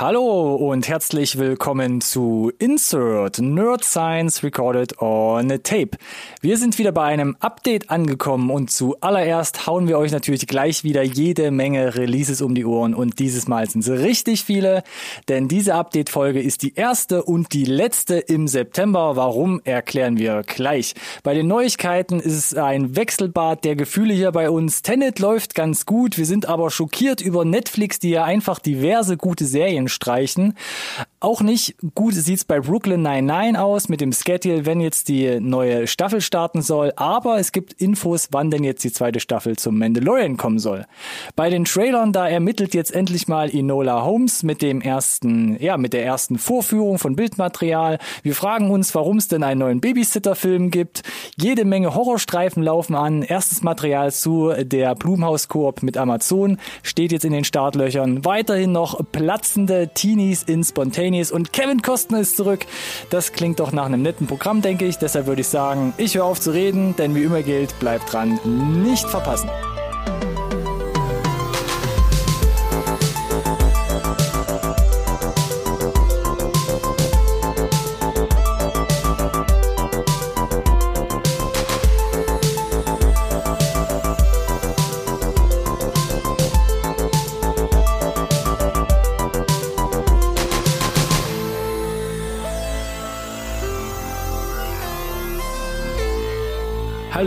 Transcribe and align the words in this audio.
Hallo 0.00 0.54
und 0.54 0.88
herzlich 0.88 1.36
willkommen 1.36 2.00
zu 2.00 2.50
Insert 2.58 3.38
Nerd 3.38 3.84
Science 3.84 4.42
Recorded 4.42 4.98
on 5.02 5.52
a 5.52 5.58
Tape. 5.58 5.90
Wir 6.40 6.56
sind 6.56 6.78
wieder 6.78 6.90
bei 6.90 7.04
einem 7.04 7.36
Update 7.40 7.90
angekommen 7.90 8.48
und 8.48 8.70
zuallererst 8.70 9.66
hauen 9.66 9.88
wir 9.88 9.98
euch 9.98 10.10
natürlich 10.10 10.46
gleich 10.46 10.84
wieder 10.84 11.02
jede 11.02 11.50
Menge 11.50 11.96
Releases 11.96 12.40
um 12.40 12.54
die 12.54 12.64
Ohren 12.64 12.94
und 12.94 13.18
dieses 13.18 13.46
Mal 13.46 13.68
sind 13.68 13.86
es 13.86 13.90
richtig 13.90 14.42
viele, 14.42 14.84
denn 15.28 15.48
diese 15.48 15.74
Update-Folge 15.74 16.40
ist 16.40 16.62
die 16.62 16.74
erste 16.76 17.22
und 17.22 17.52
die 17.52 17.66
letzte 17.66 18.14
im 18.14 18.48
September. 18.48 19.16
Warum, 19.16 19.60
erklären 19.64 20.16
wir 20.16 20.44
gleich. 20.44 20.94
Bei 21.22 21.34
den 21.34 21.46
Neuigkeiten 21.46 22.20
ist 22.20 22.38
es 22.38 22.54
ein 22.54 22.96
Wechselbad 22.96 23.64
der 23.64 23.76
Gefühle 23.76 24.14
hier 24.14 24.32
bei 24.32 24.48
uns. 24.48 24.80
Tenet 24.80 25.18
läuft 25.18 25.54
ganz 25.54 25.84
gut, 25.84 26.16
wir 26.16 26.24
sind 26.24 26.46
aber 26.46 26.70
schockiert 26.70 27.20
über 27.20 27.44
Netflix, 27.44 27.98
die 27.98 28.08
ja 28.08 28.24
einfach 28.24 28.60
diverse 28.60 29.18
gute 29.18 29.44
Serien 29.44 29.89
streichen. 29.90 30.54
Auch 31.20 31.42
nicht 31.42 31.76
gut 31.94 32.14
sieht's 32.14 32.46
bei 32.46 32.60
Brooklyn 32.60 33.02
99 33.02 33.58
aus 33.58 33.88
mit 33.90 34.00
dem 34.00 34.12
Schedule, 34.12 34.64
wenn 34.64 34.80
jetzt 34.80 35.08
die 35.08 35.38
neue 35.38 35.86
Staffel 35.86 36.22
starten 36.22 36.62
soll, 36.62 36.92
aber 36.96 37.38
es 37.38 37.52
gibt 37.52 37.74
Infos, 37.74 38.28
wann 38.30 38.50
denn 38.50 38.64
jetzt 38.64 38.82
die 38.84 38.92
zweite 38.92 39.20
Staffel 39.20 39.56
zum 39.56 39.78
Mandalorian 39.78 40.38
kommen 40.38 40.58
soll. 40.58 40.86
Bei 41.36 41.50
den 41.50 41.64
Trailern, 41.64 42.12
da 42.12 42.26
ermittelt 42.26 42.74
jetzt 42.74 42.94
endlich 42.94 43.28
mal 43.28 43.54
Enola 43.54 44.04
Holmes 44.04 44.42
mit 44.42 44.62
dem 44.62 44.80
ersten, 44.80 45.62
ja, 45.62 45.76
mit 45.76 45.92
der 45.92 46.04
ersten 46.04 46.38
Vorführung 46.38 46.98
von 46.98 47.16
Bildmaterial. 47.16 47.98
Wir 48.22 48.34
fragen 48.34 48.70
uns, 48.70 48.94
warum 48.94 49.18
es 49.18 49.28
denn 49.28 49.42
einen 49.42 49.60
neuen 49.60 49.80
Babysitter-Film 49.80 50.70
gibt. 50.70 51.02
Jede 51.36 51.64
Menge 51.64 51.94
Horrorstreifen 51.94 52.62
laufen 52.62 52.94
an. 52.94 53.22
Erstes 53.22 53.62
Material 53.62 54.12
zu 54.12 54.52
der 54.62 54.94
Blumhaus-Koop 54.94 55.82
mit 55.82 55.96
Amazon 55.96 56.58
steht 56.82 57.12
jetzt 57.12 57.24
in 57.24 57.32
den 57.32 57.44
Startlöchern. 57.44 58.24
Weiterhin 58.24 58.72
noch 58.72 59.00
platzende 59.12 59.79
Teenies 59.88 60.42
in 60.42 60.64
Spontaneous 60.64 61.30
und 61.30 61.52
Kevin 61.52 61.82
Costner 61.82 62.20
ist 62.20 62.36
zurück. 62.36 62.66
Das 63.10 63.32
klingt 63.32 63.60
doch 63.60 63.72
nach 63.72 63.86
einem 63.86 64.02
netten 64.02 64.26
Programm, 64.26 64.62
denke 64.62 64.84
ich. 64.84 64.96
Deshalb 64.96 65.26
würde 65.26 65.40
ich 65.40 65.48
sagen, 65.48 65.94
ich 65.96 66.16
höre 66.16 66.24
auf 66.24 66.40
zu 66.40 66.50
reden, 66.50 66.96
denn 66.96 67.14
wie 67.14 67.24
immer 67.24 67.42
gilt, 67.42 67.78
bleibt 67.78 68.12
dran, 68.12 68.38
nicht 68.82 69.08
verpassen. 69.08 69.50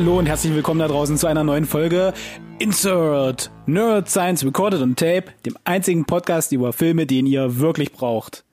Hallo 0.03 0.19
und 0.19 0.25
herzlich 0.25 0.53
willkommen 0.53 0.81
da 0.81 0.89
draußen 0.89 1.15
zu 1.15 1.27
einer 1.27 1.45
neuen 1.45 1.63
Folge 1.63 2.11
Insert 2.59 3.49
Nerd 3.65 4.09
Science 4.09 4.43
Recorded 4.43 4.81
on 4.81 4.97
Tape, 4.97 5.27
dem 5.45 5.55
einzigen 5.63 6.03
Podcast 6.03 6.51
über 6.51 6.73
Filme, 6.73 7.05
den 7.05 7.25
ihr 7.25 7.59
wirklich 7.59 7.93
braucht. 7.93 8.43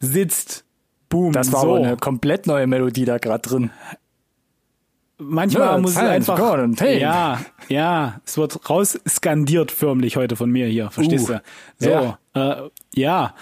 Sitzt. 0.00 0.64
Boom. 1.10 1.34
Das 1.34 1.52
war 1.52 1.60
so. 1.60 1.74
aber 1.76 1.84
eine 1.84 1.96
komplett 1.98 2.46
neue 2.46 2.66
Melodie 2.66 3.04
da 3.04 3.18
gerade 3.18 3.46
drin. 3.46 3.70
Manchmal 5.18 5.66
Nerd 5.66 5.82
muss 5.82 5.90
es 5.90 5.96
einfach. 5.98 6.38
Ja, 6.80 7.40
ja, 7.68 8.22
es 8.24 8.38
wird 8.38 8.70
rausskandiert 8.70 9.72
förmlich 9.72 10.16
heute 10.16 10.34
von 10.34 10.50
mir 10.50 10.66
hier, 10.66 10.90
verstehst 10.90 11.28
uh, 11.28 11.34
du? 11.34 11.40
So, 11.78 11.90
ja. 11.90 12.18
Äh, 12.32 12.70
ja. 12.94 13.34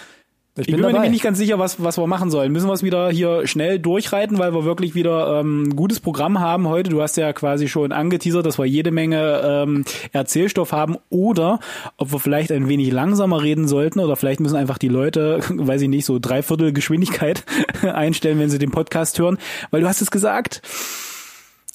Ich 0.56 0.66
bin, 0.66 0.76
ich 0.76 0.86
bin 0.86 0.92
mir 0.92 1.10
nicht 1.10 1.24
ganz 1.24 1.38
sicher, 1.38 1.58
was, 1.58 1.82
was 1.82 1.98
wir 1.98 2.06
machen 2.06 2.30
sollen. 2.30 2.52
Müssen 2.52 2.68
wir 2.68 2.74
es 2.74 2.84
wieder 2.84 3.10
hier 3.10 3.44
schnell 3.48 3.80
durchreiten, 3.80 4.38
weil 4.38 4.54
wir 4.54 4.64
wirklich 4.64 4.94
wieder 4.94 5.40
ähm, 5.40 5.64
ein 5.64 5.74
gutes 5.74 5.98
Programm 5.98 6.38
haben 6.38 6.68
heute. 6.68 6.90
Du 6.90 7.02
hast 7.02 7.16
ja 7.16 7.32
quasi 7.32 7.66
schon 7.66 7.90
angeteasert, 7.90 8.46
dass 8.46 8.56
wir 8.56 8.64
jede 8.64 8.92
Menge 8.92 9.40
ähm, 9.44 9.84
Erzählstoff 10.12 10.70
haben 10.70 10.96
oder 11.10 11.58
ob 11.96 12.12
wir 12.12 12.20
vielleicht 12.20 12.52
ein 12.52 12.68
wenig 12.68 12.92
langsamer 12.92 13.42
reden 13.42 13.66
sollten 13.66 13.98
oder 13.98 14.14
vielleicht 14.14 14.38
müssen 14.38 14.54
einfach 14.54 14.78
die 14.78 14.86
Leute, 14.86 15.40
weiß 15.48 15.82
ich 15.82 15.88
nicht, 15.88 16.04
so 16.04 16.20
dreiviertel 16.20 16.72
Geschwindigkeit 16.72 17.42
einstellen, 17.82 18.38
wenn 18.38 18.50
sie 18.50 18.58
den 18.58 18.70
Podcast 18.70 19.18
hören. 19.18 19.38
Weil 19.72 19.80
du 19.80 19.88
hast 19.88 20.02
es 20.02 20.12
gesagt, 20.12 20.62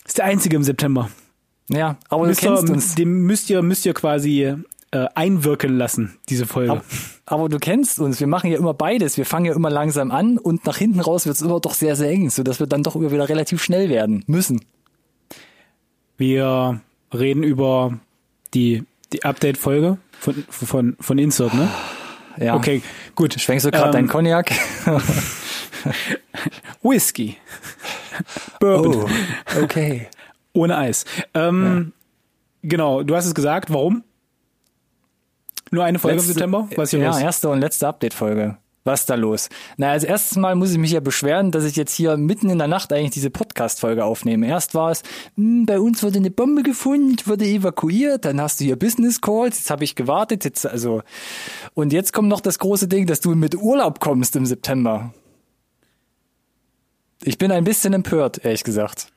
ist 0.06 0.20
der 0.20 0.26
einzige 0.26 0.56
im 0.56 0.64
September. 0.64 1.10
Ja, 1.68 1.98
aber 2.08 2.28
müsst 2.28 2.44
du 2.44 2.48
kennst 2.48 2.70
uns. 2.70 2.96
Dem 2.96 3.24
müsst 3.24 3.50
ihr, 3.50 3.62
müsst 3.62 3.86
ihr 3.86 3.94
quasi 3.94 4.56
äh, 4.92 5.08
einwirken 5.16 5.78
lassen, 5.78 6.18
diese 6.30 6.46
Folge. 6.46 6.72
Aber, 6.72 6.84
aber, 7.26 7.50
du 7.50 7.60
kennst 7.60 8.00
uns, 8.00 8.20
wir 8.20 8.28
machen 8.28 8.50
ja 8.52 8.58
immer 8.58 8.74
beides. 8.74 9.18
Wir 9.18 9.26
fangen 9.26 9.46
ja 9.46 9.54
immer 9.54 9.70
langsam 9.70 10.12
an 10.12 10.38
und 10.38 10.66
nach 10.66 10.78
hinten 10.78 11.00
raus 11.00 11.26
wird 11.26 11.36
es 11.36 11.42
immer 11.42 11.60
doch 11.60 11.74
sehr, 11.74 11.96
sehr 11.96 12.10
eng, 12.10 12.30
sodass 12.30 12.60
wir 12.60 12.68
dann 12.68 12.84
doch 12.84 12.96
immer 12.96 13.12
wieder 13.12 13.30
relativ 13.30 13.62
schnell 13.62 13.90
werden 13.90 14.24
müssen. 14.28 14.62
Wir 16.18 16.82
reden 17.14 17.44
über 17.44 18.00
die, 18.54 18.84
die 19.14 19.24
Update-Folge 19.24 19.98
von, 20.20 20.44
von, 20.50 20.98
von 21.00 21.18
Insert, 21.18 21.54
ne? 21.54 21.70
Ja. 22.38 22.56
Okay, 22.56 22.82
gut. 23.16 23.40
Schwenkst 23.40 23.66
du 23.66 23.72
gerade 23.72 23.88
ähm, 23.88 23.92
deinen 23.92 24.08
Cognac? 24.08 24.52
Whisky. 26.82 27.38
Bourbon. 28.60 29.06
Oh, 29.06 29.64
okay. 29.64 30.08
Ohne 30.54 30.78
Eis. 30.78 31.06
Ähm, 31.34 31.94
ja. 32.64 32.70
Genau, 32.70 33.04
du 33.04 33.16
hast 33.16 33.26
es 33.26 33.36
gesagt. 33.36 33.72
Warum? 33.72 34.04
Nur 35.72 35.84
eine 35.84 36.00
Folge 36.00 36.18
letzte, 36.18 36.32
im 36.32 36.34
September? 36.34 36.70
Was 36.76 36.90
hier 36.92 37.00
ja, 37.00 37.10
los? 37.10 37.20
erste 37.20 37.50
und 37.50 37.60
letzte 37.60 37.88
Update-Folge. 37.88 38.58
Was 38.86 39.02
ist 39.02 39.10
da 39.10 39.16
los? 39.16 39.50
Na, 39.78 39.92
als 39.92 40.04
erstes 40.04 40.38
Mal 40.38 40.56
muss 40.56 40.72
ich 40.72 40.78
mich 40.78 40.92
ja 40.92 41.00
beschweren, 41.02 41.52
dass 41.52 41.66
ich 41.66 41.76
jetzt 41.76 41.94
hier 41.94 42.16
mitten 42.18 42.50
in 42.50 42.58
der 42.58 42.68
Nacht 42.68 42.94
eigentlich 42.94 43.12
diese 43.12 43.30
Podcast-Folge 43.30 44.06
aufnehme. 44.06 44.48
Erst 44.48 44.74
war 44.74 44.90
es, 44.90 45.04
hm, 45.36 45.66
bei 45.66 45.80
uns 45.80 46.02
wurde 46.02 46.18
eine 46.18 46.32
Bombe 46.32 46.64
gefunden, 46.64 47.16
wurde 47.26 47.46
evakuiert, 47.46 48.26
dann 48.26 48.40
hast 48.42 48.60
du 48.60 48.64
hier 48.64 48.78
Business 48.78 49.20
Calls, 49.20 49.60
jetzt 49.60 49.70
habe 49.70 49.84
ich 49.84 49.96
gewartet, 49.96 50.46
jetzt 50.46 50.66
also 50.66 51.04
und 51.74 51.94
jetzt 51.94 52.14
kommt 52.14 52.30
noch 52.30 52.42
das 52.42 52.58
große 52.58 52.88
Ding, 52.88 53.06
dass 53.06 53.20
du 53.20 53.36
mit 53.36 53.56
Urlaub 53.56 54.00
kommst 54.00 54.36
im 54.36 54.46
September. 54.46 55.14
Ich 57.24 57.38
bin 57.38 57.52
ein 57.52 57.66
bisschen 57.66 57.94
empört, 57.94 58.44
ehrlich 58.44 58.64
gesagt. 58.64 59.08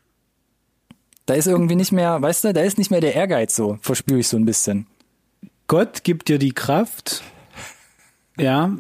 Da 1.25 1.35
ist 1.35 1.47
irgendwie 1.47 1.77
nicht 1.77 1.93
mehr, 1.93 2.21
weißt 2.21 2.45
du, 2.45 2.53
da 2.53 2.63
ist 2.63 2.79
nicht 2.79 2.91
mehr 2.91 3.01
der 3.01 3.15
Ehrgeiz 3.15 3.55
so, 3.55 3.79
verspüre 3.81 4.19
ich 4.19 4.29
so 4.29 4.37
ein 4.37 4.45
bisschen. 4.45 4.89
Gott 5.67 6.05
gibt 6.05 6.29
dir 6.29 6.39
die 6.39 6.53
Kraft, 6.53 7.23
ja, 8.37 8.77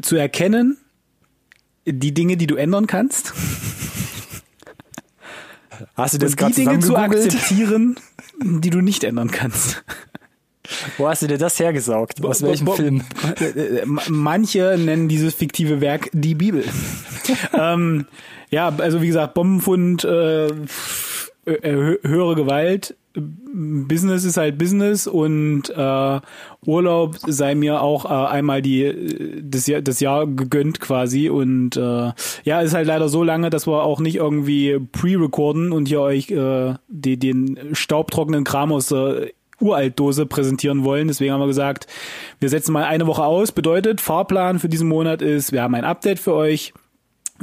zu 0.00 0.16
erkennen, 0.16 0.78
die 1.86 2.14
Dinge, 2.14 2.36
die 2.36 2.46
du 2.46 2.56
ändern 2.56 2.86
kannst. 2.86 3.32
Hast 5.94 6.14
du 6.14 6.18
das 6.18 6.34
Und 6.34 6.56
die 6.56 6.64
Dinge 6.64 6.80
zu 6.80 6.96
akzeptieren, 6.96 7.96
die 8.40 8.70
du 8.70 8.80
nicht 8.80 9.04
ändern 9.04 9.30
kannst. 9.30 9.84
Wo 10.96 11.08
hast 11.08 11.22
du 11.22 11.26
dir 11.26 11.38
das 11.38 11.58
hergesaugt? 11.58 12.24
Aus 12.24 12.42
welchem 12.42 12.64
bo, 12.66 12.72
Film? 12.72 13.02
Äh, 13.40 13.44
äh, 13.44 13.86
manche 14.08 14.76
nennen 14.78 15.08
dieses 15.08 15.34
fiktive 15.34 15.80
Werk 15.80 16.08
die 16.12 16.34
Bibel. 16.34 16.64
ähm, 17.52 18.06
ja, 18.50 18.68
also 18.68 19.02
wie 19.02 19.08
gesagt, 19.08 19.34
Bombenfund, 19.34 20.04
äh, 20.04 20.48
höhere 21.44 22.34
Gewalt, 22.36 22.94
Business 23.14 24.24
ist 24.24 24.36
halt 24.38 24.56
Business 24.56 25.06
und 25.06 25.68
äh, 25.68 26.20
Urlaub 26.64 27.16
sei 27.26 27.54
mir 27.54 27.82
auch 27.82 28.06
äh, 28.06 28.08
einmal 28.08 28.62
die 28.62 29.42
das 29.42 29.66
Jahr, 29.66 29.82
das 29.82 30.00
Jahr 30.00 30.26
gegönnt 30.26 30.80
quasi 30.80 31.28
und 31.28 31.76
äh, 31.76 32.12
ja 32.44 32.60
ist 32.60 32.74
halt 32.74 32.86
leider 32.86 33.08
so 33.08 33.22
lange, 33.22 33.50
dass 33.50 33.66
wir 33.66 33.82
auch 33.82 34.00
nicht 34.00 34.16
irgendwie 34.16 34.78
pre-recorden 34.78 35.72
und 35.72 35.88
hier 35.88 36.00
euch 36.00 36.30
äh, 36.30 36.74
die, 36.88 37.18
den 37.18 37.58
staubtrockenen 37.72 38.44
Kram 38.44 38.72
aus 38.72 38.86
der 38.86 39.28
Uraltdose 39.60 40.26
präsentieren 40.26 40.82
wollen. 40.82 41.08
Deswegen 41.08 41.32
haben 41.32 41.40
wir 41.40 41.46
gesagt, 41.46 41.86
wir 42.40 42.48
setzen 42.48 42.72
mal 42.72 42.84
eine 42.84 43.06
Woche 43.06 43.24
aus. 43.24 43.52
Bedeutet 43.52 44.00
Fahrplan 44.00 44.58
für 44.58 44.68
diesen 44.68 44.88
Monat 44.88 45.22
ist, 45.22 45.52
wir 45.52 45.62
haben 45.62 45.74
ein 45.74 45.84
Update 45.84 46.18
für 46.18 46.34
euch, 46.34 46.72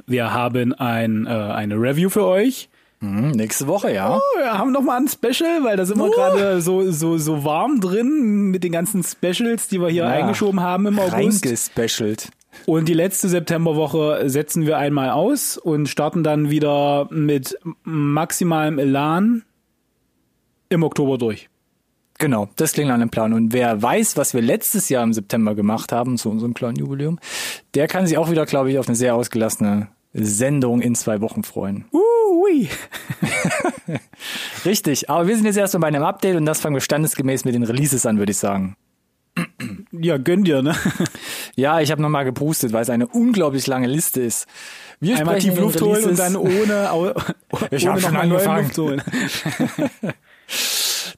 wir 0.07 0.33
haben 0.33 0.73
ein 0.73 1.27
äh, 1.27 1.29
eine 1.29 1.75
Review 1.75 2.09
für 2.09 2.25
euch 2.25 2.69
Mhm, 3.01 3.31
nächste 3.31 3.67
Woche, 3.67 3.93
ja. 3.93 4.17
Oh, 4.17 4.39
wir 4.39 4.57
haben 4.57 4.71
noch 4.71 4.81
mal 4.81 4.97
ein 4.97 5.07
Special, 5.07 5.63
weil 5.63 5.77
da 5.77 5.85
sind 5.85 5.97
wir 5.97 6.07
uh. 6.07 6.11
gerade 6.11 6.61
so, 6.61 6.91
so, 6.91 7.17
so 7.17 7.45
warm 7.45 7.79
drin 7.79 8.51
mit 8.51 8.63
den 8.63 8.73
ganzen 8.73 9.03
Specials, 9.03 9.69
die 9.69 9.79
wir 9.79 9.89
hier 9.89 10.03
ja. 10.03 10.09
eingeschoben 10.09 10.59
haben 10.59 10.85
im 10.87 10.99
August. 10.99 11.13
Reingespecialt. 11.45 12.29
Und 12.65 12.89
die 12.89 12.93
letzte 12.93 13.29
Septemberwoche 13.29 14.29
setzen 14.29 14.65
wir 14.65 14.77
einmal 14.77 15.11
aus 15.11 15.57
und 15.57 15.87
starten 15.87 16.23
dann 16.23 16.49
wieder 16.49 17.07
mit 17.09 17.57
maximalem 17.83 18.79
Elan 18.79 19.43
im 20.67 20.83
Oktober 20.83 21.17
durch. 21.17 21.49
Genau, 22.17 22.49
das 22.57 22.73
klingt 22.73 22.91
an 22.91 23.01
einem 23.01 23.09
Plan. 23.09 23.31
Und 23.31 23.53
wer 23.53 23.81
weiß, 23.81 24.17
was 24.17 24.33
wir 24.33 24.41
letztes 24.41 24.89
Jahr 24.89 25.03
im 25.03 25.13
September 25.13 25.55
gemacht 25.55 25.93
haben, 25.93 26.17
zu 26.17 26.29
unserem 26.29 26.53
kleinen 26.53 26.75
Jubiläum, 26.75 27.17
der 27.75 27.87
kann 27.87 28.05
sich 28.05 28.17
auch 28.17 28.29
wieder, 28.29 28.45
glaube 28.45 28.69
ich, 28.71 28.77
auf 28.77 28.87
eine 28.87 28.95
sehr 28.95 29.15
ausgelassene 29.15 29.87
Sendung 30.13 30.81
in 30.81 30.95
zwei 30.95 31.21
Wochen 31.21 31.43
freuen. 31.43 31.85
Ui. 31.91 32.67
Richtig, 34.65 35.09
aber 35.09 35.27
wir 35.27 35.35
sind 35.35 35.45
jetzt 35.45 35.57
erstmal 35.57 35.81
bei 35.81 35.87
einem 35.87 36.03
Update 36.03 36.35
und 36.35 36.45
das 36.45 36.59
fangen 36.59 36.75
wir 36.75 36.81
standesgemäß 36.81 37.45
mit 37.45 37.53
den 37.55 37.63
Releases 37.63 38.05
an, 38.05 38.17
würde 38.17 38.31
ich 38.31 38.37
sagen. 38.37 38.75
Ja, 39.91 40.17
gönn 40.17 40.43
dir, 40.43 40.61
ne? 40.61 40.75
Ja, 41.55 41.81
ich 41.81 41.91
habe 41.91 42.01
nochmal 42.01 42.23
gepustet, 42.23 42.71
weil 42.73 42.83
es 42.83 42.89
eine 42.89 43.07
unglaublich 43.07 43.67
lange 43.67 43.87
Liste 43.87 44.21
ist. 44.21 44.47
Wir 44.99 45.17
Einmal 45.17 45.39
tief 45.39 45.57
Luft 45.59 45.81
holen 45.81 46.05
und 46.05 46.19
dann 46.19 46.35
ohne, 46.35 46.91
au- 46.91 47.13
Ich 47.71 47.87
ohne 47.89 47.99
schon 47.99 48.15
angefangen. 48.15 48.65
Luft 48.67 48.77
holen. 48.77 49.01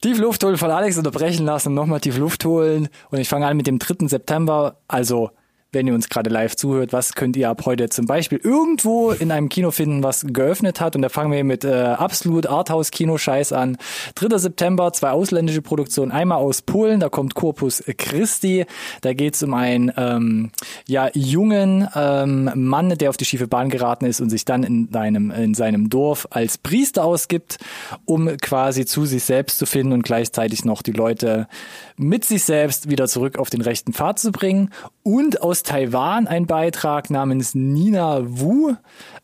Tief 0.02 0.18
Luft 0.18 0.44
holen 0.44 0.58
von 0.58 0.72
Alex 0.72 0.98
unterbrechen 0.98 1.46
lassen, 1.46 1.74
nochmal 1.74 2.00
tief 2.00 2.18
Luft 2.18 2.44
holen. 2.46 2.90
Und 3.12 3.20
ich 3.20 3.30
fange 3.30 3.46
an 3.46 3.58
mit 3.58 3.68
dem 3.68 3.78
3. 3.78 4.08
September. 4.08 4.78
Also, 4.88 5.30
wenn 5.74 5.88
ihr 5.88 5.94
uns 5.94 6.10
gerade 6.10 6.30
live 6.30 6.58
zuhört, 6.58 6.92
was 6.92 7.14
könnt 7.14 7.38
ihr 7.38 7.50
ab 7.50 7.66
heute 7.66 7.88
zum 7.88 8.06
Beispiel 8.06 8.40
irgendwo 8.44 9.12
in 9.12 9.32
einem 9.32 9.48
Kino 9.48 9.72
finden, 9.72 10.04
was 10.04 10.26
geöffnet 10.28 10.82
hat? 10.82 10.98
Und 10.98 11.02
da 11.02 11.08
fangen 11.08 11.32
wir 11.32 11.46
mit 11.46 11.64
äh, 11.64 11.72
absolut 11.72 12.46
Arthouse-Kino-Scheiß 12.46 13.54
an. 13.54 13.78
3. 14.16 14.38
September, 14.38 14.92
zwei 14.92 15.12
ausländische 15.12 15.62
Produktionen. 15.62 16.12
Einmal 16.12 16.40
aus 16.40 16.62
Polen, 16.62 17.00
da 17.00 17.08
kommt 17.08 17.36
Corpus 17.36 17.84
Christi. 17.98 18.66
Da 19.00 19.14
geht's 19.14 19.42
um 19.44 19.54
einen 19.54 19.94
ähm, 19.96 20.52
ja, 20.90 21.10
jungen 21.14 21.88
ähm, 21.96 22.52
Mann, 22.54 22.90
der 22.90 23.10
auf 23.10 23.16
die 23.16 23.26
schiefe 23.26 23.48
Bahn 23.48 23.70
geraten 23.70 24.06
ist 24.06 24.20
und 24.20 24.30
sich 24.30 24.44
dann 24.44 24.64
in 24.64 24.90
seinem, 24.92 25.32
in 25.32 25.54
seinem 25.54 25.90
Dorf 25.90 26.28
als 26.32 26.58
Priester 26.58 27.06
ausgibt, 27.06 27.60
um 28.04 28.36
quasi 28.38 28.86
zu 28.86 29.06
sich 29.06 29.24
selbst 29.24 29.58
zu 29.58 29.66
finden 29.66 29.94
und 29.94 30.04
gleichzeitig 30.04 30.66
noch 30.66 30.82
die 30.82 30.92
Leute 30.92 31.48
mit 31.96 32.26
sich 32.26 32.44
selbst 32.44 32.90
wieder 32.90 33.08
zurück 33.08 33.38
auf 33.38 33.50
den 33.50 33.62
rechten 33.62 33.94
Pfad 33.94 34.20
zu 34.20 34.34
bringen. 34.34 34.72
Und 35.04 35.42
aus 35.42 35.61
Taiwan 35.64 36.28
ein 36.28 36.46
Beitrag 36.46 37.10
namens 37.10 37.56
Nina 37.56 38.22
Wu. 38.24 38.76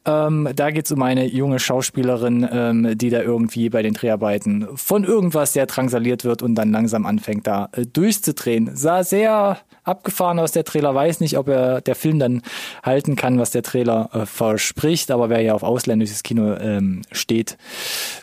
Ähm, 0.06 0.50
da 0.56 0.72
geht's 0.72 0.92
um 0.92 1.02
eine 1.02 1.26
junge 1.26 1.60
Schauspielerin, 1.60 2.48
ähm, 2.52 2.98
die 2.98 3.10
da 3.10 3.22
irgendwie 3.22 3.70
bei 3.70 3.82
den 3.82 3.94
Dreharbeiten 3.94 4.68
von 4.76 5.04
irgendwas 5.04 5.54
sehr 5.54 5.66
drangsaliert 5.66 6.24
wird 6.24 6.42
und 6.42 6.56
dann 6.56 6.72
langsam 6.72 7.06
anfängt 7.06 7.48
da 7.48 7.70
äh, 7.74 7.86
durchzudrehen. 7.86 8.76
Sah 8.76 9.04
sehr 9.04 9.58
abgefahren 9.84 10.40
aus 10.40 10.52
der 10.52 10.64
Trailer, 10.64 10.94
weiß 10.94 11.20
nicht, 11.20 11.38
ob 11.38 11.48
er 11.48 11.82
der 11.82 11.96
Film 11.96 12.20
dann 12.20 12.42
halten 12.84 13.16
kann, 13.16 13.40
was 13.40 13.52
der 13.52 13.64
Trailer 13.64 14.10
äh, 14.14 14.26
verspricht, 14.26 15.12
aber 15.12 15.30
wer 15.30 15.42
ja 15.42 15.54
auf 15.54 15.64
ausländisches 15.64 16.24
Kino 16.24 16.56
ähm, 16.56 17.02
steht, 17.12 17.58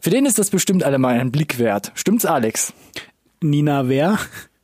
für 0.00 0.10
den 0.10 0.26
ist 0.26 0.38
das 0.38 0.50
bestimmt 0.50 0.84
alle 0.84 0.98
mal 0.98 1.18
ein 1.18 1.32
Blick 1.32 1.58
wert. 1.58 1.92
Stimmt's, 1.94 2.24
Alex? 2.26 2.72
Nina 3.40 3.88
wer? 3.88 4.18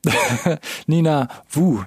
Nina 0.86 1.28
Wu. 1.50 1.80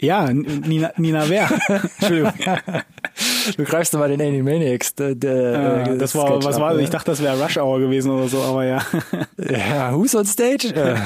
Ja, 0.00 0.32
Nina, 0.32 0.92
Nina 0.96 1.28
wer? 1.28 1.50
Entschuldigung. 1.98 2.32
Du 3.56 3.64
greifst 3.64 3.92
mal 3.94 4.08
den 4.08 4.20
Animaniacs. 4.20 4.94
Der, 4.94 5.14
der, 5.14 5.86
Äh, 5.86 5.94
äh, 5.94 5.98
das 5.98 6.14
war, 6.14 6.26
Sketch 6.26 6.44
was 6.46 6.56
ab, 6.56 6.62
war, 6.62 6.74
ne? 6.74 6.82
ich 6.82 6.90
dachte, 6.90 7.10
das 7.10 7.22
wäre 7.22 7.40
Rush 7.42 7.56
Hour 7.56 7.80
gewesen 7.80 8.10
oder 8.10 8.28
so, 8.28 8.40
aber 8.42 8.64
ja. 8.64 8.82
Ja, 9.38 9.94
who's 9.94 10.14
on 10.14 10.24
stage? 10.24 10.72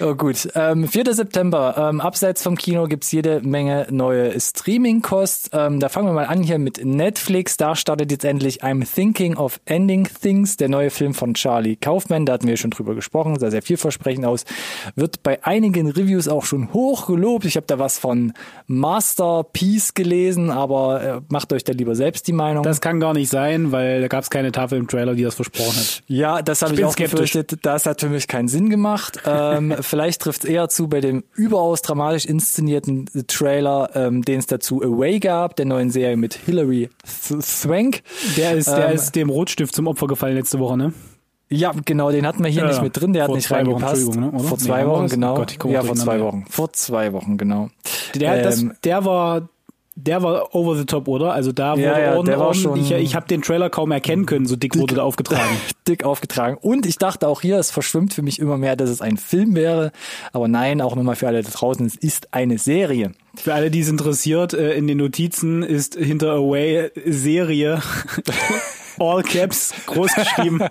Oh 0.00 0.14
gut. 0.14 0.48
Ähm, 0.54 0.88
4. 0.88 1.14
September. 1.14 1.74
Ähm, 1.78 2.00
abseits 2.00 2.42
vom 2.42 2.56
Kino 2.56 2.86
gibt's 2.88 3.12
jede 3.12 3.40
Menge 3.42 3.86
neue 3.90 4.38
Streaming-Kosts. 4.40 5.50
Ähm, 5.52 5.78
da 5.78 5.88
fangen 5.88 6.08
wir 6.08 6.12
mal 6.12 6.24
an 6.26 6.42
hier 6.42 6.58
mit 6.58 6.84
Netflix. 6.84 7.56
Da 7.56 7.76
startet 7.76 8.10
jetzt 8.10 8.24
endlich 8.24 8.64
I'm 8.64 8.84
Thinking 8.92 9.36
of 9.36 9.60
Ending 9.64 10.08
Things, 10.20 10.56
der 10.56 10.68
neue 10.68 10.90
Film 10.90 11.14
von 11.14 11.34
Charlie 11.34 11.76
Kaufman. 11.76 12.26
Da 12.26 12.32
hatten 12.32 12.48
wir 12.48 12.56
schon 12.56 12.70
drüber 12.70 12.94
gesprochen. 12.96 13.38
Sah 13.38 13.50
sehr 13.50 13.62
vielversprechend 13.62 14.24
aus. 14.24 14.44
Wird 14.96 15.22
bei 15.22 15.44
einigen 15.44 15.90
Reviews 15.90 16.26
auch 16.26 16.44
schon 16.44 16.72
hoch 16.72 17.06
gelobt. 17.06 17.44
Ich 17.44 17.56
habe 17.56 17.66
da 17.66 17.78
was 17.78 17.98
von 17.98 18.32
Masterpiece 18.66 19.94
gelesen, 19.94 20.31
aber 20.50 21.02
äh, 21.02 21.20
macht 21.28 21.52
euch 21.52 21.64
da 21.64 21.72
lieber 21.72 21.94
selbst 21.94 22.26
die 22.28 22.32
Meinung. 22.32 22.62
Das 22.62 22.80
kann 22.80 23.00
gar 23.00 23.12
nicht 23.14 23.28
sein, 23.30 23.72
weil 23.72 24.00
da 24.00 24.08
gab 24.08 24.22
es 24.24 24.30
keine 24.30 24.52
Tafel 24.52 24.78
im 24.78 24.88
Trailer, 24.88 25.14
die 25.14 25.22
das 25.22 25.34
versprochen 25.34 25.76
hat. 25.76 26.02
Ja, 26.06 26.42
das 26.42 26.62
habe 26.62 26.72
ich 26.72 26.78
bin 26.78 26.86
auch 26.86 26.92
skeptisch. 26.92 27.32
befürchtet. 27.32 27.60
Das 27.66 27.86
hat 27.86 28.00
für 28.00 28.08
mich 28.08 28.28
keinen 28.28 28.48
Sinn 28.48 28.70
gemacht. 28.70 29.18
Ähm, 29.26 29.74
vielleicht 29.80 30.22
trifft 30.22 30.44
es 30.44 30.50
eher 30.50 30.68
zu 30.68 30.88
bei 30.88 31.00
dem 31.00 31.24
überaus 31.34 31.82
dramatisch 31.82 32.24
inszenierten 32.26 33.08
Trailer, 33.26 33.90
ähm, 33.94 34.22
den 34.22 34.38
es 34.40 34.46
dazu 34.46 34.82
Away 34.82 35.18
gab, 35.20 35.56
der 35.56 35.66
neuen 35.66 35.90
Serie 35.90 36.16
mit 36.16 36.34
Hilary 36.34 36.88
Swank. 37.40 38.02
Der 38.36 38.52
ist, 38.52 38.68
der 38.68 38.88
Ähm, 38.88 38.94
ist 38.94 39.14
dem 39.16 39.30
Rotstift 39.30 39.74
zum 39.74 39.86
Opfer 39.86 40.06
gefallen 40.06 40.36
letzte 40.36 40.58
Woche, 40.58 40.76
ne? 40.76 40.92
Ja, 41.48 41.72
genau, 41.84 42.10
den 42.10 42.26
hatten 42.26 42.42
wir 42.42 42.50
hier 42.50 42.62
Ja, 42.62 42.68
nicht 42.68 42.82
mit 42.82 42.98
drin, 42.98 43.12
der 43.12 43.24
hat 43.24 43.28
vor 43.28 43.36
nicht 43.36 43.50
Wochen, 43.50 43.58
reingepasst. 43.58 44.14
Ne, 44.16 44.30
oder? 44.30 44.38
Vor 44.38 44.56
Nee, 44.58 44.64
zwei 44.64 44.86
war 44.86 44.92
Wochen, 44.94 45.02
das? 45.02 45.10
genau. 45.12 45.32
Oh 45.32 45.36
Gott, 45.36 45.52
ich 45.52 45.64
ja, 45.70 45.82
vor 45.82 45.94
zwei. 45.96 46.20
Wochen. 46.20 46.44
Vor 46.48 46.72
zwei 46.72 47.12
Wochen, 47.12 47.36
genau. 47.36 47.68
Der, 48.14 48.42
das, 48.42 48.62
Ähm, 48.62 48.72
der 48.84 49.04
war, 49.04 49.48
der 49.94 50.22
war 50.22 50.54
over 50.54 50.76
the 50.76 50.84
top, 50.84 51.06
oder? 51.08 51.32
Also 51.32 51.52
da 51.52 51.72
wurde 51.72 51.82
Ja, 51.82 51.98
ja, 52.00 52.10
ordentlich, 52.16 52.36
der 52.36 52.38
war 52.44 52.54
schon- 52.54 52.80
ich, 52.80 52.90
ich 52.92 53.14
habe 53.14 53.26
den 53.28 53.42
Trailer 53.42 53.70
kaum 53.70 53.90
erkennen 53.92 54.26
können, 54.26 54.46
so 54.46 54.56
dick 54.56 54.76
wurde 54.78 54.94
der 54.96 55.04
aufgetragen. 55.04 55.56
dick 55.88 56.04
aufgetragen. 56.04 56.56
Und 56.60 56.86
ich 56.86 56.96
dachte 56.98 57.28
auch 57.28 57.40
hier, 57.42 57.58
es 57.58 57.70
verschwimmt 57.70 58.14
für 58.14 58.22
mich 58.22 58.38
immer 58.38 58.56
mehr, 58.56 58.76
dass 58.76 58.88
es 58.90 59.00
ein 59.00 59.16
Film 59.16 59.54
wäre. 59.54 59.92
Aber 60.32 60.48
nein, 60.48 60.80
auch 60.80 60.96
nochmal 60.96 61.16
für 61.16 61.26
alle 61.26 61.42
da 61.42 61.50
draußen, 61.50 61.84
es 61.86 61.96
ist 61.96 62.32
eine 62.32 62.58
Serie. 62.58 63.12
Für 63.34 63.54
alle, 63.54 63.70
die 63.70 63.80
es 63.80 63.88
interessiert, 63.88 64.54
äh, 64.54 64.74
in 64.74 64.86
den 64.86 64.98
Notizen 64.98 65.62
ist 65.62 65.94
hinter 65.94 66.32
Away 66.32 66.90
Serie 67.06 67.80
All 68.98 69.22
Caps 69.22 69.72
groß 69.86 70.14
geschrieben. 70.14 70.60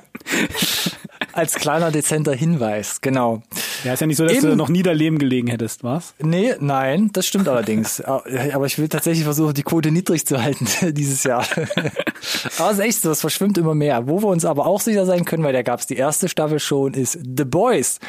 Als 1.34 1.56
kleiner 1.56 1.92
dezenter 1.92 2.34
Hinweis, 2.34 3.02
genau. 3.02 3.42
Ja, 3.84 3.94
ist 3.94 4.00
ja 4.00 4.08
nicht 4.08 4.18
so, 4.18 4.26
dass 4.26 4.34
Eben. 4.34 4.50
du 4.50 4.56
noch 4.56 4.70
nie 4.70 4.84
daneben 4.84 5.18
gelegen 5.18 5.48
hättest, 5.48 5.84
was? 5.84 6.14
Nee, 6.20 6.54
nein, 6.60 7.10
das 7.14 7.26
stimmt 7.26 7.48
allerdings. 7.48 8.02
Aber 8.54 8.66
ich 8.66 8.78
will 8.78 8.90
tatsächlich 8.90 9.24
versuchen, 9.24 9.54
die 9.54 9.64
Quote 9.64 9.92
niedrig 9.92 10.26
zu 10.26 10.42
halten 10.42 10.68
dieses 10.94 11.24
Jahr. 11.24 11.46
Aber 12.60 12.72
es 12.72 12.78
ist 12.78 12.84
echt 12.84 13.02
so, 13.02 13.12
es 13.12 13.22
verschwimmt 13.22 13.58
immer 13.58 13.74
mehr. 13.74 14.08
Wo 14.08 14.22
wir 14.22 14.28
uns 14.28 14.46
aber 14.46 14.68
auch 14.68 14.80
sicher 14.82 15.06
sein 15.06 15.26
können, 15.26 15.44
weil 15.44 15.54
da 15.54 15.64
gab 15.64 15.80
es 15.80 15.88
die 15.88 15.96
erste 15.96 16.30
Staffel 16.30 16.60
schon, 16.60 16.94
ist 16.94 17.14
The 17.14 17.46
Boys. 17.46 18.00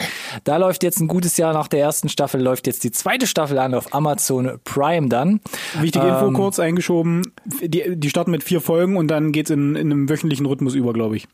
Da 0.44 0.56
läuft 0.58 0.82
jetzt 0.82 1.00
ein 1.00 1.08
gutes 1.08 1.36
Jahr 1.36 1.52
nach 1.52 1.68
der 1.68 1.80
ersten 1.80 2.08
Staffel, 2.08 2.42
läuft 2.42 2.66
jetzt 2.66 2.84
die 2.84 2.90
zweite 2.90 3.26
Staffel 3.26 3.58
an 3.58 3.74
auf 3.74 3.94
Amazon 3.94 4.58
Prime 4.64 5.08
dann. 5.08 5.40
Wichtige 5.80 6.06
Info 6.06 6.26
Ähm, 6.26 6.34
kurz 6.34 6.58
eingeschoben. 6.58 7.22
Die, 7.62 7.96
die 7.96 8.10
starten 8.10 8.30
mit 8.30 8.42
vier 8.42 8.60
Folgen 8.60 8.96
und 8.96 9.08
dann 9.08 9.32
geht's 9.32 9.50
in, 9.50 9.76
in 9.76 9.90
einem 9.90 10.08
wöchentlichen 10.08 10.46
Rhythmus 10.46 10.74
über, 10.74 10.92
glaube 10.92 11.16
ich. 11.16 11.26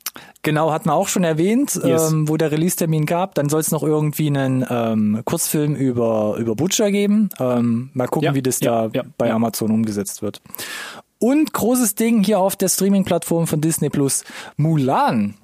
Genau, 0.42 0.70
hatten 0.70 0.88
wir 0.88 0.94
auch 0.94 1.08
schon 1.08 1.24
erwähnt, 1.24 1.77
Yes. 1.84 2.10
ähm, 2.12 2.28
wo 2.28 2.36
der 2.36 2.50
Release-Termin 2.50 3.06
gab. 3.06 3.34
Dann 3.34 3.48
soll 3.48 3.60
es 3.60 3.70
noch 3.70 3.82
irgendwie 3.82 4.28
einen 4.28 4.64
ähm, 4.68 5.22
Kurzfilm 5.24 5.74
über, 5.74 6.36
über 6.38 6.54
Butcher 6.54 6.90
geben. 6.90 7.28
Ähm, 7.38 7.90
mal 7.94 8.06
gucken, 8.08 8.26
Ja, 8.26 8.34
wie 8.34 8.42
das 8.42 8.60
ja, 8.60 8.88
da 8.88 8.98
ja, 9.00 9.04
bei. 9.16 9.30
Amazon 9.32 9.70
umgesetzt 9.70 10.22
wird. 10.22 10.40
Und 11.18 11.52
großes 11.52 11.94
Ding 11.94 12.22
hier 12.22 12.38
auf 12.38 12.56
der 12.56 12.68
Streaming-Plattform 12.68 13.46
von 13.46 13.60
Disney 13.60 13.90
Plus, 13.90 14.24
Mulan. 14.56 15.34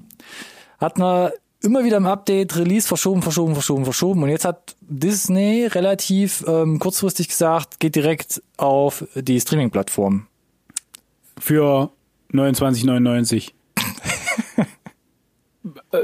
Hat 0.78 0.98
man 0.98 1.30
immer 1.62 1.82
wieder 1.84 1.96
im 1.96 2.06
Update 2.06 2.56
Release 2.56 2.86
verschoben, 2.86 3.22
verschoben, 3.22 3.54
verschoben, 3.54 3.84
verschoben. 3.84 4.22
Und 4.22 4.28
jetzt 4.28 4.44
hat 4.44 4.76
Disney 4.82 5.66
relativ 5.66 6.44
ähm, 6.46 6.78
kurzfristig 6.78 7.28
gesagt, 7.28 7.80
geht 7.80 7.96
direkt 7.96 8.42
auf 8.56 9.04
die 9.14 9.40
Streaming-Plattform. 9.40 10.26
Für 11.38 11.90
29,99. 12.32 13.52
Äh, 15.92 15.98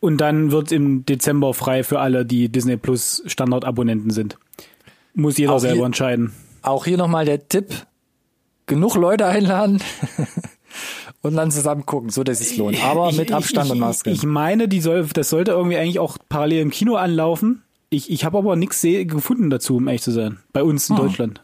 und 0.00 0.18
dann 0.18 0.50
wird 0.50 0.72
im 0.72 1.04
Dezember 1.06 1.54
frei 1.54 1.82
für 1.82 2.00
alle, 2.00 2.24
die 2.26 2.48
Disney 2.48 2.76
Plus 2.76 3.22
Standardabonnenten 3.26 4.10
sind. 4.10 4.38
Muss 5.14 5.38
jeder 5.38 5.52
Auch 5.54 5.58
selber 5.58 5.76
hier- 5.76 5.86
entscheiden. 5.86 6.32
Auch 6.62 6.84
hier 6.84 6.96
nochmal 6.98 7.24
der 7.24 7.48
Tipp. 7.48 7.86
Genug 8.66 8.96
Leute 8.96 9.26
einladen 9.26 9.80
und 11.22 11.36
dann 11.36 11.50
zusammen 11.52 11.86
gucken, 11.86 12.10
so 12.10 12.24
dass 12.24 12.40
es 12.40 12.56
lohnt. 12.56 12.82
Aber 12.84 13.12
mit 13.12 13.30
Abstand 13.32 13.66
ich, 13.66 13.72
und 13.72 13.78
Maske. 13.78 14.10
Ich 14.10 14.24
meine, 14.24 14.66
die 14.68 14.80
soll, 14.80 15.06
das 15.06 15.30
sollte 15.30 15.52
irgendwie 15.52 15.76
eigentlich 15.76 16.00
auch 16.00 16.18
parallel 16.28 16.62
im 16.62 16.70
Kino 16.70 16.96
anlaufen. 16.96 17.62
Ich, 17.90 18.10
ich 18.10 18.24
habe 18.24 18.38
aber 18.38 18.56
nichts 18.56 18.82
gefunden 18.82 19.48
dazu, 19.50 19.76
um 19.76 19.86
ehrlich 19.86 20.02
zu 20.02 20.10
sein. 20.10 20.40
Bei 20.52 20.64
uns 20.64 20.90
in 20.90 20.96
Ah. 20.96 21.00
Deutschland. 21.00 21.42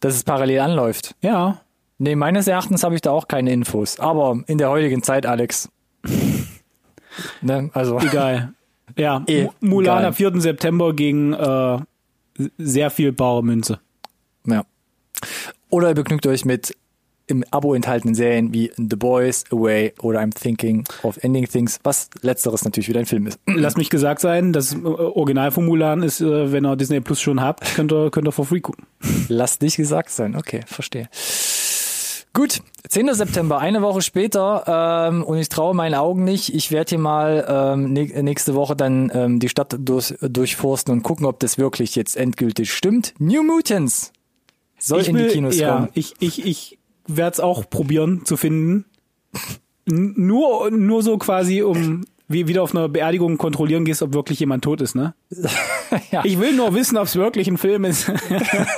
dass 0.00 0.14
es 0.14 0.24
parallel 0.24 0.60
anläuft. 0.60 1.14
Ja. 1.22 1.60
Nee, 1.96 2.14
meines 2.16 2.46
Erachtens 2.46 2.84
habe 2.84 2.94
ich 2.94 3.00
da 3.00 3.10
auch 3.12 3.26
keine 3.26 3.50
Infos. 3.52 3.98
Aber 3.98 4.42
in 4.46 4.58
der 4.58 4.68
heutigen 4.68 5.02
Zeit, 5.02 5.24
Alex. 5.26 5.70
Ne? 7.42 7.70
Also, 7.72 7.98
Egal. 8.00 8.52
Ja, 8.96 9.20
Mu- 9.28 9.50
Mulan 9.60 10.04
am 10.04 10.14
4. 10.14 10.40
September 10.40 10.92
gegen 10.94 11.32
äh, 11.32 11.78
sehr 12.58 12.90
viel 12.90 13.12
bare 13.12 13.42
Münze. 13.42 13.80
ja. 14.46 14.64
Oder 15.70 15.88
ihr 15.88 15.94
begnügt 15.94 16.26
euch 16.26 16.44
mit 16.44 16.76
im 17.26 17.42
Abo 17.50 17.72
enthaltenen 17.74 18.14
Serien 18.14 18.52
wie 18.52 18.70
The 18.76 18.96
Boys, 18.96 19.44
Away 19.50 19.94
oder 20.02 20.20
I'm 20.20 20.30
Thinking 20.38 20.84
of 21.02 21.16
Ending 21.22 21.48
Things, 21.48 21.80
was 21.82 22.10
letzteres 22.20 22.64
natürlich 22.64 22.88
wieder 22.88 23.00
ein 23.00 23.06
Film 23.06 23.26
ist. 23.26 23.40
Lass 23.46 23.76
mich 23.78 23.88
gesagt 23.88 24.20
sein, 24.20 24.52
das 24.52 24.74
äh, 24.74 24.84
Original 24.84 25.50
von 25.50 25.64
Mulan 25.64 26.02
ist, 26.02 26.20
äh, 26.20 26.52
wenn 26.52 26.66
ihr 26.66 26.76
Disney 26.76 27.00
Plus 27.00 27.20
schon 27.22 27.40
habt, 27.40 27.74
könnt 27.76 27.92
ihr, 27.92 28.10
könnt 28.10 28.28
ihr 28.28 28.32
for 28.32 28.44
free 28.44 28.60
gucken. 28.60 28.86
Lass 29.28 29.58
dich 29.58 29.76
gesagt 29.76 30.10
sein. 30.10 30.36
Okay, 30.36 30.60
verstehe. 30.66 31.08
Gut, 32.34 32.62
10. 32.88 33.14
September, 33.14 33.58
eine 33.58 33.80
Woche 33.80 34.02
später 34.02 35.08
ähm, 35.08 35.22
und 35.22 35.38
ich 35.38 35.48
traue 35.48 35.72
meinen 35.74 35.94
Augen 35.94 36.24
nicht. 36.24 36.52
Ich 36.52 36.72
werde 36.72 36.88
hier 36.90 36.98
mal 36.98 37.46
ähm, 37.48 37.94
nä- 37.94 38.22
nächste 38.22 38.54
Woche 38.54 38.74
dann 38.74 39.10
ähm, 39.14 39.38
die 39.38 39.48
Stadt 39.48 39.76
durch, 39.78 40.14
durchforsten 40.20 40.92
und 40.92 41.02
gucken, 41.04 41.26
ob 41.26 41.38
das 41.38 41.58
wirklich 41.58 41.94
jetzt 41.94 42.16
endgültig 42.16 42.72
stimmt. 42.72 43.14
New 43.18 43.44
Mutants 43.44 44.12
soll 44.78 45.00
ich 45.02 45.08
in 45.08 45.14
will- 45.16 45.28
die 45.28 45.32
Kinos 45.34 45.56
ja, 45.58 45.74
kommen. 45.74 45.88
Ich, 45.94 46.14
ich, 46.18 46.44
ich 46.44 46.78
werde 47.06 47.34
es 47.34 47.40
auch 47.40 47.70
probieren 47.70 48.24
zu 48.24 48.36
finden. 48.36 48.84
N- 49.88 50.14
Nur, 50.16 50.70
nur 50.72 51.02
so 51.04 51.16
quasi, 51.18 51.62
um 51.62 52.04
wie 52.26 52.48
wieder 52.48 52.62
auf 52.62 52.74
einer 52.74 52.88
Beerdigung 52.88 53.36
kontrollieren 53.36 53.84
gehst, 53.84 54.02
ob 54.02 54.14
wirklich 54.14 54.40
jemand 54.40 54.64
tot 54.64 54.80
ist, 54.80 54.94
ne? 54.94 55.14
ja. 56.10 56.24
Ich 56.24 56.40
will 56.40 56.54
nur 56.54 56.74
wissen, 56.74 56.96
ob 56.96 57.04
es 57.04 57.16
wirklich 57.16 57.48
ein 57.48 57.58
Film 57.58 57.84
ist. 57.84 58.10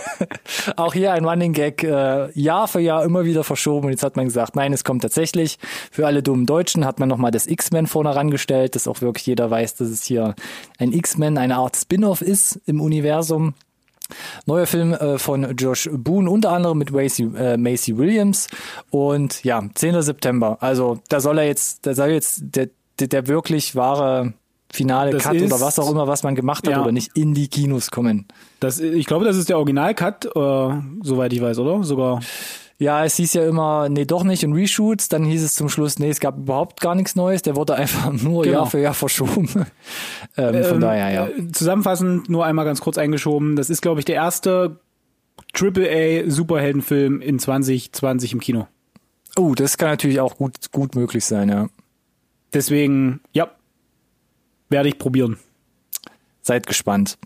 Auch 0.76 0.94
hier 0.94 1.12
ein 1.12 1.24
Running 1.24 1.52
Gag, 1.52 1.84
äh, 1.84 2.30
Jahr 2.38 2.66
für 2.66 2.80
Jahr 2.80 3.04
immer 3.04 3.24
wieder 3.24 3.44
verschoben. 3.44 3.86
Und 3.86 3.92
jetzt 3.92 4.02
hat 4.02 4.16
man 4.16 4.24
gesagt, 4.24 4.56
nein, 4.56 4.72
es 4.72 4.82
kommt 4.82 5.02
tatsächlich. 5.02 5.58
Für 5.92 6.06
alle 6.06 6.22
dummen 6.22 6.46
Deutschen 6.46 6.84
hat 6.84 6.98
man 6.98 7.08
nochmal 7.08 7.30
das 7.30 7.46
X-Men 7.46 7.86
vorne 7.86 8.10
herangestellt, 8.10 8.74
dass 8.74 8.88
auch 8.88 9.00
wirklich 9.00 9.26
jeder 9.26 9.48
weiß, 9.48 9.76
dass 9.76 9.88
es 9.88 10.04
hier 10.04 10.34
ein 10.78 10.92
X-Men, 10.92 11.38
eine 11.38 11.56
Art 11.56 11.76
Spin-off 11.76 12.22
ist 12.22 12.60
im 12.66 12.80
Universum. 12.80 13.54
Neuer 14.46 14.66
Film 14.66 14.92
äh, 14.92 15.18
von 15.18 15.56
Josh 15.56 15.88
Boone, 15.92 16.30
unter 16.30 16.50
anderem 16.50 16.78
mit 16.78 16.90
Macy, 16.90 17.24
äh, 17.36 17.56
Macy 17.56 17.96
Williams. 17.96 18.48
Und 18.90 19.44
ja, 19.44 19.62
10. 19.74 20.02
September. 20.02 20.58
Also 20.60 20.98
da 21.08 21.20
soll 21.20 21.38
er 21.38 21.46
jetzt, 21.46 21.86
da 21.86 21.94
soll 21.94 22.10
jetzt 22.10 22.40
der, 22.42 22.68
der, 23.00 23.08
der 23.08 23.28
wirklich 23.28 23.74
wahre 23.74 24.34
finale 24.72 25.12
das 25.12 25.22
Cut 25.22 25.34
ist, 25.34 25.52
oder 25.52 25.60
was 25.60 25.78
auch 25.78 25.90
immer, 25.90 26.06
was 26.06 26.22
man 26.22 26.34
gemacht 26.34 26.66
hat, 26.66 26.74
ja. 26.74 26.82
oder 26.82 26.92
nicht 26.92 27.16
in 27.16 27.34
die 27.34 27.48
Kinos 27.48 27.90
kommen. 27.90 28.26
Das, 28.60 28.80
ich 28.80 29.06
glaube, 29.06 29.24
das 29.24 29.36
ist 29.36 29.48
der 29.48 29.58
Original-Cut, 29.58 30.26
äh, 30.26 30.28
soweit 31.02 31.32
ich 31.32 31.40
weiß, 31.40 31.58
oder? 31.58 31.82
Sogar. 31.84 32.20
Ja, 32.78 33.04
es 33.06 33.16
hieß 33.16 33.32
ja 33.34 33.48
immer, 33.48 33.88
nee, 33.88 34.04
doch 34.04 34.22
nicht 34.22 34.44
und 34.44 34.52
Reshoots. 34.52 35.08
Dann 35.08 35.24
hieß 35.24 35.42
es 35.42 35.54
zum 35.54 35.70
Schluss, 35.70 35.98
nee, 35.98 36.10
es 36.10 36.20
gab 36.20 36.36
überhaupt 36.36 36.80
gar 36.80 36.94
nichts 36.94 37.16
Neues. 37.16 37.40
Der 37.40 37.56
wurde 37.56 37.74
einfach 37.74 38.12
nur 38.22 38.44
genau. 38.44 38.58
Jahr 38.58 38.66
für 38.66 38.80
Jahr 38.80 38.94
verschoben. 38.94 39.48
ähm, 40.36 40.64
von 40.64 40.74
ähm, 40.74 40.80
daher, 40.80 41.10
ja. 41.10 41.26
Äh, 41.28 41.52
zusammenfassend 41.52 42.28
nur 42.28 42.44
einmal 42.44 42.66
ganz 42.66 42.82
kurz 42.82 42.98
eingeschoben. 42.98 43.56
Das 43.56 43.70
ist, 43.70 43.80
glaube 43.80 44.00
ich, 44.00 44.04
der 44.04 44.16
erste 44.16 44.78
AAA 45.58 46.28
Superheldenfilm 46.30 47.22
in 47.22 47.38
2020 47.38 48.34
im 48.34 48.40
Kino. 48.40 48.66
Oh, 49.38 49.54
das 49.54 49.78
kann 49.78 49.88
natürlich 49.88 50.20
auch 50.20 50.36
gut, 50.36 50.70
gut 50.72 50.94
möglich 50.94 51.24
sein, 51.24 51.48
ja. 51.48 51.68
Deswegen, 52.52 53.20
ja, 53.32 53.50
werde 54.68 54.88
ich 54.88 54.98
probieren. 54.98 55.38
Seid 56.42 56.66
gespannt. 56.66 57.18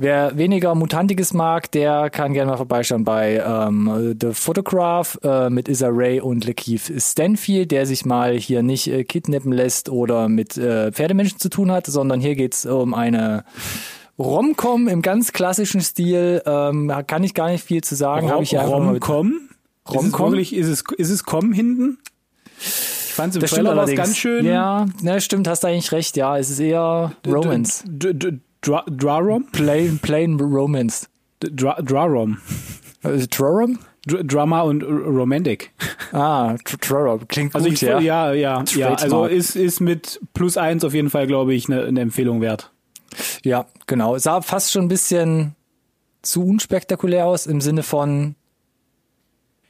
Wer 0.00 0.38
weniger 0.38 0.76
Mutantiges 0.76 1.34
mag, 1.34 1.72
der 1.72 2.08
kann 2.08 2.32
gerne 2.32 2.52
mal 2.52 2.56
vorbeischauen 2.56 3.02
bei 3.02 3.42
ähm, 3.44 4.16
The 4.20 4.32
Photograph 4.32 5.18
äh, 5.24 5.50
mit 5.50 5.68
Issa 5.68 5.88
Rae 5.90 6.20
und 6.22 6.44
Lakeith 6.46 6.92
Stanfield, 6.98 7.72
der 7.72 7.84
sich 7.84 8.04
mal 8.04 8.38
hier 8.38 8.62
nicht 8.62 8.86
äh, 8.86 9.02
kidnappen 9.02 9.50
lässt 9.50 9.88
oder 9.88 10.28
mit 10.28 10.56
äh, 10.56 10.92
Pferdemenschen 10.92 11.40
zu 11.40 11.48
tun 11.48 11.72
hat, 11.72 11.86
sondern 11.86 12.20
hier 12.20 12.36
geht's 12.36 12.64
um 12.64 12.94
eine 12.94 13.44
Romcom 14.20 14.86
im 14.86 15.02
ganz 15.02 15.32
klassischen 15.32 15.80
Stil. 15.80 16.42
Ähm, 16.46 16.92
kann 17.08 17.24
ich 17.24 17.34
gar 17.34 17.50
nicht 17.50 17.64
viel 17.64 17.82
zu 17.82 17.96
sagen. 17.96 18.30
Rom 18.30 18.44
ich 18.44 18.52
ja 18.52 18.62
Romcom? 18.62 19.48
Romcom? 19.88 20.34
Ist 20.34 20.52
es, 20.52 20.52
ist 20.52 20.68
es, 20.68 20.98
ist 20.98 21.10
es 21.10 21.24
Com 21.24 21.52
hinten? 21.52 21.98
Fand 23.18 23.34
es 23.34 23.42
im 23.42 23.48
Trailer 23.48 23.76
was 23.76 23.92
ganz 23.96 24.16
schön. 24.16 24.46
Ja, 24.46 24.86
ne, 25.02 25.20
stimmt, 25.20 25.48
hast 25.48 25.64
eigentlich 25.64 25.90
recht. 25.90 26.16
Ja, 26.16 26.38
es 26.38 26.50
ist 26.50 26.60
eher 26.60 27.10
Romance. 27.26 27.82
Drarom? 28.62 29.46
Plain, 29.50 29.98
plain 29.98 30.38
Romance. 30.38 31.08
Dra 31.40 31.82
Drarom. 31.82 32.38
Äh, 33.02 33.26
Drarom? 33.26 33.80
Drama 34.06 34.60
und 34.60 34.84
Romantic. 34.84 35.72
Ah, 36.12 36.54
Drarom. 36.80 37.26
Klingt 37.26 37.56
also 37.56 37.68
gut, 37.68 37.80
ja. 37.80 37.98
Ja, 37.98 38.32
ja, 38.32 38.62
ja. 38.76 38.94
Also 38.94 39.24
ist, 39.24 39.56
ist 39.56 39.80
mit 39.80 40.20
plus 40.32 40.56
eins 40.56 40.84
auf 40.84 40.94
jeden 40.94 41.10
Fall, 41.10 41.26
glaube 41.26 41.54
ich, 41.54 41.68
eine, 41.68 41.86
eine 41.86 42.00
Empfehlung 42.00 42.40
wert. 42.40 42.70
Ja, 43.42 43.66
genau. 43.88 44.16
Sah 44.18 44.42
fast 44.42 44.70
schon 44.70 44.84
ein 44.84 44.88
bisschen 44.88 45.56
zu 46.22 46.44
unspektakulär 46.44 47.26
aus 47.26 47.46
im 47.46 47.60
Sinne 47.60 47.82
von 47.82 48.36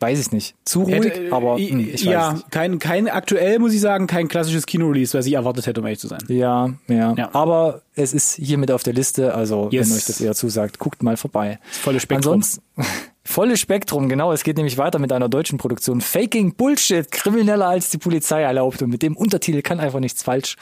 weiß 0.01 0.21
ich 0.21 0.33
nicht. 0.33 0.55
Zu 0.65 0.83
ruhig, 0.83 1.05
hätte, 1.05 1.33
aber 1.33 1.59
mh, 1.59 1.69
hm, 1.69 1.81
ich 1.81 1.93
weiß 1.93 2.03
ja, 2.05 2.33
nicht. 2.33 2.51
kein 2.51 2.79
kein 2.79 3.09
aktuell 3.09 3.59
muss 3.59 3.73
ich 3.73 3.81
sagen, 3.81 4.07
kein 4.07 4.29
klassisches 4.29 4.67
Kino-Release, 4.67 5.17
was 5.17 5.27
ich 5.27 5.35
erwartet 5.35 5.67
hätte, 5.67 5.81
um 5.81 5.87
ehrlich 5.87 6.01
zu 6.01 6.09
sein. 6.09 6.21
Ja, 6.29 6.71
ja, 6.87 7.15
ja. 7.17 7.31
Aber 7.33 7.83
es 7.95 8.13
ist 8.13 8.35
hier 8.35 8.59
mit 8.59 8.71
auf 8.71 8.83
der 8.83 8.95
Liste, 8.95 9.35
also 9.35 9.69
yes. 9.71 9.89
wenn 9.89 9.97
euch 9.97 10.05
das 10.07 10.21
eher 10.21 10.35
zusagt, 10.35 10.79
guckt 10.79 11.03
mal 11.03 11.17
vorbei. 11.17 11.59
Volle 11.71 12.01
Spektrum. 12.01 12.35
Ansonsten 12.35 12.63
Volle 13.31 13.59
Spektrum, 13.59 14.09
genau. 14.09 14.33
Es 14.33 14.43
geht 14.43 14.57
nämlich 14.57 14.79
weiter 14.79 14.99
mit 14.99 15.13
einer 15.13 15.29
deutschen 15.29 15.59
Produktion. 15.59 16.01
Faking 16.01 16.55
Bullshit, 16.55 17.11
krimineller 17.11 17.67
als 17.67 17.91
die 17.91 17.99
Polizei 17.99 18.41
erlaubt. 18.41 18.81
Und 18.81 18.89
mit 18.89 19.03
dem 19.03 19.19
Untertitel 19.19 19.61
kann 19.61 19.81
einfach 19.81 20.01
nichts 20.01 20.23
falsch. 20.23 20.57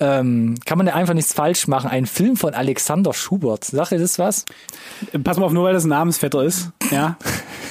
Ähm, 0.00 0.54
kann 0.64 0.78
man 0.78 0.88
einfach 0.88 1.12
nichts 1.12 1.34
falsch 1.34 1.68
machen. 1.68 1.90
Ein 1.90 2.06
Film 2.06 2.36
von 2.36 2.54
Alexander 2.54 3.12
Schubert. 3.12 3.64
Sag 3.64 3.92
ihr 3.92 3.98
das 3.98 4.18
was? 4.18 4.46
Pass 5.22 5.36
mal 5.36 5.44
auf, 5.44 5.52
nur 5.52 5.64
weil 5.64 5.74
das 5.74 5.84
ein 5.84 5.90
Namensvetter 5.90 6.42
ist. 6.42 6.70
Ja. 6.90 7.18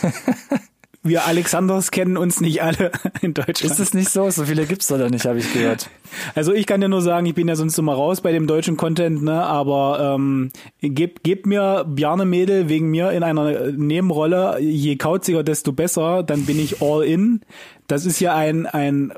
wir 1.02 1.26
Alexanders 1.26 1.92
kennen 1.92 2.18
uns 2.18 2.42
nicht 2.42 2.62
alle 2.62 2.92
in 3.22 3.34
Deutschland. 3.34 3.72
Ist 3.72 3.80
es 3.80 3.94
nicht 3.94 4.10
so? 4.10 4.30
So 4.30 4.46
viele 4.46 4.66
gibt's 4.66 4.88
da 4.88 5.10
nicht, 5.10 5.26
habe 5.26 5.40
ich 5.40 5.54
gehört. 5.54 5.90
Also 6.36 6.54
ich 6.54 6.66
kann 6.66 6.82
dir 6.82 6.90
nur 6.90 7.02
sagen, 7.02 7.26
ich 7.26 7.36
bin 7.36 7.48
ja 7.48 7.56
sonst 7.56 7.78
immer 7.78 7.94
raus 7.94 8.22
bei 8.22 8.32
dem 8.32 8.48
deutschen 8.48 8.76
Content, 8.76 9.24
ne? 9.24 9.44
Aber 9.44 10.16
ähm, 10.16 10.52
gebt, 10.82 11.24
gebt 11.24 11.46
mir 11.46 11.86
Bjarne 11.88 12.26
Mädel 12.26 12.68
wegen 12.68 12.90
mir 12.90 13.12
in 13.12 13.24
einer 13.24 13.72
Nebenrolle, 13.72 14.60
je 14.60 14.98
kauziger, 14.98 15.44
desto 15.44 15.72
besser, 15.72 16.24
dann 16.24 16.46
bin 16.46 16.60
ich 16.60 16.82
all 16.82 17.04
in. 17.04 17.42
Das 17.88 18.06
ist 18.06 18.20
ja 18.20 18.36
ein, 18.36 18.66
ein 18.66 19.14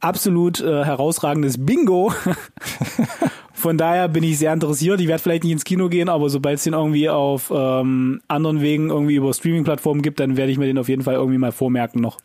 absolut 0.00 0.60
äh, 0.60 0.84
herausragendes 0.84 1.64
Bingo. 1.64 2.12
Von 3.56 3.78
daher 3.78 4.08
bin 4.08 4.24
ich 4.24 4.38
sehr 4.38 4.52
interessiert. 4.52 5.00
Ich 5.00 5.06
werde 5.06 5.22
vielleicht 5.22 5.44
nicht 5.44 5.52
ins 5.52 5.64
Kino 5.64 5.88
gehen, 5.88 6.08
aber 6.08 6.28
sobald 6.28 6.58
es 6.58 6.64
den 6.64 6.74
irgendwie 6.74 7.08
auf 7.08 7.52
ähm, 7.54 8.20
anderen 8.26 8.60
Wegen 8.60 8.90
irgendwie 8.90 9.14
über 9.14 9.32
Streaming-Plattformen 9.32 10.02
gibt, 10.02 10.18
dann 10.20 10.36
werde 10.36 10.50
ich 10.50 10.58
mir 10.58 10.66
den 10.66 10.76
auf 10.76 10.88
jeden 10.88 11.02
Fall 11.02 11.14
irgendwie 11.14 11.38
mal 11.38 11.52
vormerken 11.52 12.02
noch. 12.02 12.18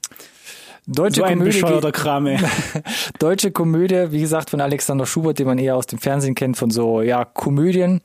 Deutsche 0.91 1.21
so 1.21 1.23
ein 1.23 1.37
Komödie 1.37 1.61
bescheuerter 1.61 1.91
Kram, 1.91 2.25
ey. 2.25 2.39
Deutsche 3.19 3.51
Komödie, 3.51 4.07
wie 4.09 4.21
gesagt, 4.21 4.49
von 4.49 4.59
Alexander 4.59 5.05
Schubert, 5.05 5.37
den 5.37 5.45
man 5.45 5.59
eher 5.59 5.75
aus 5.75 5.85
dem 5.85 5.99
Fernsehen 5.99 6.33
kennt, 6.33 6.57
von 6.57 6.71
so, 6.71 7.01
ja, 7.01 7.25
Komödien. 7.25 8.01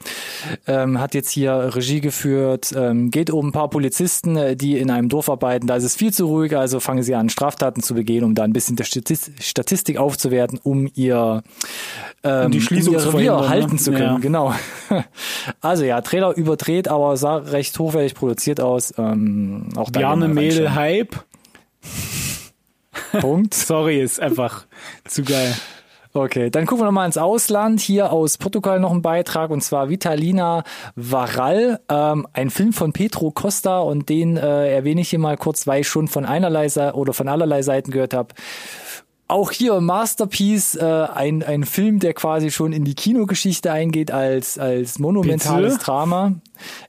Ähm, 0.66 1.00
hat 1.00 1.14
jetzt 1.14 1.30
hier 1.30 1.70
Regie 1.74 2.00
geführt, 2.00 2.74
ähm, 2.76 3.10
geht 3.10 3.30
um 3.30 3.48
ein 3.48 3.52
paar 3.52 3.70
Polizisten, 3.70 4.36
äh, 4.36 4.54
die 4.54 4.78
in 4.78 4.90
einem 4.90 5.08
Dorf 5.08 5.30
arbeiten. 5.30 5.66
Da 5.66 5.76
ist 5.76 5.84
es 5.84 5.96
viel 5.96 6.12
zu 6.12 6.26
ruhig, 6.26 6.54
also 6.56 6.78
fangen 6.78 7.02
sie 7.02 7.14
an, 7.14 7.30
Straftaten 7.30 7.82
zu 7.82 7.94
begehen, 7.94 8.22
um 8.22 8.34
da 8.34 8.42
ein 8.42 8.52
bisschen 8.52 8.76
der 8.76 8.84
Statistik 8.84 9.96
aufzuwerten, 9.96 10.60
um 10.62 10.90
ihr 10.94 11.42
ähm, 12.22 12.46
um 12.46 12.52
die 12.52 12.60
Schließung 12.60 12.96
um 12.96 13.00
zu 13.00 13.16
ne? 13.16 13.48
halten 13.48 13.78
zu 13.78 13.92
können. 13.92 14.02
Ja. 14.02 14.18
Genau. 14.18 14.54
Also 15.60 15.84
ja, 15.84 16.00
Trailer 16.00 16.36
überdreht, 16.36 16.88
aber 16.88 17.16
sah 17.16 17.36
recht 17.36 17.78
hochwertig 17.78 18.14
produziert 18.14 18.60
aus. 18.60 18.94
Ähm, 18.98 19.68
auch 19.76 19.90
Bjarne 19.90 20.28
Mädel 20.28 20.74
Hype. 20.74 21.16
Punkt. 23.20 23.54
Sorry, 23.54 24.00
ist 24.00 24.20
einfach 24.20 24.66
zu 25.04 25.22
geil. 25.22 25.54
Okay, 26.16 26.48
dann 26.48 26.64
gucken 26.64 26.82
wir 26.82 26.86
nochmal 26.86 27.06
ins 27.06 27.18
Ausland. 27.18 27.80
Hier 27.80 28.12
aus 28.12 28.38
Portugal 28.38 28.78
noch 28.78 28.92
ein 28.92 29.02
Beitrag 29.02 29.50
und 29.50 29.62
zwar 29.62 29.88
Vitalina 29.88 30.62
Varal, 30.94 31.80
ähm, 31.88 32.28
ein 32.32 32.50
Film 32.50 32.72
von 32.72 32.92
Pedro 32.92 33.32
Costa 33.32 33.80
und 33.80 34.08
den 34.08 34.36
äh, 34.36 34.72
erwähne 34.72 35.00
ich 35.00 35.10
hier 35.10 35.18
mal 35.18 35.36
kurz, 35.36 35.66
weil 35.66 35.80
ich 35.80 35.88
schon 35.88 36.06
von 36.06 36.24
einerlei 36.24 36.68
oder 36.92 37.12
von 37.12 37.26
allerlei 37.26 37.62
Seiten 37.62 37.90
gehört 37.90 38.14
habe. 38.14 38.28
Auch 39.26 39.50
hier 39.50 39.80
Masterpiece, 39.80 40.74
äh, 40.74 40.84
ein, 40.84 41.42
ein 41.42 41.64
Film, 41.64 41.98
der 41.98 42.12
quasi 42.12 42.50
schon 42.50 42.72
in 42.72 42.84
die 42.84 42.94
Kinogeschichte 42.94 43.72
eingeht 43.72 44.10
als, 44.10 44.58
als 44.58 44.98
monumentales 44.98 45.74
Bitte? 45.74 45.84
Drama. 45.86 46.32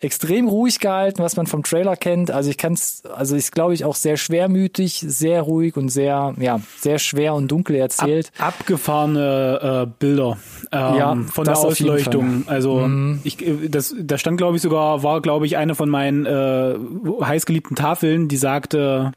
Extrem 0.01 0.49
ruhig 0.49 0.79
gehalten, 0.79 1.23
was 1.23 1.37
man 1.37 1.47
vom 1.47 1.63
Trailer 1.63 1.95
kennt. 1.95 2.31
Also 2.31 2.49
ich 2.49 2.57
kann 2.57 2.73
es, 2.73 3.03
also 3.05 3.37
ist 3.37 3.53
glaube 3.53 3.73
ich 3.73 3.85
auch 3.85 3.95
sehr 3.95 4.17
schwermütig, 4.17 5.05
sehr 5.07 5.43
ruhig 5.43 5.77
und 5.77 5.87
sehr, 5.87 6.35
ja, 6.37 6.59
sehr 6.77 6.99
schwer 6.99 7.35
und 7.35 7.47
dunkel 7.47 7.77
erzählt. 7.77 8.33
Ab, 8.37 8.55
abgefahrene 8.59 9.85
äh, 9.87 9.91
Bilder 9.97 10.37
ähm, 10.73 10.95
ja, 10.95 11.15
von 11.31 11.45
der 11.45 11.57
Ausleuchtung. 11.57 12.43
Also 12.47 12.79
mhm. 12.79 13.21
ich, 13.23 13.37
das, 13.69 13.95
da 13.97 14.17
stand 14.17 14.37
glaube 14.37 14.57
ich 14.57 14.61
sogar, 14.61 15.03
war 15.03 15.21
glaube 15.21 15.45
ich 15.45 15.55
eine 15.55 15.73
von 15.73 15.89
meinen 15.89 16.25
äh, 16.25 16.75
heißgeliebten 17.23 17.77
Tafeln, 17.77 18.27
die 18.27 18.37
sagte, 18.37 19.13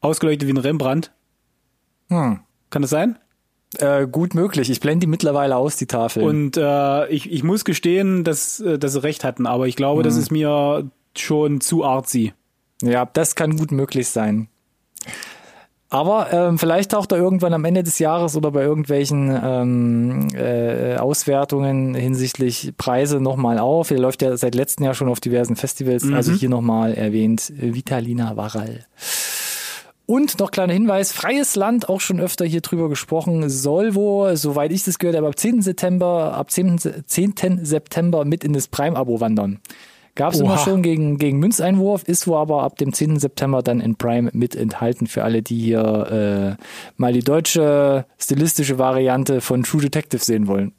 ausgeleuchtet 0.00 0.48
wie 0.48 0.52
ein 0.52 0.56
Rembrandt. 0.56 1.12
Hm. 2.08 2.40
Kann 2.70 2.82
das 2.82 2.90
sein? 2.90 3.18
Äh, 3.78 4.06
gut 4.06 4.34
möglich. 4.34 4.70
Ich 4.70 4.80
blende 4.80 5.00
die 5.00 5.10
mittlerweile 5.10 5.56
aus, 5.56 5.76
die 5.76 5.86
Tafel. 5.86 6.22
Und 6.22 6.56
äh, 6.56 7.08
ich, 7.08 7.30
ich 7.30 7.42
muss 7.42 7.64
gestehen, 7.64 8.24
dass, 8.24 8.60
äh, 8.60 8.78
dass 8.78 8.92
sie 8.92 9.02
recht 9.02 9.24
hatten, 9.24 9.46
aber 9.46 9.66
ich 9.66 9.76
glaube, 9.76 10.00
mhm. 10.00 10.04
das 10.04 10.16
ist 10.16 10.30
mir 10.30 10.90
schon 11.16 11.60
zu 11.60 11.84
artsy. 11.84 12.32
Ja, 12.82 13.06
das 13.06 13.34
kann 13.34 13.56
gut 13.56 13.72
möglich 13.72 14.08
sein. 14.08 14.48
Aber 15.88 16.32
ähm, 16.32 16.58
vielleicht 16.58 16.90
taucht 16.90 17.12
er 17.12 17.18
irgendwann 17.18 17.54
am 17.54 17.64
Ende 17.64 17.84
des 17.84 18.00
Jahres 18.00 18.36
oder 18.36 18.50
bei 18.50 18.62
irgendwelchen 18.62 19.30
ähm, 19.42 20.28
äh, 20.34 20.96
Auswertungen 20.96 21.94
hinsichtlich 21.94 22.72
Preise 22.76 23.20
nochmal 23.20 23.58
auf. 23.58 23.92
Er 23.92 23.98
läuft 23.98 24.22
ja 24.22 24.36
seit 24.36 24.56
letztem 24.56 24.84
Jahr 24.84 24.94
schon 24.94 25.08
auf 25.08 25.20
diversen 25.20 25.54
Festivals. 25.54 26.02
Also 26.02 26.10
mhm. 26.10 26.16
Also 26.16 26.32
hier 26.32 26.48
nochmal 26.48 26.94
erwähnt, 26.94 27.52
Vitalina 27.56 28.36
Varal. 28.36 28.84
Und 30.06 30.38
noch 30.38 30.52
kleiner 30.52 30.72
Hinweis, 30.72 31.10
freies 31.10 31.56
Land, 31.56 31.88
auch 31.88 32.00
schon 32.00 32.20
öfter 32.20 32.44
hier 32.44 32.60
drüber 32.60 32.88
gesprochen, 32.88 33.50
soll 33.50 33.96
wo, 33.96 34.32
soweit 34.36 34.70
ich 34.70 34.84
das 34.84 35.00
gehört 35.00 35.16
habe, 35.16 35.26
ab 35.26 35.38
10. 35.38 35.62
September, 35.62 36.32
ab 36.34 36.50
10. 36.50 36.78
10. 37.04 37.64
September 37.64 38.24
mit 38.24 38.44
in 38.44 38.52
das 38.52 38.68
Prime-Abo 38.68 39.20
wandern. 39.20 39.58
Gab 40.14 40.32
es 40.32 40.40
immer 40.40 40.56
schon 40.56 40.80
gegen, 40.80 41.18
gegen 41.18 41.38
Münzeinwurf, 41.40 42.04
ist 42.04 42.26
wo 42.26 42.36
aber 42.36 42.62
ab 42.62 42.78
dem 42.78 42.94
10. 42.94 43.18
September 43.18 43.62
dann 43.62 43.80
in 43.80 43.96
Prime 43.96 44.30
mit 44.32 44.56
enthalten 44.56 45.08
für 45.08 45.24
alle, 45.24 45.42
die 45.42 45.58
hier 45.58 46.56
äh, 46.58 46.62
mal 46.96 47.12
die 47.12 47.20
deutsche 47.20 48.06
stilistische 48.16 48.78
Variante 48.78 49.42
von 49.42 49.62
True 49.62 49.82
Detective 49.82 50.24
sehen 50.24 50.46
wollen. 50.46 50.72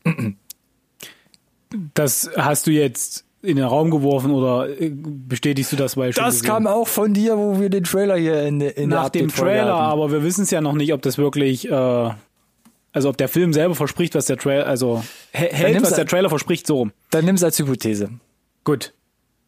Das 1.93 2.31
hast 2.35 2.65
du 2.65 2.71
jetzt 2.71 3.26
in 3.47 3.55
den 3.57 3.65
Raum 3.65 3.89
geworfen 3.91 4.31
oder 4.31 4.69
äh, 4.79 4.91
bestätigst 4.93 5.71
du 5.71 5.75
das 5.75 5.95
weil 5.97 6.13
schon 6.13 6.23
Das 6.23 6.43
kam 6.43 6.67
auch 6.67 6.87
von 6.87 7.13
dir, 7.13 7.37
wo 7.37 7.59
wir 7.59 7.69
den 7.69 7.83
Trailer 7.85 8.17
hier 8.17 8.43
in, 8.43 8.61
in 8.61 8.89
nach 8.89 9.09
dem 9.09 9.29
Trailer, 9.29 9.73
aber 9.75 10.11
wir 10.11 10.23
wissen 10.23 10.43
es 10.43 10.51
ja 10.51 10.61
noch 10.61 10.73
nicht, 10.73 10.93
ob 10.93 11.01
das 11.01 11.17
wirklich, 11.17 11.69
äh, 11.69 12.09
also 12.93 13.09
ob 13.09 13.17
der 13.17 13.29
Film 13.29 13.53
selber 13.53 13.75
verspricht, 13.75 14.15
was 14.15 14.25
der 14.25 14.37
Trailer, 14.37 14.65
also 14.67 15.03
hä- 15.31 15.49
hält, 15.51 15.81
was 15.81 15.93
der 15.93 16.05
Trailer 16.05 16.29
verspricht, 16.29 16.67
so 16.67 16.77
rum. 16.77 16.91
Dann 17.11 17.25
nimm's 17.25 17.43
als 17.43 17.57
Hypothese. 17.59 18.09
Gut. 18.63 18.93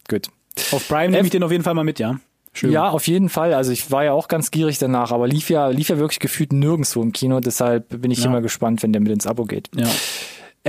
Gut. 0.08 0.28
Auf 0.72 0.88
Prime 0.88 1.10
nehme 1.10 1.24
ich 1.26 1.32
den 1.32 1.44
auf 1.44 1.52
jeden 1.52 1.64
Fall 1.64 1.74
mal 1.74 1.84
mit, 1.84 2.00
ja. 2.00 2.20
Schön. 2.52 2.72
Ja, 2.72 2.90
auf 2.90 3.06
jeden 3.08 3.30
Fall. 3.30 3.54
Also 3.54 3.72
ich 3.72 3.92
war 3.92 4.04
ja 4.04 4.12
auch 4.14 4.28
ganz 4.28 4.50
gierig 4.50 4.80
danach, 4.80 5.12
aber 5.12 5.28
lief 5.28 5.50
ja, 5.52 5.68
lief 5.68 5.90
ja 5.90 6.00
wirklich 6.00 6.20
gefühlt 6.20 6.52
nirgendwo 6.52 7.02
im 7.04 7.12
Kino. 7.12 7.40
Deshalb 7.42 8.02
bin 8.02 8.10
ich 8.12 8.20
Ja. 8.20 8.26
immer 8.26 8.42
gespannt, 8.42 8.82
wenn 8.82 8.92
der 8.92 9.02
mit 9.02 9.12
ins 9.12 9.28
Abo 9.28 9.46
geht. 9.46 9.70
ja. 9.76 9.88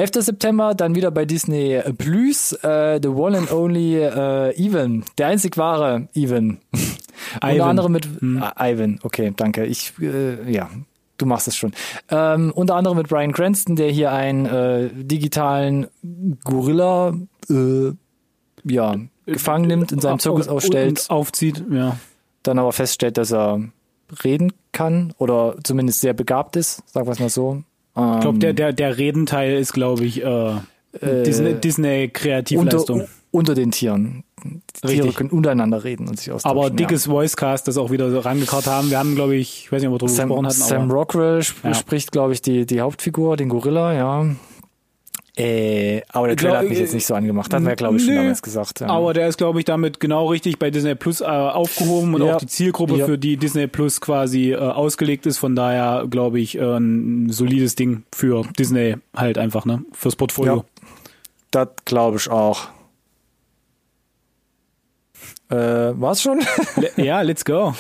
11. 0.00 0.24
September 0.24 0.74
dann 0.74 0.94
wieder 0.94 1.10
bei 1.10 1.24
Disney 1.26 1.80
Plus, 1.98 2.52
äh, 2.62 2.98
The 3.02 3.08
One 3.08 3.36
and 3.36 3.52
Only 3.52 3.96
äh, 3.98 4.54
Even, 4.56 5.04
der 5.18 5.26
einzig 5.28 5.56
wahre 5.58 6.08
Even. 6.14 6.58
Unter 7.34 7.54
Ivan. 7.54 7.68
anderem 7.68 7.92
mit 7.92 8.06
äh, 8.06 8.72
Ivan, 8.72 8.98
okay, 9.02 9.32
danke. 9.36 9.66
Ich, 9.66 9.92
äh, 10.00 10.50
ja, 10.50 10.70
du 11.18 11.26
machst 11.26 11.48
es 11.48 11.56
schon. 11.56 11.72
Ähm, 12.10 12.50
unter 12.54 12.76
anderem 12.76 12.96
mit 12.96 13.08
Brian 13.08 13.32
Cranston, 13.32 13.76
der 13.76 13.90
hier 13.90 14.10
einen 14.10 14.46
äh, 14.46 14.88
digitalen 14.94 15.86
Gorilla 16.44 17.12
äh, 17.50 17.92
ja, 18.64 18.96
gefangen 19.26 19.66
nimmt, 19.68 19.92
in 19.92 20.00
seinem 20.00 20.18
Zirkus 20.18 20.48
Und- 20.48 20.54
ausstellt, 20.54 21.06
aufzieht, 21.10 21.62
ja. 21.70 21.98
dann 22.42 22.58
aber 22.58 22.72
feststellt, 22.72 23.18
dass 23.18 23.32
er 23.32 23.60
reden 24.24 24.52
kann 24.72 25.12
oder 25.18 25.56
zumindest 25.62 26.00
sehr 26.00 26.14
begabt 26.14 26.56
ist, 26.56 26.82
sagen 26.90 27.06
wir 27.06 27.12
es 27.12 27.20
mal 27.20 27.28
so. 27.28 27.62
Ähm, 28.00 28.14
Ich 28.16 28.20
glaube, 28.22 28.38
der, 28.38 28.52
der, 28.52 28.72
der 28.72 28.98
Redenteil 28.98 29.58
ist, 29.58 29.72
glaube 29.72 30.04
ich, 30.04 30.22
äh, 30.24 30.52
Disney, 31.02 31.54
Disney 31.54 32.04
unter, 32.04 32.12
Kreativleistung. 32.20 33.06
unter 33.30 33.54
den 33.54 33.70
Tieren. 33.70 34.24
Die 34.42 34.60
Tiere 34.86 34.92
Richtig. 35.04 35.14
können 35.16 35.30
untereinander 35.30 35.84
reden 35.84 36.08
und 36.08 36.18
sich 36.18 36.32
austauschen. 36.32 36.58
Aber 36.58 36.70
dickes 36.70 37.08
Voicecast, 37.08 37.68
das 37.68 37.76
auch 37.76 37.90
wieder 37.90 38.10
so 38.10 38.18
rangekarrt 38.20 38.66
haben. 38.66 38.90
Wir 38.90 38.98
haben, 38.98 39.14
glaube 39.14 39.36
ich, 39.36 39.64
ich 39.64 39.72
weiß 39.72 39.82
nicht, 39.82 39.88
ob 39.88 39.94
wir 39.94 39.98
drüber 39.98 40.12
ja. 40.12 40.24
gesprochen 40.24 40.50
Sam, 40.50 40.80
hatten, 40.80 40.88
Sam 40.88 40.90
Rockwell 40.90 41.38
sp 41.44 41.60
Ja. 41.68 41.74
spricht, 41.74 42.10
glaube 42.12 42.32
ich, 42.32 42.42
die, 42.42 42.64
die 42.66 42.80
Hauptfigur, 42.80 43.36
den 43.36 43.48
Gorilla, 43.50 43.92
ja. 43.92 44.26
Äh, 45.42 46.02
aber 46.10 46.26
der 46.28 46.36
Trailer 46.36 46.58
hat 46.58 46.62
mich 46.64 46.72
Glaub- 46.72 46.80
jetzt 46.82 46.92
nicht 46.94 47.06
so 47.06 47.14
angemacht. 47.14 47.52
Hatten 47.54 47.66
wir, 47.66 47.74
glaube 47.76 47.96
ich, 47.96 48.04
schon 48.04 48.14
Nö. 48.14 48.20
damals 48.20 48.42
gesagt. 48.42 48.80
Ja. 48.80 48.88
Aber 48.88 49.14
der 49.14 49.26
ist, 49.28 49.38
glaube 49.38 49.58
ich, 49.58 49.64
damit 49.64 49.98
genau 50.00 50.26
richtig 50.28 50.58
bei 50.58 50.70
Disney 50.70 50.94
Plus 50.94 51.20
äh, 51.22 51.24
aufgehoben 51.24 52.14
und 52.14 52.22
Ja. 52.22 52.34
auch 52.34 52.38
die 52.38 52.46
Zielgruppe, 52.46 52.96
Ja. 52.96 53.06
für 53.06 53.16
die 53.16 53.36
Disney 53.38 53.66
Plus 53.66 54.00
quasi 54.02 54.52
äh, 54.52 54.56
ausgelegt 54.56 55.24
ist. 55.26 55.38
Von 55.38 55.56
daher, 55.56 56.06
glaube 56.10 56.40
ich, 56.40 56.58
äh, 56.58 56.60
ein 56.76 57.30
solides 57.30 57.74
Ding 57.74 58.02
für 58.14 58.42
Disney 58.58 58.96
halt 59.16 59.38
einfach, 59.38 59.64
ne? 59.64 59.82
Fürs 59.92 60.16
Portfolio. 60.16 60.56
Ja. 60.56 60.64
das 61.52 61.68
glaube 61.86 62.18
ich 62.18 62.28
auch. 62.30 62.68
Äh, 65.48 65.56
war's 66.00 66.22
schon? 66.22 66.40
Le 66.76 66.90
ja, 67.04 67.22
let's 67.22 67.44
go. 67.44 67.74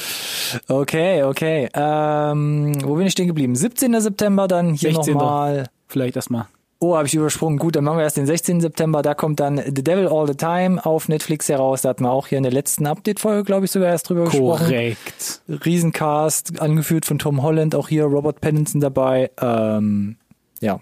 okay, 0.68 1.22
okay. 1.22 1.68
Ähm, 1.72 2.72
wo 2.84 2.96
bin 2.96 3.06
ich 3.06 3.12
stehen 3.12 3.28
geblieben? 3.28 3.54
17. 3.54 4.00
September 4.00 4.48
dann 4.48 4.74
hier 4.74 4.92
16.. 4.92 5.14
nochmal. 5.14 5.68
Vielleicht 5.88 6.16
erstmal. 6.16 6.46
Oh, 6.82 6.96
habe 6.96 7.06
ich 7.06 7.14
übersprungen. 7.14 7.58
Gut, 7.58 7.76
dann 7.76 7.84
machen 7.84 7.98
wir 7.98 8.04
erst 8.04 8.16
den 8.16 8.24
16. 8.24 8.62
September. 8.62 9.02
Da 9.02 9.12
kommt 9.12 9.38
dann 9.38 9.58
The 9.58 9.84
Devil 9.84 10.08
All 10.08 10.26
the 10.26 10.34
Time 10.34 10.84
auf 10.84 11.08
Netflix 11.08 11.50
heraus. 11.50 11.82
Da 11.82 11.90
hatten 11.90 12.04
wir 12.04 12.10
auch 12.10 12.26
hier 12.26 12.38
in 12.38 12.42
der 12.42 12.52
letzten 12.52 12.86
Update-Folge, 12.86 13.44
glaube 13.44 13.66
ich, 13.66 13.70
sogar 13.70 13.90
erst 13.90 14.08
drüber 14.08 14.24
gesprochen. 14.24 14.64
Korrekt. 14.64 15.42
Riesencast, 15.46 16.58
angeführt 16.58 17.04
von 17.04 17.18
Tom 17.18 17.42
Holland, 17.42 17.74
auch 17.74 17.88
hier 17.88 18.04
Robert 18.04 18.40
Pattinson 18.40 18.80
dabei. 18.80 19.30
Ähm, 19.38 20.16
ja, 20.60 20.80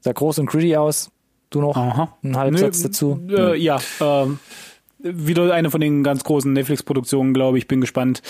sah 0.00 0.12
groß 0.12 0.40
und 0.40 0.46
gritty 0.46 0.74
aus. 0.74 1.12
Du 1.50 1.60
noch 1.60 1.76
Aha. 1.76 2.16
einen 2.24 2.36
Halbsatz 2.36 2.78
Nö, 2.78 2.88
dazu? 2.88 3.20
Äh, 3.28 3.56
ja, 3.56 3.78
ähm, 4.00 4.40
wieder 4.98 5.52
eine 5.54 5.70
von 5.70 5.80
den 5.80 6.02
ganz 6.02 6.24
großen 6.24 6.52
Netflix-Produktionen, 6.52 7.34
glaube 7.34 7.58
ich. 7.58 7.68
Bin 7.68 7.80
gespannt. 7.80 8.20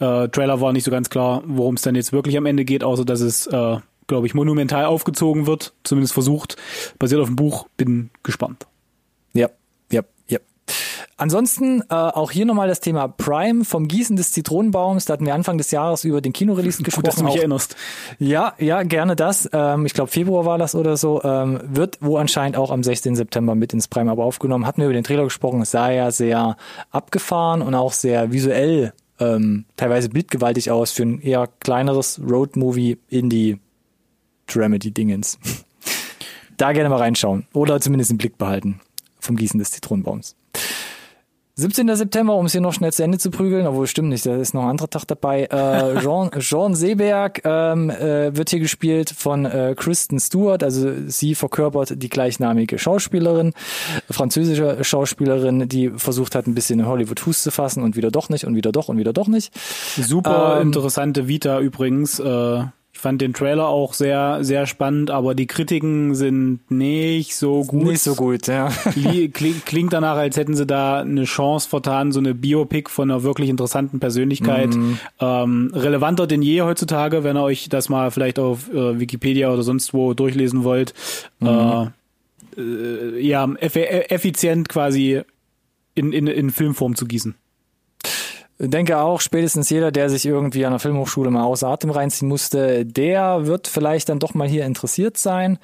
Äh, 0.00 0.28
Trailer 0.28 0.62
war 0.62 0.72
nicht 0.72 0.84
so 0.84 0.90
ganz 0.90 1.10
klar, 1.10 1.42
worum 1.46 1.74
es 1.74 1.82
dann 1.82 1.94
jetzt 1.94 2.14
wirklich 2.14 2.38
am 2.38 2.46
Ende 2.46 2.64
geht, 2.64 2.84
außer 2.84 3.04
dass 3.04 3.20
es, 3.20 3.46
äh, 3.48 3.76
glaube 4.08 4.26
ich, 4.26 4.34
monumental 4.34 4.86
aufgezogen 4.86 5.46
wird. 5.46 5.74
Zumindest 5.84 6.14
versucht. 6.14 6.56
Basiert 6.98 7.20
auf 7.20 7.28
dem 7.28 7.36
Buch. 7.36 7.68
Bin 7.76 8.10
gespannt. 8.24 8.66
Ja, 9.32 9.50
ja, 9.92 10.02
ja. 10.26 10.40
Ansonsten 11.16 11.82
äh, 11.82 11.94
auch 11.94 12.30
hier 12.30 12.46
nochmal 12.46 12.68
das 12.68 12.80
Thema 12.80 13.08
Prime 13.08 13.64
vom 13.64 13.86
Gießen 13.86 14.16
des 14.16 14.32
Zitronenbaums. 14.32 15.04
Da 15.04 15.12
hatten 15.12 15.26
wir 15.26 15.34
Anfang 15.34 15.58
des 15.58 15.70
Jahres 15.70 16.04
über 16.04 16.20
den 16.20 16.32
Kinorelease 16.32 16.82
gesprochen. 16.82 17.02
Gut, 17.04 17.08
dass 17.08 17.16
du 17.16 17.24
mich 17.24 17.34
auch 17.34 17.38
erinnerst. 17.38 17.76
Ja, 18.18 18.54
ja, 18.58 18.82
gerne 18.82 19.14
das. 19.14 19.48
Ähm, 19.52 19.84
ich 19.84 19.94
glaube, 19.94 20.10
Februar 20.10 20.44
war 20.44 20.58
das 20.58 20.74
oder 20.74 20.96
so. 20.96 21.22
Ähm, 21.22 21.60
wird 21.64 21.98
wo 22.00 22.16
anscheinend 22.16 22.56
auch 22.56 22.70
am 22.70 22.82
16. 22.82 23.14
September 23.14 23.54
mit 23.54 23.72
ins 23.72 23.88
Prime 23.88 24.10
aber 24.10 24.24
aufgenommen. 24.24 24.66
Hatten 24.66 24.80
wir 24.80 24.86
über 24.86 24.94
den 24.94 25.04
Trailer 25.04 25.24
gesprochen. 25.24 25.60
Es 25.60 25.72
sah 25.72 25.90
ja 25.90 26.10
sehr 26.10 26.56
abgefahren 26.90 27.62
und 27.62 27.74
auch 27.74 27.92
sehr 27.92 28.32
visuell, 28.32 28.92
ähm, 29.20 29.66
teilweise 29.76 30.08
bildgewaltig 30.08 30.70
aus 30.70 30.92
für 30.92 31.02
ein 31.02 31.20
eher 31.20 31.48
kleineres 31.60 32.20
Road-Movie 32.24 32.98
Dramedy-Dingens. 34.48 35.38
da 36.56 36.72
gerne 36.72 36.88
mal 36.88 36.98
reinschauen. 36.98 37.46
Oder 37.52 37.80
zumindest 37.80 38.10
im 38.10 38.18
Blick 38.18 38.38
behalten. 38.38 38.80
Vom 39.20 39.36
Gießen 39.36 39.58
des 39.58 39.70
Zitronenbaums. 39.70 40.36
17. 41.58 41.92
September, 41.96 42.36
um 42.36 42.46
es 42.46 42.52
hier 42.52 42.60
noch 42.60 42.72
schnell 42.72 42.92
zu 42.92 43.02
Ende 43.02 43.18
zu 43.18 43.32
prügeln, 43.32 43.66
obwohl 43.66 43.88
stimmt 43.88 44.10
nicht, 44.10 44.24
da 44.24 44.36
ist 44.36 44.54
noch 44.54 44.62
ein 44.62 44.68
anderer 44.68 44.88
Tag 44.88 45.06
dabei. 45.06 45.46
Äh, 45.46 45.98
Jean, 46.00 46.30
Jean 46.38 46.76
Seberg 46.76 47.40
ähm, 47.44 47.90
äh, 47.90 48.36
wird 48.36 48.50
hier 48.50 48.60
gespielt 48.60 49.10
von 49.10 49.44
äh, 49.44 49.74
Kristen 49.76 50.20
Stewart, 50.20 50.62
also 50.62 50.92
sie 51.08 51.34
verkörpert 51.34 52.00
die 52.00 52.08
gleichnamige 52.08 52.78
Schauspielerin, 52.78 53.54
französische 54.08 54.84
Schauspielerin, 54.84 55.68
die 55.68 55.90
versucht 55.90 56.36
hat, 56.36 56.46
ein 56.46 56.54
bisschen 56.54 56.78
in 56.78 56.86
Hollywood 56.86 57.18
Fuß 57.18 57.42
zu 57.42 57.50
fassen 57.50 57.82
und 57.82 57.96
wieder 57.96 58.12
doch 58.12 58.28
nicht 58.28 58.44
und 58.44 58.54
wieder 58.54 58.70
doch 58.70 58.88
und 58.88 58.96
wieder 58.96 59.12
doch 59.12 59.26
nicht. 59.26 59.52
Super 60.00 60.58
Ähm, 60.60 60.68
interessante 60.68 61.26
Vita 61.26 61.58
übrigens. 61.58 62.20
Äh, 62.20 62.66
ich 62.98 63.02
fand 63.02 63.20
den 63.22 63.32
Trailer 63.32 63.68
auch 63.68 63.94
sehr, 63.94 64.42
sehr 64.42 64.66
spannend, 64.66 65.12
aber 65.12 65.36
die 65.36 65.46
Kritiken 65.46 66.16
sind 66.16 66.68
nicht 66.68 67.36
so 67.36 67.62
gut. 67.62 67.84
Nicht 67.86 68.00
so 68.02 68.16
gut, 68.16 68.48
ja. 68.48 68.70
Li- 68.96 69.28
kling- 69.28 69.64
Klingt 69.64 69.92
danach, 69.92 70.16
als 70.16 70.36
hätten 70.36 70.56
sie 70.56 70.66
da 70.66 70.98
eine 71.02 71.22
Chance 71.22 71.68
vertan, 71.68 72.10
so 72.10 72.18
eine 72.18 72.34
Biopic 72.34 72.90
von 72.90 73.08
einer 73.08 73.22
wirklich 73.22 73.50
interessanten 73.50 74.00
Persönlichkeit. 74.00 74.74
Mhm. 74.74 74.98
Ähm, 75.20 75.70
relevanter 75.72 76.26
denn 76.26 76.42
je 76.42 76.62
heutzutage, 76.62 77.22
wenn 77.22 77.36
ihr 77.36 77.44
euch 77.44 77.68
das 77.68 77.88
mal 77.88 78.10
vielleicht 78.10 78.40
auf 78.40 78.68
äh, 78.74 78.98
Wikipedia 78.98 79.52
oder 79.52 79.62
sonst 79.62 79.94
wo 79.94 80.12
durchlesen 80.12 80.64
wollt. 80.64 80.92
Mhm. 81.38 81.46
Äh, 81.46 82.60
äh, 82.60 83.20
ja, 83.20 83.48
eff 83.60 83.76
effizient 83.76 84.68
quasi 84.68 85.20
in, 85.94 86.12
in, 86.12 86.26
in 86.26 86.50
Filmform 86.50 86.96
zu 86.96 87.06
gießen. 87.06 87.36
Denke 88.58 88.98
auch, 88.98 89.20
spätestens 89.20 89.70
jeder, 89.70 89.92
der 89.92 90.10
sich 90.10 90.26
irgendwie 90.26 90.66
an 90.66 90.72
der 90.72 90.80
Filmhochschule 90.80 91.30
mal 91.30 91.44
außer 91.44 91.68
Atem 91.68 91.90
reinziehen 91.90 92.28
musste, 92.28 92.84
der 92.84 93.46
wird 93.46 93.68
vielleicht 93.68 94.08
dann 94.08 94.18
doch 94.18 94.34
mal 94.34 94.48
hier 94.48 94.66
interessiert 94.66 95.16
sein. 95.16 95.58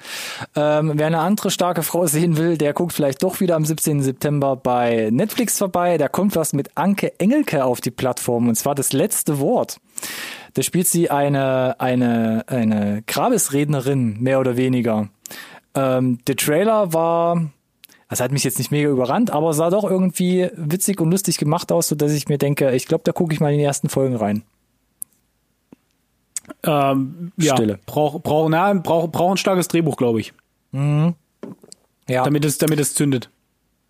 Ähm, 0.55 0.93
wer 0.95 1.07
eine 1.07 1.19
andere 1.19 1.51
starke 1.51 1.83
Frau 1.83 2.07
sehen 2.07 2.37
will, 2.37 2.57
der 2.57 2.73
guckt 2.73 2.93
vielleicht 2.93 3.21
doch 3.23 3.39
wieder 3.39 3.55
am 3.55 3.65
17. 3.65 4.01
September 4.01 4.55
bei 4.55 5.09
Netflix 5.11 5.57
vorbei. 5.57 5.97
Da 5.97 6.07
kommt 6.07 6.35
was 6.35 6.53
mit 6.53 6.69
Anke 6.75 7.19
Engelke 7.19 7.65
auf 7.65 7.81
die 7.81 7.91
Plattform 7.91 8.47
und 8.47 8.55
zwar 8.55 8.75
das 8.75 8.93
letzte 8.93 9.39
Wort. 9.39 9.77
Da 10.53 10.61
spielt 10.61 10.87
sie 10.87 11.09
eine, 11.09 11.75
eine, 11.79 12.45
eine 12.47 13.03
Grabesrednerin, 13.07 14.21
mehr 14.21 14.39
oder 14.39 14.55
weniger. 14.55 15.09
Ähm, 15.75 16.19
der 16.27 16.37
Trailer 16.37 16.93
war, 16.93 17.51
das 18.15 18.21
hat 18.23 18.31
mich 18.31 18.43
jetzt 18.45 18.57
nicht 18.57 18.71
mega 18.71 18.89
überrannt, 18.89 19.29
aber 19.31 19.53
sah 19.53 19.69
doch 19.69 19.83
irgendwie 19.83 20.49
witzig 20.55 21.01
und 21.01 21.11
lustig 21.11 21.37
gemacht 21.37 21.71
aus, 21.71 21.89
so 21.89 21.95
dass 21.95 22.13
ich 22.13 22.27
mir 22.29 22.37
denke, 22.37 22.71
ich 22.71 22.87
glaube, 22.87 23.03
da 23.03 23.11
gucke 23.11 23.33
ich 23.33 23.39
mal 23.41 23.51
in 23.51 23.57
die 23.59 23.63
ersten 23.65 23.89
Folgen 23.89 24.15
rein. 24.15 24.43
Ähm, 26.63 27.31
ja, 27.37 27.55
Stille. 27.55 27.79
braucht 27.85 28.23
brauch, 28.23 28.49
na, 28.49 28.73
brauch, 28.73 29.07
brauch 29.11 29.31
ein 29.31 29.37
starkes 29.37 29.67
Drehbuch, 29.67 29.97
glaube 29.97 30.19
ich, 30.19 30.33
Ja, 30.73 31.13
damit 32.07 32.45
es, 32.45 32.57
damit 32.57 32.79
es 32.79 32.93
zündet. 32.93 33.29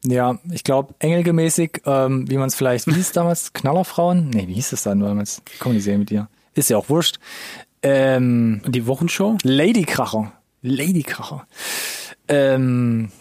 ja, 0.06 0.40
ich 0.52 0.64
glaube, 0.64 0.94
engelgemäßig, 1.00 1.82
ähm, 1.86 2.30
wie 2.30 2.38
man 2.38 2.48
es 2.48 2.56
vielleicht, 2.56 2.88
wie 2.88 2.94
hieß 2.94 3.12
damals, 3.14 3.54
Knallerfrauen? 3.54 4.30
Nee, 4.30 4.48
wie 4.48 4.54
hieß 4.54 4.72
es 4.74 4.84
dann 4.84 5.02
damals? 5.02 5.42
Komm, 5.60 5.74
die 5.74 5.82
Serie 5.82 6.00
mit 6.00 6.10
dir. 6.10 6.30
Ist 6.54 6.70
ja 6.70 6.78
auch 6.78 6.90
wurscht. 6.90 7.20
Ähm, 7.84 8.62
Und 8.66 8.74
die 8.74 8.88
Wochenshow? 8.88 9.38
Ladykracher. 9.44 10.32
Ladykracher. 10.62 11.46
Ähm, 12.30 13.12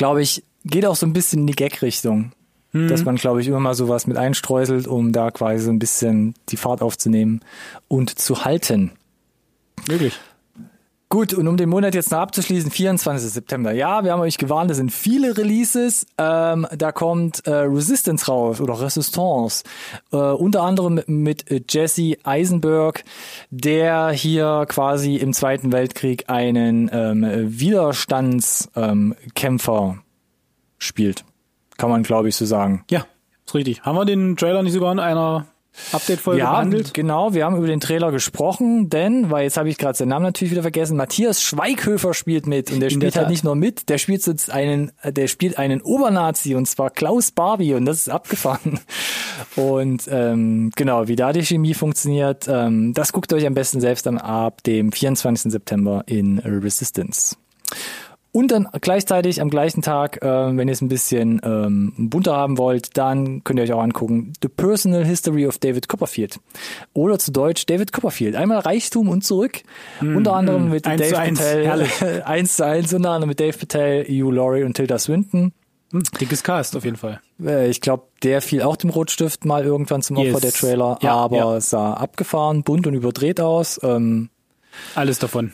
glaube 0.00 0.22
ich, 0.22 0.42
geht 0.64 0.86
auch 0.86 0.96
so 0.96 1.04
ein 1.04 1.12
bisschen 1.12 1.40
in 1.40 1.46
die 1.46 1.52
Gag-Richtung. 1.52 2.32
Dass 2.72 3.04
man, 3.04 3.16
glaube 3.16 3.42
ich, 3.42 3.48
immer 3.48 3.60
mal 3.60 3.74
sowas 3.74 4.06
mit 4.06 4.16
einstreuselt, 4.16 4.86
um 4.86 5.12
da 5.12 5.30
quasi 5.30 5.64
so 5.64 5.70
ein 5.70 5.78
bisschen 5.78 6.34
die 6.48 6.56
Fahrt 6.56 6.80
aufzunehmen 6.80 7.40
und 7.86 8.18
zu 8.18 8.44
halten. 8.44 8.92
Wirklich. 9.86 10.18
Gut, 11.12 11.34
und 11.34 11.48
um 11.48 11.56
den 11.56 11.68
Monat 11.68 11.96
jetzt 11.96 12.12
noch 12.12 12.18
abzuschließen, 12.18 12.70
24. 12.70 13.32
September. 13.32 13.72
Ja, 13.72 14.04
wir 14.04 14.12
haben 14.12 14.20
euch 14.20 14.38
gewarnt, 14.38 14.70
es 14.70 14.76
sind 14.76 14.92
viele 14.92 15.36
Releases. 15.36 16.06
Ähm, 16.16 16.68
da 16.70 16.92
kommt 16.92 17.44
äh, 17.48 17.50
Resistance 17.50 18.26
raus 18.26 18.60
oder 18.60 18.80
Resistance. 18.80 19.64
Äh, 20.12 20.18
unter 20.18 20.62
anderem 20.62 21.02
mit 21.08 21.46
Jesse 21.68 22.14
Eisenberg, 22.22 23.02
der 23.50 24.10
hier 24.10 24.66
quasi 24.68 25.16
im 25.16 25.32
Zweiten 25.32 25.72
Weltkrieg 25.72 26.30
einen 26.30 26.88
ähm, 26.92 27.26
Widerstandskämpfer 27.58 29.82
ähm, 29.82 30.00
spielt. 30.78 31.24
Kann 31.76 31.90
man, 31.90 32.04
glaube 32.04 32.28
ich, 32.28 32.36
so 32.36 32.46
sagen. 32.46 32.84
Ja, 32.88 33.04
ist 33.44 33.56
richtig. 33.56 33.82
Haben 33.82 33.98
wir 33.98 34.04
den 34.04 34.36
Trailer 34.36 34.62
nicht 34.62 34.74
sogar 34.74 34.92
in 34.92 35.00
einer 35.00 35.48
Update-Folge 35.92 36.40
ja, 36.40 36.52
behandelt? 36.52 36.94
genau, 36.94 37.34
wir 37.34 37.44
haben 37.44 37.56
über 37.56 37.66
den 37.66 37.80
Trailer 37.80 38.12
gesprochen, 38.12 38.90
denn, 38.90 39.30
weil 39.30 39.44
jetzt 39.44 39.56
habe 39.56 39.68
ich 39.68 39.78
gerade 39.78 39.96
seinen 39.96 40.08
Namen 40.08 40.24
natürlich 40.24 40.52
wieder 40.52 40.62
vergessen, 40.62 40.96
Matthias 40.96 41.42
Schweighöfer 41.42 42.14
spielt 42.14 42.46
mit 42.46 42.70
und 42.70 42.80
der 42.80 42.90
spielt 42.90 43.16
halt 43.16 43.28
nicht 43.28 43.44
nur 43.44 43.54
mit, 43.54 43.88
der 43.88 43.98
spielt 43.98 44.26
jetzt 44.26 44.50
einen, 44.50 44.92
der 45.04 45.26
spielt 45.28 45.58
einen 45.58 45.80
Obernazi 45.80 46.54
und 46.54 46.66
zwar 46.66 46.90
Klaus 46.90 47.30
Barbie 47.30 47.74
und 47.74 47.84
das 47.84 47.98
ist 47.98 48.08
abgefahren. 48.08 48.80
Und 49.56 50.06
ähm, 50.10 50.70
genau, 50.76 51.08
wie 51.08 51.16
da 51.16 51.32
die 51.32 51.44
Chemie 51.44 51.74
funktioniert, 51.74 52.46
ähm, 52.48 52.92
das 52.94 53.12
guckt 53.12 53.32
euch 53.32 53.46
am 53.46 53.54
besten 53.54 53.80
selbst 53.80 54.06
dann 54.06 54.18
ab 54.18 54.62
dem 54.64 54.92
24. 54.92 55.50
September 55.50 56.02
in 56.06 56.38
Resistance. 56.38 57.36
Und 58.32 58.52
dann 58.52 58.68
gleichzeitig 58.80 59.40
am 59.40 59.50
gleichen 59.50 59.82
Tag, 59.82 60.22
äh, 60.22 60.56
wenn 60.56 60.68
ihr 60.68 60.72
es 60.72 60.80
ein 60.80 60.88
bisschen 60.88 61.40
ähm, 61.44 61.92
bunter 61.96 62.36
haben 62.36 62.58
wollt, 62.58 62.96
dann 62.96 63.42
könnt 63.42 63.58
ihr 63.58 63.64
euch 63.64 63.72
auch 63.72 63.82
angucken 63.82 64.32
The 64.40 64.48
Personal 64.48 65.04
History 65.04 65.48
of 65.48 65.58
David 65.58 65.88
Copperfield. 65.88 66.38
Oder 66.92 67.18
zu 67.18 67.32
Deutsch 67.32 67.66
David 67.66 67.92
Copperfield. 67.92 68.36
Einmal 68.36 68.58
Reichtum 68.58 69.08
und 69.08 69.24
zurück. 69.24 69.62
Mm, 70.00 70.16
unter 70.16 70.34
anderem 70.34 70.68
mm, 70.68 70.70
mit 70.70 70.86
Dave 70.86 71.10
Patel. 71.10 72.22
eins 72.24 72.56
zu 72.56 72.64
eins, 72.64 72.94
unter 72.94 73.10
anderem 73.10 73.30
mit 73.30 73.40
Dave 73.40 73.58
Patel, 73.58 74.04
Hugh 74.04 74.30
Laurie 74.30 74.62
und 74.62 74.74
Tilda 74.74 75.00
Swinton. 75.00 75.52
Hm, 75.90 76.02
dickes 76.20 76.44
Cast 76.44 76.76
auf 76.76 76.84
jeden 76.84 76.98
Fall. 76.98 77.20
Äh, 77.44 77.68
ich 77.68 77.80
glaube, 77.80 78.04
der 78.22 78.42
fiel 78.42 78.62
auch 78.62 78.76
dem 78.76 78.90
Rotstift 78.90 79.44
mal 79.44 79.64
irgendwann 79.64 80.02
zum 80.02 80.18
Opfer, 80.18 80.28
yes. 80.28 80.40
der 80.40 80.52
Trailer, 80.52 80.98
ja, 81.02 81.14
aber 81.14 81.36
ja. 81.36 81.60
sah 81.60 81.94
abgefahren, 81.94 82.62
bunt 82.62 82.86
und 82.86 82.94
überdreht 82.94 83.40
aus. 83.40 83.80
Ähm, 83.82 84.30
Alles 84.94 85.18
davon 85.18 85.52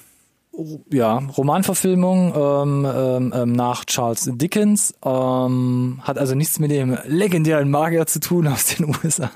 ja, 0.91 1.19
Romanverfilmung 1.19 2.35
ähm, 2.35 2.87
ähm, 2.87 3.33
ähm, 3.35 3.53
nach 3.53 3.85
Charles 3.85 4.31
Dickens, 4.35 4.95
ähm, 5.05 6.01
hat 6.03 6.19
also 6.19 6.35
nichts 6.35 6.59
mit 6.59 6.71
dem 6.71 6.97
legendären 7.05 7.71
Magier 7.71 8.07
zu 8.07 8.21
tun 8.21 8.47
aus 8.49 8.67
den 8.67 8.95
USA. 9.05 9.31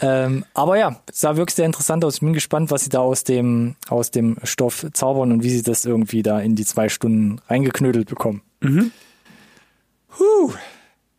ähm, 0.00 0.44
aber 0.54 0.78
ja, 0.78 1.00
sah 1.10 1.36
wirklich 1.36 1.56
sehr 1.56 1.66
interessant 1.66 2.04
aus. 2.04 2.14
Ich 2.14 2.20
bin 2.20 2.32
gespannt, 2.32 2.70
was 2.70 2.84
sie 2.84 2.90
da 2.90 3.00
aus 3.00 3.24
dem, 3.24 3.76
aus 3.88 4.10
dem 4.10 4.36
Stoff 4.44 4.86
zaubern 4.92 5.32
und 5.32 5.42
wie 5.42 5.50
sie 5.50 5.62
das 5.62 5.84
irgendwie 5.84 6.22
da 6.22 6.40
in 6.40 6.54
die 6.54 6.64
zwei 6.64 6.88
Stunden 6.88 7.40
reingeknödelt 7.48 8.08
bekommen. 8.08 8.42
Mhm. 8.60 8.92
Huh. 10.18 10.52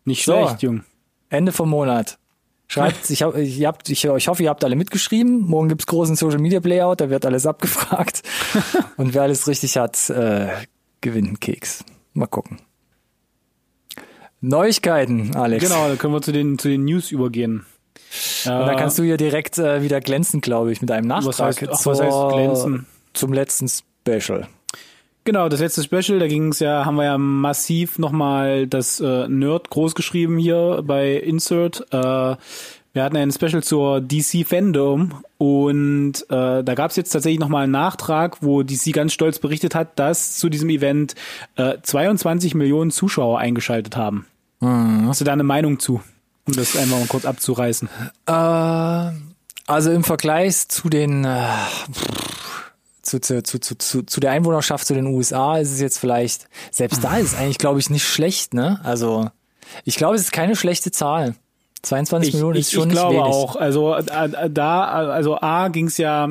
Nicht 0.05 0.23
schlecht, 0.23 0.59
so, 0.61 0.67
Jung. 0.67 0.83
Ende 1.29 1.51
vom 1.51 1.69
Monat. 1.69 2.17
Schreibt, 2.71 3.09
ich, 3.09 3.21
hab, 3.21 3.35
ich, 3.35 3.65
hab, 3.65 3.89
ich, 3.89 4.05
ich 4.05 4.27
hoffe, 4.29 4.43
ihr 4.43 4.49
habt 4.49 4.63
alle 4.63 4.77
mitgeschrieben. 4.77 5.41
Morgen 5.41 5.67
gibt's 5.67 5.87
großen 5.87 6.15
Social 6.15 6.39
Media 6.39 6.61
Playout, 6.61 7.01
da 7.01 7.09
wird 7.09 7.25
alles 7.25 7.45
abgefragt. 7.45 8.23
Und 8.95 9.13
wer 9.13 9.23
alles 9.23 9.45
richtig 9.49 9.75
hat, 9.75 10.09
äh, 10.09 10.47
gewinnt 11.01 11.27
einen 11.27 11.39
Keks. 11.41 11.83
Mal 12.13 12.27
gucken. 12.27 12.59
Neuigkeiten, 14.39 15.35
Alex. 15.35 15.65
Genau, 15.65 15.89
da 15.89 15.97
können 15.97 16.13
wir 16.13 16.21
zu 16.21 16.31
den, 16.31 16.57
zu 16.57 16.69
den 16.69 16.85
News 16.85 17.11
übergehen. 17.11 17.65
Und 18.45 18.51
da 18.51 18.75
kannst 18.75 18.97
du 18.97 19.03
ja 19.03 19.17
direkt 19.17 19.57
äh, 19.57 19.81
wieder 19.81 19.99
glänzen, 19.99 20.39
glaube 20.39 20.71
ich, 20.71 20.79
mit 20.79 20.91
einem 20.91 21.07
Nachtrag 21.07 21.27
was 21.27 21.61
heißt, 21.61 21.69
ach, 21.73 21.85
was 21.85 21.99
heißt 21.99 22.29
glänzen? 22.31 22.85
zum 23.11 23.33
letzten 23.33 23.67
Special. 23.67 24.47
Genau, 25.23 25.49
das 25.49 25.59
letzte 25.59 25.83
Special, 25.83 26.17
da 26.19 26.27
ging 26.27 26.47
es 26.47 26.59
ja, 26.59 26.83
haben 26.85 26.95
wir 26.95 27.03
ja 27.03 27.17
massiv 27.17 27.99
nochmal 27.99 28.65
das 28.65 28.99
äh, 28.99 29.27
Nerd 29.27 29.69
groß 29.69 29.93
geschrieben 29.93 30.37
hier 30.39 30.81
bei 30.83 31.13
Insert. 31.13 31.85
Äh, 31.91 32.35
wir 32.93 33.03
hatten 33.03 33.15
ein 33.15 33.31
Special 33.31 33.63
zur 33.63 34.01
DC 34.01 34.45
Fandom 34.45 35.23
und 35.37 36.13
äh, 36.29 36.63
da 36.63 36.73
gab 36.75 36.89
es 36.89 36.97
jetzt 36.97 37.11
tatsächlich 37.11 37.39
nochmal 37.39 37.63
einen 37.63 37.71
Nachtrag, 37.71 38.37
wo 38.41 38.63
DC 38.63 38.93
ganz 38.93 39.13
stolz 39.13 39.39
berichtet 39.39 39.75
hat, 39.75 39.97
dass 39.97 40.37
zu 40.37 40.49
diesem 40.49 40.69
Event 40.69 41.15
äh, 41.55 41.77
22 41.81 42.55
Millionen 42.55 42.91
Zuschauer 42.91 43.39
eingeschaltet 43.39 43.95
haben. 43.95 44.25
Mhm. 44.59 45.07
Hast 45.07 45.21
du 45.21 45.25
da 45.25 45.33
eine 45.33 45.43
Meinung 45.43 45.79
zu, 45.79 46.01
um 46.47 46.53
das 46.53 46.75
einfach 46.75 46.97
mal 46.97 47.07
kurz 47.07 47.25
abzureißen? 47.25 47.89
Äh, 48.25 49.11
also 49.67 49.91
im 49.91 50.03
Vergleich 50.03 50.67
zu 50.67 50.89
den 50.89 51.23
äh, 51.23 51.45
zu, 53.19 53.43
zu, 53.43 53.59
zu, 53.59 53.77
zu, 53.77 54.03
zu 54.03 54.19
der 54.19 54.31
Einwohnerschaft 54.31 54.85
zu 54.85 54.93
den 54.93 55.07
USA 55.07 55.57
ist 55.57 55.71
es 55.71 55.81
jetzt 55.81 55.97
vielleicht, 55.97 56.47
selbst 56.69 57.03
da 57.03 57.17
ist 57.17 57.33
es 57.33 57.35
eigentlich, 57.37 57.57
glaube 57.57 57.79
ich, 57.79 57.89
nicht 57.89 58.05
schlecht, 58.05 58.53
ne? 58.53 58.79
Also, 58.83 59.29
ich 59.83 59.95
glaube, 59.95 60.15
es 60.15 60.21
ist 60.21 60.31
keine 60.31 60.55
schlechte 60.55 60.91
Zahl. 60.91 61.35
22 61.81 62.29
ich, 62.29 62.33
Millionen 62.35 62.57
ist 62.57 62.67
ich, 62.67 62.73
schon 62.73 62.89
ich 62.89 62.95
glaube 62.95 63.15
wenig. 63.15 63.25
auch. 63.25 63.55
Also 63.55 63.95
äh, 63.95 64.49
da, 64.49 64.83
also 64.83 65.39
A 65.39 65.69
ging 65.69 65.87
es 65.87 65.97
ja, 65.97 66.29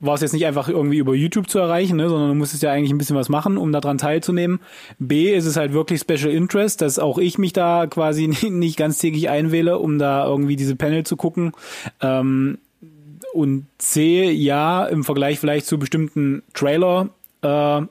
war 0.00 0.14
es 0.14 0.20
jetzt 0.20 0.32
nicht 0.32 0.46
einfach 0.46 0.68
irgendwie 0.68 0.98
über 0.98 1.14
YouTube 1.14 1.48
zu 1.48 1.58
erreichen, 1.58 1.96
ne, 1.96 2.08
sondern 2.08 2.28
du 2.28 2.34
musstest 2.34 2.62
ja 2.62 2.70
eigentlich 2.70 2.90
ein 2.90 2.98
bisschen 2.98 3.16
was 3.16 3.28
machen, 3.28 3.56
um 3.56 3.72
daran 3.72 3.98
teilzunehmen. 3.98 4.60
B 4.98 5.34
ist 5.34 5.46
es 5.46 5.56
halt 5.56 5.72
wirklich 5.72 6.00
Special 6.00 6.30
Interest, 6.30 6.80
dass 6.80 6.98
auch 6.98 7.18
ich 7.18 7.38
mich 7.38 7.52
da 7.52 7.86
quasi 7.86 8.28
nicht 8.50 8.76
ganz 8.76 8.98
täglich 8.98 9.28
einwähle, 9.28 9.78
um 9.78 9.98
da 9.98 10.26
irgendwie 10.26 10.56
diese 10.56 10.76
Panel 10.76 11.04
zu 11.04 11.16
gucken. 11.16 11.52
Ähm, 12.00 12.58
und 13.32 13.66
C, 13.78 14.30
ja, 14.30 14.86
im 14.86 15.04
Vergleich 15.04 15.38
vielleicht 15.38 15.66
zu 15.66 15.78
bestimmten 15.78 16.42
Trailer 16.54 17.10
äh, 17.42 17.82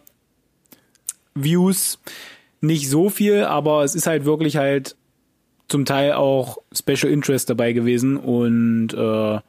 Views 1.34 2.00
nicht 2.62 2.90
so 2.90 3.10
viel, 3.10 3.44
aber 3.44 3.84
es 3.84 3.96
ist 3.96 4.08
halt 4.08 4.26
wirklich 4.26 4.58
halt 4.58 4.96
zum 5.68 5.86
Teil 5.86 6.14
auch 6.14 6.58
Special 6.74 7.12
Interest 7.12 7.50
dabei 7.50 7.74
gewesen 7.74 8.18
und 8.18 8.94
äh, 8.94 9.40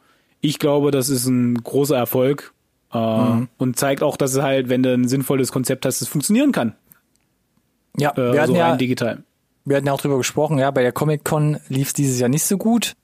ich 0.41 0.59
glaube, 0.59 0.91
das 0.91 1.09
ist 1.09 1.27
ein 1.27 1.55
großer 1.63 1.97
Erfolg 1.97 2.53
äh, 2.93 2.99
mhm. 2.99 3.49
und 3.59 3.79
zeigt 3.79 4.03
auch, 4.03 4.17
dass 4.17 4.35
es 4.35 4.43
halt, 4.43 4.69
wenn 4.69 4.83
du 4.83 4.93
ein 4.93 5.09
sinnvolles 5.09 5.53
Konzept 5.53 5.85
hast, 5.85 6.01
es 6.01 6.09
funktionieren 6.09 6.53
kann. 6.53 6.75
Ja, 7.97 8.13
äh, 8.13 8.33
wir 8.33 8.41
hatten 8.41 8.53
so 8.53 8.59
ja 8.59 8.77
digital. 8.77 9.23
Wir 9.65 9.77
hatten 9.77 9.87
ja 9.87 9.93
auch 9.93 10.01
drüber 10.01 10.19
gesprochen, 10.19 10.59
ja, 10.59 10.71
bei 10.71 10.83
der 10.83 10.93
Comic 10.93 11.25
Con 11.25 11.59
lief 11.69 11.89
es 11.89 11.93
dieses 11.93 12.19
Jahr 12.19 12.29
nicht 12.29 12.45
so 12.45 12.59
gut. 12.59 12.95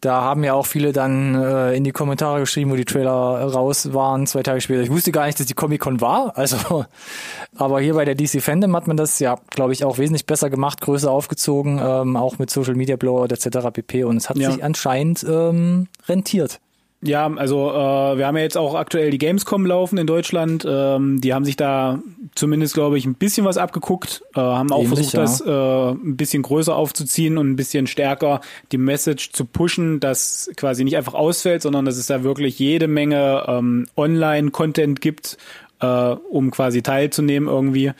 Da 0.00 0.22
haben 0.22 0.44
ja 0.44 0.54
auch 0.54 0.66
viele 0.66 0.92
dann 0.92 1.34
äh, 1.34 1.74
in 1.74 1.84
die 1.84 1.92
Kommentare 1.92 2.40
geschrieben, 2.40 2.70
wo 2.70 2.76
die 2.76 2.86
Trailer 2.86 3.10
raus 3.10 3.92
waren, 3.92 4.26
zwei 4.26 4.42
Tage 4.42 4.60
später. 4.62 4.80
Ich 4.80 4.90
wusste 4.90 5.12
gar 5.12 5.26
nicht, 5.26 5.38
dass 5.38 5.46
die 5.46 5.54
Comic-Con 5.54 6.00
war. 6.00 6.38
Also, 6.38 6.86
aber 7.56 7.80
hier 7.80 7.94
bei 7.94 8.06
der 8.06 8.14
DC 8.14 8.42
Fandom 8.42 8.74
hat 8.74 8.86
man 8.86 8.96
das 8.96 9.18
ja, 9.18 9.36
glaube 9.50 9.74
ich, 9.74 9.84
auch 9.84 9.98
wesentlich 9.98 10.24
besser 10.24 10.48
gemacht, 10.48 10.80
größer 10.80 11.10
aufgezogen, 11.10 11.80
ähm, 11.82 12.16
auch 12.16 12.38
mit 12.38 12.50
Social 12.50 12.74
Media 12.74 12.96
Blowout 12.96 13.26
etc. 13.26 13.68
pp. 13.72 14.04
Und 14.04 14.16
es 14.16 14.30
hat 14.30 14.38
ja. 14.38 14.50
sich 14.50 14.64
anscheinend 14.64 15.24
ähm, 15.28 15.88
rentiert. 16.08 16.60
Ja, 17.02 17.26
also 17.34 17.70
äh, 17.70 18.18
wir 18.18 18.26
haben 18.26 18.36
ja 18.36 18.42
jetzt 18.42 18.58
auch 18.58 18.74
aktuell 18.74 19.10
die 19.10 19.16
Gamescom 19.16 19.64
laufen 19.64 19.96
in 19.96 20.06
Deutschland. 20.06 20.66
Ähm, 20.68 21.18
die 21.22 21.32
haben 21.32 21.46
sich 21.46 21.56
da 21.56 21.98
zumindest, 22.34 22.74
glaube 22.74 22.98
ich, 22.98 23.06
ein 23.06 23.14
bisschen 23.14 23.46
was 23.46 23.56
abgeguckt, 23.56 24.22
äh, 24.34 24.40
haben 24.40 24.70
auch 24.70 24.82
Ähnlich, 24.82 25.10
versucht, 25.10 25.14
ja. 25.14 25.20
das 25.22 25.40
äh, 25.40 25.92
ein 25.92 26.16
bisschen 26.18 26.42
größer 26.42 26.76
aufzuziehen 26.76 27.38
und 27.38 27.48
ein 27.48 27.56
bisschen 27.56 27.86
stärker 27.86 28.42
die 28.70 28.76
Message 28.76 29.32
zu 29.32 29.46
pushen, 29.46 29.98
dass 29.98 30.50
quasi 30.56 30.84
nicht 30.84 30.98
einfach 30.98 31.14
ausfällt, 31.14 31.62
sondern 31.62 31.86
dass 31.86 31.96
es 31.96 32.06
da 32.06 32.22
wirklich 32.22 32.58
jede 32.58 32.86
Menge 32.86 33.44
ähm, 33.48 33.86
Online-Content 33.96 35.00
gibt, 35.00 35.38
äh, 35.80 35.86
um 35.86 36.50
quasi 36.50 36.82
teilzunehmen 36.82 37.48
irgendwie. 37.48 37.92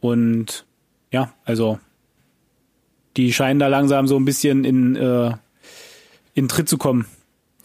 Und 0.00 0.66
ja, 1.12 1.32
also 1.44 1.78
die 3.16 3.32
scheinen 3.32 3.60
da 3.60 3.68
langsam 3.68 4.08
so 4.08 4.16
ein 4.16 4.24
bisschen 4.24 4.64
in, 4.64 4.96
äh, 4.96 5.30
in 6.34 6.48
Tritt 6.48 6.68
zu 6.68 6.76
kommen 6.76 7.06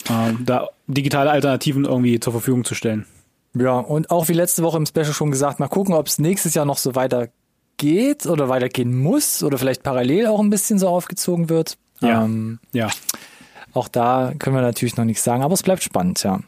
äh, 0.10 0.34
da 0.44 0.70
digitale 0.88 1.32
Alternativen 1.32 1.86
irgendwie 1.86 2.20
zur 2.20 2.34
Verfügung 2.34 2.64
zu 2.64 2.76
stellen. 2.76 3.06
Ja, 3.54 3.80
und 3.80 4.12
auch 4.12 4.28
wie 4.28 4.34
letzte 4.34 4.64
Woche 4.64 4.78
im 4.78 4.86
Special 4.86 5.14
schon 5.14 5.32
gesagt, 5.32 5.60
mal 5.60 5.68
gucken, 5.68 5.94
ob 5.94 6.08
es 6.08 6.20
nächstes 6.20 6.54
Jahr 6.54 6.66
noch 6.66 6.78
so 6.78 6.96
weiter 6.96 7.30
geht 7.78 8.26
oder 8.26 8.50
weitergehen 8.50 8.98
muss 8.98 9.44
oder 9.44 9.58
vielleicht 9.58 9.84
parallel 9.84 10.28
auch 10.28 10.40
ein 10.40 10.50
bisschen 10.50 10.80
so 10.80 10.88
aufgezogen 10.88 11.50
wird. 11.50 11.78
Ja. 12.02 12.24
Ähm, 12.24 12.60
ja. 12.74 12.90
Auch 13.74 13.88
da 13.88 14.34
können 14.40 14.56
wir 14.56 14.62
natürlich 14.62 14.98
noch 14.98 15.06
nichts 15.06 15.24
sagen, 15.24 15.44
aber 15.44 15.54
es 15.54 15.64
bleibt 15.64 15.84
spannend, 15.84 16.24
ja. 16.24 16.40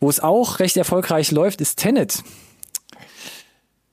Wo 0.00 0.08
es 0.08 0.20
auch 0.20 0.58
recht 0.58 0.76
erfolgreich 0.76 1.30
läuft, 1.30 1.60
ist 1.60 1.78
Tenet. 1.78 2.22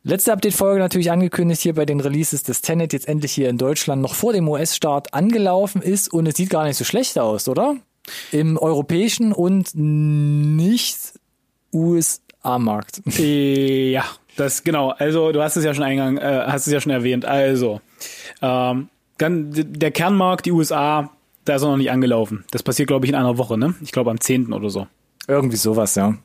Letzte 0.03 0.31
Update-Folge 0.31 0.79
natürlich 0.79 1.11
angekündigt 1.11 1.61
hier 1.61 1.75
bei 1.75 1.85
den 1.85 1.99
Releases, 1.99 2.43
dass 2.43 2.61
Tenet 2.61 2.93
jetzt 2.93 3.07
endlich 3.07 3.33
hier 3.33 3.49
in 3.49 3.57
Deutschland 3.57 4.01
noch 4.01 4.15
vor 4.15 4.31
dem 4.31 4.47
US-Start 4.47 5.13
angelaufen 5.13 5.81
ist 5.81 6.11
und 6.11 6.25
es 6.25 6.35
sieht 6.35 6.49
gar 6.49 6.63
nicht 6.63 6.77
so 6.77 6.85
schlecht 6.85 7.19
aus, 7.19 7.49
oder? 7.49 7.75
Im 8.31 8.57
europäischen 8.57 9.33
und 9.33 9.71
nicht 9.75 10.97
USA-Markt. 11.73 13.01
Ja, 13.17 14.05
das 14.35 14.63
genau. 14.63 14.89
Also 14.91 15.31
du 15.31 15.41
hast 15.41 15.57
es 15.57 15.63
ja 15.63 15.73
schon 15.73 15.83
eingang, 15.83 16.17
äh, 16.17 16.43
hast 16.47 16.67
es 16.67 16.73
ja 16.73 16.79
schon 16.79 16.91
erwähnt. 16.91 17.25
Also 17.25 17.81
ähm, 18.41 18.89
der 19.19 19.91
Kernmarkt, 19.91 20.45
die 20.45 20.51
USA, 20.51 21.11
da 21.45 21.55
ist 21.55 21.61
er 21.61 21.69
noch 21.69 21.77
nicht 21.77 21.91
angelaufen. 21.91 22.45
Das 22.51 22.63
passiert, 22.63 22.87
glaube 22.87 23.05
ich, 23.05 23.11
in 23.11 23.15
einer 23.15 23.37
Woche, 23.37 23.57
ne? 23.57 23.75
Ich 23.81 23.91
glaube 23.91 24.11
am 24.11 24.19
10. 24.19 24.53
oder 24.53 24.69
so. 24.69 24.87
Irgendwie 25.27 25.57
sowas, 25.57 25.95
ja. 25.95 26.15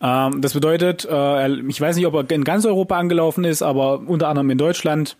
Ähm, 0.00 0.40
das 0.40 0.52
bedeutet, 0.52 1.06
äh, 1.10 1.48
ich 1.62 1.80
weiß 1.80 1.96
nicht, 1.96 2.06
ob 2.06 2.14
er 2.14 2.30
in 2.30 2.44
ganz 2.44 2.64
Europa 2.64 2.96
angelaufen 2.96 3.44
ist, 3.44 3.62
aber 3.62 4.00
unter 4.00 4.28
anderem 4.28 4.50
in 4.50 4.58
Deutschland 4.58 5.16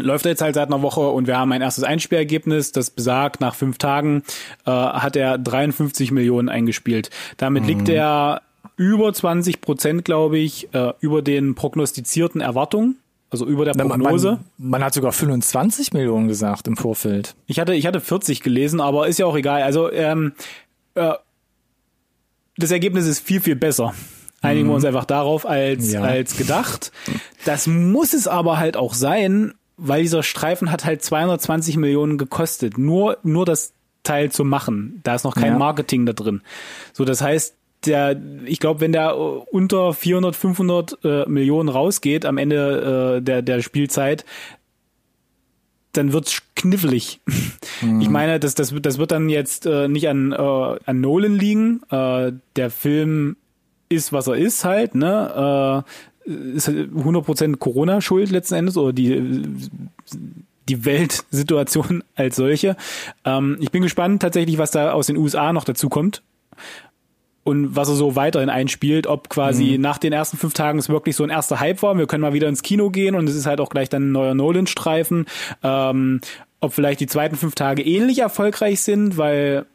läuft 0.00 0.26
er 0.26 0.32
jetzt 0.32 0.42
halt 0.42 0.54
seit 0.54 0.68
einer 0.68 0.82
Woche 0.82 1.00
und 1.00 1.26
wir 1.26 1.38
haben 1.38 1.52
ein 1.52 1.62
erstes 1.62 1.84
Einspielergebnis, 1.84 2.72
das 2.72 2.90
besagt, 2.90 3.40
nach 3.40 3.54
fünf 3.54 3.78
Tagen 3.78 4.22
äh, 4.66 4.70
hat 4.70 5.16
er 5.16 5.38
53 5.38 6.10
Millionen 6.10 6.48
eingespielt. 6.48 7.10
Damit 7.36 7.62
mhm. 7.62 7.68
liegt 7.68 7.88
er 7.88 8.42
über 8.76 9.12
20 9.12 9.60
Prozent, 9.60 10.04
glaube 10.04 10.38
ich, 10.38 10.72
äh, 10.74 10.92
über 11.00 11.22
den 11.22 11.54
prognostizierten 11.54 12.40
Erwartungen. 12.40 12.96
Also 13.30 13.46
über 13.46 13.64
der 13.64 13.72
Prognose. 13.74 14.40
Man, 14.58 14.70
man, 14.70 14.84
hat 14.84 14.92
sogar 14.92 15.12
25 15.12 15.92
Millionen 15.92 16.26
gesagt 16.26 16.66
im 16.66 16.76
Vorfeld. 16.76 17.36
Ich 17.46 17.60
hatte, 17.60 17.74
ich 17.74 17.86
hatte 17.86 18.00
40 18.00 18.42
gelesen, 18.42 18.80
aber 18.80 19.06
ist 19.06 19.20
ja 19.20 19.26
auch 19.26 19.36
egal. 19.36 19.62
Also 19.62 19.92
ähm, 19.92 20.32
äh, 20.94 21.12
das 22.56 22.70
Ergebnis 22.72 23.06
ist 23.06 23.20
viel, 23.20 23.40
viel 23.40 23.54
besser. 23.54 23.94
Einigen 24.42 24.66
mhm. 24.66 24.70
wir 24.70 24.74
uns 24.76 24.84
einfach 24.84 25.04
darauf 25.04 25.46
als, 25.46 25.92
ja. 25.92 26.02
als 26.02 26.36
gedacht. 26.36 26.90
Das 27.44 27.66
muss 27.66 28.14
es 28.14 28.26
aber 28.26 28.58
halt 28.58 28.76
auch 28.76 28.94
sein, 28.94 29.54
weil 29.80 30.02
dieser 30.02 30.22
Streifen 30.22 30.70
hat 30.70 30.84
halt 30.84 31.02
220 31.02 31.76
Millionen 31.76 32.18
gekostet. 32.18 32.78
Nur, 32.78 33.18
nur 33.22 33.46
das 33.46 33.72
Teil 34.02 34.30
zu 34.30 34.44
machen. 34.44 35.00
Da 35.02 35.14
ist 35.14 35.24
noch 35.24 35.34
kein 35.34 35.52
ja. 35.52 35.58
Marketing 35.58 36.06
da 36.06 36.12
drin. 36.12 36.42
So, 36.92 37.04
das 37.04 37.20
heißt, 37.20 37.56
der, 37.86 38.20
ich 38.44 38.60
glaube, 38.60 38.80
wenn 38.80 38.92
der 38.92 39.16
unter 39.16 39.92
400, 39.92 40.36
500 40.36 40.98
äh, 41.02 41.28
Millionen 41.28 41.68
rausgeht 41.68 42.26
am 42.26 42.36
Ende 42.36 43.16
äh, 43.16 43.22
der, 43.22 43.42
der 43.42 43.62
Spielzeit, 43.62 44.24
dann 45.92 46.12
wird's 46.12 46.42
knifflig. 46.54 47.20
Mhm. 47.80 48.00
Ich 48.00 48.08
meine, 48.08 48.38
das, 48.38 48.54
das, 48.54 48.74
das 48.80 48.98
wird 48.98 49.10
dann 49.10 49.28
jetzt 49.28 49.66
äh, 49.66 49.88
nicht 49.88 50.08
an, 50.08 50.32
äh, 50.32 50.36
an 50.36 51.00
Nolan 51.00 51.34
liegen. 51.34 51.82
Äh, 51.90 52.32
der 52.56 52.70
Film 52.70 53.36
ist, 53.88 54.12
was 54.12 54.26
er 54.26 54.36
ist 54.36 54.64
halt, 54.64 54.94
ne? 54.94 55.84
Äh, 55.86 55.90
ist 56.30 56.68
100% 56.68 57.40
halt 57.40 57.58
Corona-Schuld 57.60 58.30
letzten 58.30 58.54
Endes 58.54 58.76
oder 58.76 58.92
die 58.92 59.44
die 60.68 60.84
Weltsituation 60.84 62.04
als 62.14 62.36
solche. 62.36 62.76
Ähm, 63.24 63.58
ich 63.60 63.70
bin 63.70 63.82
gespannt 63.82 64.22
tatsächlich, 64.22 64.58
was 64.58 64.70
da 64.70 64.92
aus 64.92 65.08
den 65.08 65.16
USA 65.16 65.52
noch 65.52 65.64
dazu 65.64 65.88
kommt 65.88 66.22
und 67.44 67.74
was 67.74 67.88
er 67.88 67.96
so 67.96 68.16
weiterhin 68.16 68.50
einspielt, 68.50 69.06
ob 69.06 69.28
quasi 69.28 69.76
mhm. 69.76 69.82
nach 69.82 69.98
den 69.98 70.12
ersten 70.12 70.36
fünf 70.36 70.54
Tagen 70.54 70.78
es 70.78 70.88
wirklich 70.88 71.16
so 71.16 71.24
ein 71.24 71.30
erster 71.30 71.60
Hype 71.60 71.82
war, 71.82 71.98
wir 71.98 72.06
können 72.06 72.22
mal 72.22 72.32
wieder 72.32 72.48
ins 72.48 72.62
Kino 72.62 72.90
gehen 72.90 73.14
und 73.14 73.28
es 73.28 73.34
ist 73.34 73.46
halt 73.46 73.60
auch 73.60 73.70
gleich 73.70 73.88
dann 73.88 74.08
ein 74.08 74.12
neuer 74.12 74.34
Nolan-Streifen, 74.34 75.26
ähm, 75.62 76.20
ob 76.60 76.72
vielleicht 76.72 77.00
die 77.00 77.06
zweiten 77.06 77.36
fünf 77.36 77.54
Tage 77.54 77.82
ähnlich 77.82 78.18
erfolgreich 78.18 78.82
sind, 78.82 79.16
weil 79.16 79.66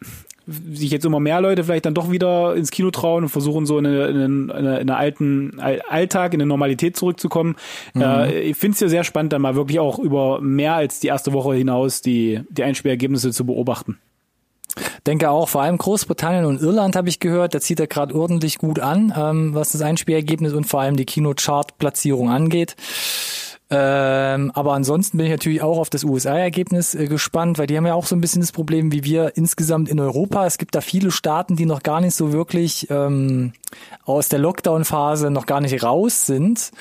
sich 0.47 0.91
jetzt 0.91 1.05
immer 1.05 1.19
mehr 1.19 1.41
Leute 1.41 1.63
vielleicht 1.63 1.85
dann 1.85 1.93
doch 1.93 2.11
wieder 2.11 2.55
ins 2.55 2.71
Kino 2.71 2.91
trauen 2.91 3.23
und 3.23 3.29
versuchen 3.29 3.65
so 3.65 3.77
in, 3.79 3.85
einen, 3.85 4.49
in, 4.49 4.65
in 4.65 4.89
alten 4.89 5.59
Alltag, 5.59 6.33
in 6.33 6.41
eine 6.41 6.47
Normalität 6.47 6.95
zurückzukommen. 6.97 7.55
Mhm. 7.93 8.01
Äh, 8.01 8.39
ich 8.41 8.57
finde 8.57 8.75
es 8.75 8.79
ja 8.79 8.87
sehr 8.87 9.03
spannend, 9.03 9.33
dann 9.33 9.41
mal 9.41 9.55
wirklich 9.55 9.79
auch 9.79 9.99
über 9.99 10.41
mehr 10.41 10.75
als 10.75 10.99
die 10.99 11.07
erste 11.07 11.33
Woche 11.33 11.55
hinaus 11.55 12.01
die, 12.01 12.41
die 12.49 12.63
Einspielergebnisse 12.63 13.31
zu 13.31 13.45
beobachten. 13.45 13.97
Denke 15.07 15.29
auch, 15.29 15.47
vor 15.47 15.61
allem 15.61 15.77
Großbritannien 15.77 16.45
und 16.45 16.61
Irland 16.61 16.95
habe 16.95 17.07
ich 17.07 17.19
gehört, 17.19 17.53
da 17.53 17.61
zieht 17.61 17.79
er 17.79 17.87
gerade 17.87 18.13
ordentlich 18.13 18.57
gut 18.57 18.79
an, 18.79 19.13
ähm, 19.15 19.53
was 19.53 19.71
das 19.71 19.81
Einspielergebnis 19.81 20.53
und 20.53 20.65
vor 20.65 20.81
allem 20.81 20.97
die 20.97 21.05
Kinochart-Platzierung 21.05 22.29
angeht. 22.29 22.75
Ähm, 23.71 24.51
aber 24.53 24.73
ansonsten 24.73 25.17
bin 25.17 25.25
ich 25.25 25.31
natürlich 25.31 25.63
auch 25.63 25.79
auf 25.79 25.89
das 25.89 26.03
USA-Ergebnis 26.03 26.93
äh, 26.93 27.07
gespannt, 27.07 27.57
weil 27.57 27.65
die 27.65 27.75
haben 27.75 27.87
ja 27.87 27.95
auch 27.95 28.05
so 28.05 28.15
ein 28.15 28.21
bisschen 28.21 28.41
das 28.41 28.51
Problem 28.51 28.91
wie 28.91 29.03
wir 29.03 29.35
insgesamt 29.35 29.89
in 29.89 29.99
Europa. 29.99 30.45
Es 30.45 30.59
gibt 30.59 30.75
da 30.75 30.81
viele 30.81 31.09
Staaten, 31.09 31.55
die 31.55 31.65
noch 31.65 31.81
gar 31.81 31.99
nicht 31.99 32.15
so 32.15 32.31
wirklich 32.31 32.87
ähm, 32.91 33.53
aus 34.03 34.29
der 34.29 34.37
Lockdown-Phase 34.37 35.31
noch 35.31 35.47
gar 35.47 35.61
nicht 35.61 35.81
raus 35.81 36.27
sind. 36.27 36.71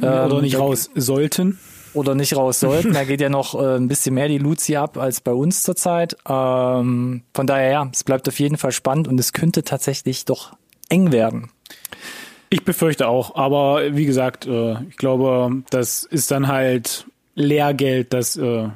Ähm, 0.00 0.26
oder 0.26 0.40
nicht 0.40 0.58
raus 0.58 0.90
sollten 0.94 1.58
oder 1.92 2.14
nicht 2.14 2.36
raus 2.36 2.60
sollten. 2.60 2.92
Da 2.92 3.02
geht 3.02 3.20
ja 3.20 3.30
noch 3.30 3.60
äh, 3.60 3.76
ein 3.76 3.88
bisschen 3.88 4.14
mehr 4.14 4.28
die 4.28 4.38
Luzi 4.38 4.76
ab 4.76 4.96
als 4.96 5.20
bei 5.20 5.32
uns 5.32 5.64
zurzeit. 5.64 6.16
Ähm, 6.28 7.22
von 7.34 7.46
daher, 7.48 7.70
ja, 7.70 7.90
es 7.92 8.04
bleibt 8.04 8.28
auf 8.28 8.38
jeden 8.38 8.58
Fall 8.58 8.72
spannend 8.72 9.08
und 9.08 9.18
es 9.18 9.32
könnte 9.32 9.64
tatsächlich 9.64 10.24
doch 10.24 10.52
eng 10.88 11.10
werden. 11.10 11.50
Ich 12.50 12.64
befürchte 12.64 13.08
auch, 13.08 13.36
aber 13.36 13.94
wie 13.94 14.06
gesagt, 14.06 14.46
äh, 14.46 14.76
ich 14.88 14.96
glaube, 14.96 15.62
das 15.70 16.04
ist 16.04 16.30
dann 16.30 16.48
halt 16.48 17.06
Lehrgeld, 17.34 18.12
das 18.12 18.36
äh, 18.36 18.68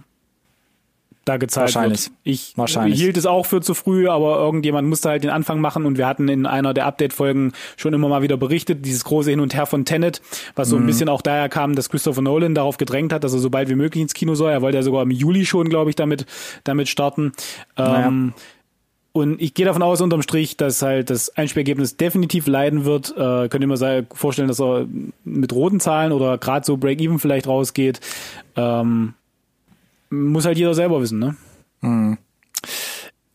da 1.25 1.37
gezahlt 1.37 1.75
Wahrscheinlich. 1.75 2.07
wird. 2.07 2.17
Ich 2.25 2.53
Wahrscheinlich. 2.57 3.01
hielt 3.01 3.17
es 3.17 3.27
auch 3.27 3.47
für 3.47 3.61
zu 3.61 3.75
früh, 3.75 4.09
aber 4.09 4.39
irgendjemand 4.39 4.89
musste 4.89 5.09
halt 5.09 5.23
den 5.23 5.31
Anfang 5.31 5.61
machen 5.61 5.87
und 5.87 5.97
wir 5.97 6.07
hatten 6.07 6.29
in 6.29 6.47
einer 6.47 6.75
der 6.75 6.87
Update-Folgen 6.87 7.53
schon 7.77 7.95
immer 7.95 8.09
mal 8.09 8.23
wieder 8.23 8.37
berichtet, 8.37 8.85
dieses 8.85 9.05
große 9.05 9.31
Hin 9.31 9.41
und 9.41 9.55
Her 9.55 9.67
von 9.67 9.85
Tenet, 9.85 10.21
was 10.57 10.69
so 10.69 10.77
ein 10.77 10.83
mhm. 10.83 10.87
bisschen 10.87 11.09
auch 11.09 11.23
daher 11.23 11.49
kam, 11.49 11.77
dass 11.77 11.91
Christopher 11.91 12.23
Nolan 12.23 12.55
darauf 12.55 12.77
gedrängt 12.77 13.13
hat, 13.13 13.23
dass 13.25 13.33
er 13.33 13.39
so 13.39 13.51
bald 13.51 13.69
wie 13.69 13.77
möglich 13.77 14.03
ins 14.03 14.15
Kino 14.15 14.35
soll. 14.35 14.51
Er 14.51 14.63
wollte 14.63 14.79
ja 14.79 14.83
sogar 14.83 15.03
im 15.03 15.11
Juli 15.11 15.47
schon, 15.47 15.69
glaube 15.69 15.91
ich, 15.91 15.97
damit, 15.97 16.27
damit 16.65 16.89
starten. 16.89 17.33
Naja. 17.77 18.09
Ähm, 18.09 18.35
und 19.13 19.43
ich 19.43 19.53
gehe 19.53 19.67
davon 19.67 19.83
aus, 19.83 20.01
unterm 20.01 20.23
Strich, 20.23 20.57
dass 20.57 20.81
halt 20.81 21.11
das 21.11 21.37
Einspielergebnis 21.37 21.97
definitiv 21.97 22.47
leiden 22.47 22.87
wird. 22.87 23.11
Äh, 23.11 23.49
könnt 23.49 23.61
ihr 23.61 23.67
mir 23.67 24.07
vorstellen, 24.13 24.49
dass 24.49 24.61
er 24.61 24.87
mit 25.25 25.53
roten 25.53 25.81
Zahlen 25.81 26.13
oder 26.13 26.39
gerade 26.39 26.65
so 26.65 26.79
Break-Even 26.79 27.19
vielleicht 27.19 27.47
rausgeht. 27.47 28.01
Ähm, 28.57 29.15
muss 30.09 30.47
halt 30.47 30.59
jeder 30.59 30.75
selber 30.75 31.01
wissen, 31.01 31.19
ne? 31.19 31.37
Hm. 31.81 32.17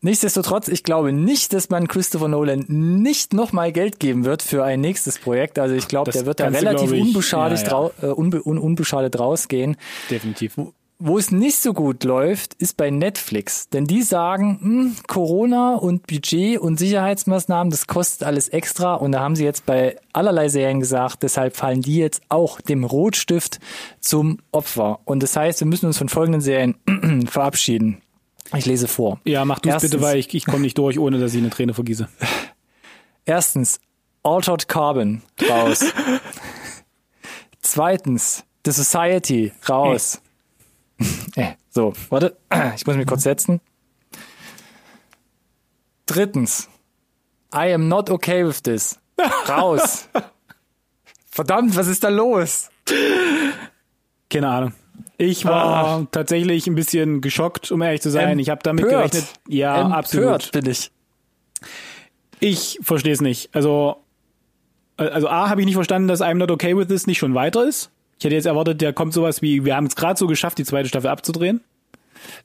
Nichtsdestotrotz, 0.00 0.68
ich 0.68 0.84
glaube 0.84 1.12
nicht, 1.12 1.52
dass 1.52 1.70
man 1.70 1.88
Christopher 1.88 2.28
Nolan 2.28 2.64
nicht 2.68 3.32
nochmal 3.32 3.72
Geld 3.72 3.98
geben 3.98 4.24
wird 4.24 4.42
für 4.42 4.62
ein 4.62 4.80
nächstes 4.80 5.18
Projekt. 5.18 5.58
Also 5.58 5.74
ich 5.74 5.88
glaube, 5.88 6.12
der 6.12 6.24
wird 6.24 6.38
da 6.38 6.46
relativ 6.46 6.92
ich, 6.92 7.02
unbeschadet, 7.02 7.66
ja, 7.66 7.90
ja. 8.00 8.08
Äh, 8.08 8.12
unbe 8.12 8.42
un 8.42 8.58
unbeschadet 8.58 9.18
rausgehen. 9.18 9.76
Definitiv. 10.08 10.56
Wo 10.56 10.72
es 11.00 11.30
nicht 11.30 11.60
so 11.60 11.74
gut 11.74 12.02
läuft, 12.02 12.54
ist 12.54 12.76
bei 12.76 12.90
Netflix. 12.90 13.68
Denn 13.68 13.84
die 13.84 14.02
sagen, 14.02 14.58
hm, 14.60 14.96
Corona 15.06 15.76
und 15.76 16.06
Budget 16.08 16.58
und 16.58 16.78
Sicherheitsmaßnahmen, 16.78 17.70
das 17.70 17.86
kostet 17.86 18.26
alles 18.26 18.48
extra. 18.48 18.94
Und 18.94 19.12
da 19.12 19.20
haben 19.20 19.36
sie 19.36 19.44
jetzt 19.44 19.64
bei 19.64 19.96
allerlei 20.12 20.48
Serien 20.48 20.80
gesagt, 20.80 21.22
deshalb 21.22 21.56
fallen 21.56 21.82
die 21.82 21.96
jetzt 21.96 22.22
auch 22.28 22.60
dem 22.60 22.82
Rotstift 22.82 23.60
zum 24.00 24.38
Opfer. 24.50 24.98
Und 25.04 25.22
das 25.22 25.36
heißt, 25.36 25.60
wir 25.60 25.68
müssen 25.68 25.86
uns 25.86 25.98
von 25.98 26.08
folgenden 26.08 26.40
Serien 26.40 26.74
verabschieden. 27.28 28.02
Ich 28.56 28.66
lese 28.66 28.88
vor. 28.88 29.20
Ja, 29.24 29.44
mach 29.44 29.60
du 29.60 29.68
es 29.68 29.82
bitte, 29.82 30.00
weil 30.00 30.18
ich, 30.18 30.34
ich 30.34 30.46
komme 30.46 30.62
nicht 30.62 30.78
durch, 30.78 30.98
ohne 30.98 31.20
dass 31.20 31.32
ich 31.32 31.38
eine 31.38 31.50
Träne 31.50 31.74
vergieße. 31.74 32.08
Erstens, 33.24 33.78
Altered 34.24 34.66
Carbon, 34.66 35.22
raus. 35.48 35.84
Zweitens, 37.60 38.44
The 38.64 38.72
Society, 38.72 39.52
raus. 39.68 40.20
Äh, 41.78 41.80
so, 41.80 41.92
warte, 42.10 42.36
ich 42.76 42.86
muss 42.86 42.96
mich 42.96 43.06
kurz 43.06 43.22
setzen. 43.22 43.60
Drittens, 46.06 46.68
I 47.54 47.72
am 47.72 47.88
not 47.88 48.10
okay 48.10 48.46
with 48.46 48.62
this. 48.62 48.98
Raus. 49.48 50.08
Verdammt, 51.30 51.76
was 51.76 51.86
ist 51.86 52.02
da 52.02 52.08
los? 52.08 52.70
Keine 54.30 54.48
Ahnung. 54.48 54.72
Ich 55.18 55.44
war 55.44 56.00
oh. 56.00 56.06
tatsächlich 56.10 56.66
ein 56.66 56.74
bisschen 56.74 57.20
geschockt, 57.20 57.70
um 57.70 57.82
ehrlich 57.82 58.00
zu 58.00 58.10
sein. 58.10 58.22
Empört. 58.22 58.40
Ich 58.40 58.50
habe 58.50 58.60
damit 58.62 58.84
gerechnet. 58.88 59.24
Ja, 59.46 59.82
Empört 59.82 59.98
absolut. 59.98 60.52
bin 60.52 60.66
ich. 60.66 60.90
Ich 62.40 62.78
verstehe 62.82 63.12
es 63.12 63.20
nicht. 63.20 63.50
Also, 63.54 64.04
also 64.96 65.28
A, 65.28 65.48
habe 65.48 65.60
ich 65.60 65.66
nicht 65.66 65.74
verstanden, 65.74 66.08
dass 66.08 66.20
I'm 66.20 66.34
not 66.34 66.50
okay 66.50 66.76
with 66.76 66.88
this 66.88 67.06
nicht 67.06 67.18
schon 67.18 67.34
weiter 67.34 67.64
ist. 67.64 67.90
Ich 68.18 68.24
hätte 68.24 68.34
jetzt 68.34 68.46
erwartet, 68.46 68.80
der 68.80 68.92
kommt 68.92 69.12
sowas 69.12 69.42
wie, 69.42 69.64
wir 69.64 69.76
haben 69.76 69.86
es 69.86 69.94
gerade 69.94 70.18
so 70.18 70.26
geschafft, 70.26 70.58
die 70.58 70.64
zweite 70.64 70.88
Staffel 70.88 71.08
abzudrehen. 71.08 71.60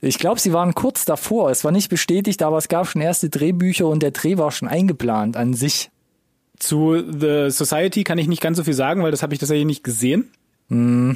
Ich 0.01 0.17
glaube, 0.17 0.39
sie 0.39 0.53
waren 0.53 0.73
kurz 0.73 1.05
davor. 1.05 1.49
Es 1.49 1.63
war 1.63 1.71
nicht 1.71 1.89
bestätigt, 1.89 2.41
aber 2.41 2.57
es 2.57 2.67
gab 2.67 2.87
schon 2.87 3.01
erste 3.01 3.29
Drehbücher 3.29 3.87
und 3.87 4.03
der 4.03 4.11
Dreh 4.11 4.37
war 4.37 4.51
schon 4.51 4.67
eingeplant 4.67 5.37
an 5.37 5.53
sich. 5.53 5.89
Zu 6.59 7.03
The 7.11 7.49
Society 7.49 8.03
kann 8.03 8.17
ich 8.17 8.27
nicht 8.27 8.41
ganz 8.41 8.57
so 8.57 8.63
viel 8.63 8.73
sagen, 8.73 9.03
weil 9.03 9.11
das 9.11 9.23
habe 9.23 9.33
ich 9.33 9.39
tatsächlich 9.39 9.65
nicht 9.65 9.83
gesehen. 9.83 10.31
Mm. 10.69 11.13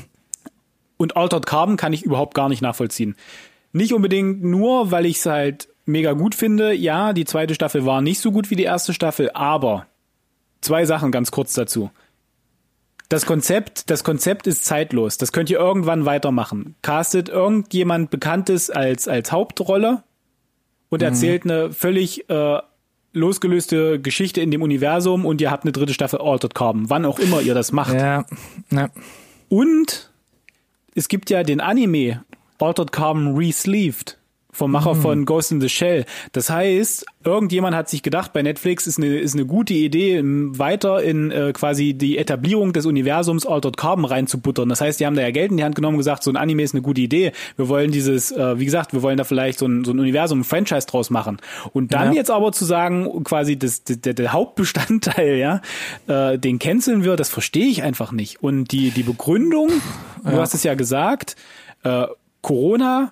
Und 0.98 1.16
Altered 1.16 1.46
Carbon 1.46 1.78
kann 1.78 1.94
ich 1.94 2.04
überhaupt 2.04 2.34
gar 2.34 2.50
nicht 2.50 2.62
nachvollziehen. 2.62 3.16
Nicht 3.72 3.94
unbedingt 3.94 4.44
nur, 4.44 4.92
weil 4.92 5.06
ich 5.06 5.18
es 5.18 5.26
halt 5.26 5.70
mega 5.86 6.14
gut 6.14 6.36
finde. 6.36 6.74
Ja, 6.74 7.14
die 7.14 7.26
zweite 7.26 7.56
Staffel 7.56 7.86
war 7.86 8.02
nicht 8.02 8.20
so 8.20 8.32
gut 8.32 8.50
wie 8.50 8.56
die 8.56 8.64
erste 8.64 8.94
Staffel, 8.94 9.30
aber 9.34 9.86
zwei 10.62 10.86
Sachen 10.86 11.12
ganz 11.12 11.32
kurz 11.32 11.54
dazu 11.54 11.92
das 13.10 13.26
Konzept, 13.26 13.90
das 13.90 14.04
Konzept 14.04 14.48
ist 14.48 14.66
zeitlos. 14.66 15.18
Das 15.18 15.32
könnt 15.32 15.50
ihr 15.50 15.60
irgendwann 15.60 16.06
weitermachen. 16.06 16.76
Castet 16.82 17.30
irgendjemand 17.30 18.10
Bekanntes 18.10 18.70
als, 18.70 19.08
als 19.08 19.32
Hauptrolle 19.32 20.04
und 20.90 21.02
mhm. 21.02 21.08
erzählt 21.08 21.44
eine 21.46 21.72
völlig 21.72 22.30
äh, 22.30 22.60
losgelöste 23.14 24.00
Geschichte 24.00 24.42
in 24.42 24.52
dem 24.52 24.62
Universum 24.62 25.26
und 25.26 25.42
ihr 25.42 25.52
habt 25.52 25.64
eine 25.64 25.72
dritte 25.72 25.94
Staffel 25.94 26.20
Altered 26.20 26.54
Carbon, 26.54 26.90
wann 26.90 27.06
auch 27.06 27.20
immer 27.20 27.42
ihr 27.42 27.54
das 27.54 27.72
macht. 27.72 27.94
Ja. 27.94 28.26
ja. 28.72 28.90
Und 29.50 30.12
es 30.94 31.08
gibt 31.08 31.30
ja 31.30 31.44
den 31.44 31.62
Anime 31.62 32.24
Altered 32.60 32.92
Carbon 32.92 33.36
Resleeved 33.36 34.17
vom 34.58 34.72
Macher 34.72 34.96
mhm. 34.96 35.02
von 35.02 35.26
Ghost 35.26 35.52
in 35.52 35.62
the 35.62 35.70
Shell. 35.70 36.06
Das 36.32 36.50
heißt, 36.50 37.06
irgendjemand 37.24 37.76
hat 37.76 37.90
sich 37.90 38.02
gedacht, 38.02 38.34
bei 38.34 38.42
Netflix 38.42 38.88
ist 38.88 38.98
eine, 38.98 39.20
ist 39.20 39.36
eine 39.36 39.46
gute 39.46 39.76
Idee, 39.76 40.20
weiter 40.24 41.04
in 41.04 41.30
äh, 41.30 41.54
quasi 41.54 41.94
die 41.94 42.18
Etablierung 42.18 42.74
des 42.74 42.88
Universums 42.88 43.46
Altered 43.46 43.78
Carbon 43.78 44.06
reinzubuttern. 44.06 44.68
Das 44.68 44.82
heißt, 44.82 45.00
die 45.00 45.06
haben 45.06 45.16
da 45.16 45.22
ja 45.22 45.30
Geld 45.30 45.52
in 45.52 45.58
die 45.58 45.64
Hand 45.64 45.76
genommen 45.76 45.96
und 45.96 46.00
gesagt, 46.00 46.24
so 46.24 46.32
ein 46.32 46.38
Anime 46.38 46.64
ist 46.64 46.74
eine 46.74 46.82
gute 46.82 47.02
Idee. 47.02 47.34
Wir 47.56 47.70
wollen 47.70 47.92
dieses, 47.92 48.32
äh, 48.32 48.58
wie 48.58 48.66
gesagt, 48.66 48.94
wir 48.94 49.04
wollen 49.04 49.18
da 49.18 49.26
vielleicht 49.26 49.60
so 49.60 49.68
ein, 49.68 49.86
so 49.86 49.92
ein 49.92 50.00
Universum, 50.00 50.40
ein 50.40 50.44
Franchise 50.44 50.88
draus 50.88 51.12
machen. 51.12 51.38
Und 51.72 51.94
dann 51.94 52.14
ja. 52.14 52.18
jetzt 52.18 52.32
aber 52.32 52.52
zu 52.52 52.66
sagen, 52.66 53.24
quasi 53.24 53.60
das, 53.60 53.84
der, 53.84 54.16
der 54.16 54.34
Hauptbestandteil, 54.34 55.36
ja, 55.38 55.62
äh, 56.08 56.40
den 56.40 56.58
canceln 56.58 57.04
wir, 57.04 57.16
das 57.16 57.30
verstehe 57.30 57.68
ich 57.68 57.84
einfach 57.84 58.12
nicht. 58.12 58.42
Und 58.42 58.72
die, 58.72 58.90
die 58.90 59.04
Begründung, 59.04 59.70
ja. 60.26 60.32
du 60.32 60.38
hast 60.38 60.56
es 60.56 60.64
ja 60.64 60.74
gesagt, 60.74 61.36
äh, 61.84 62.08
Corona 62.42 63.12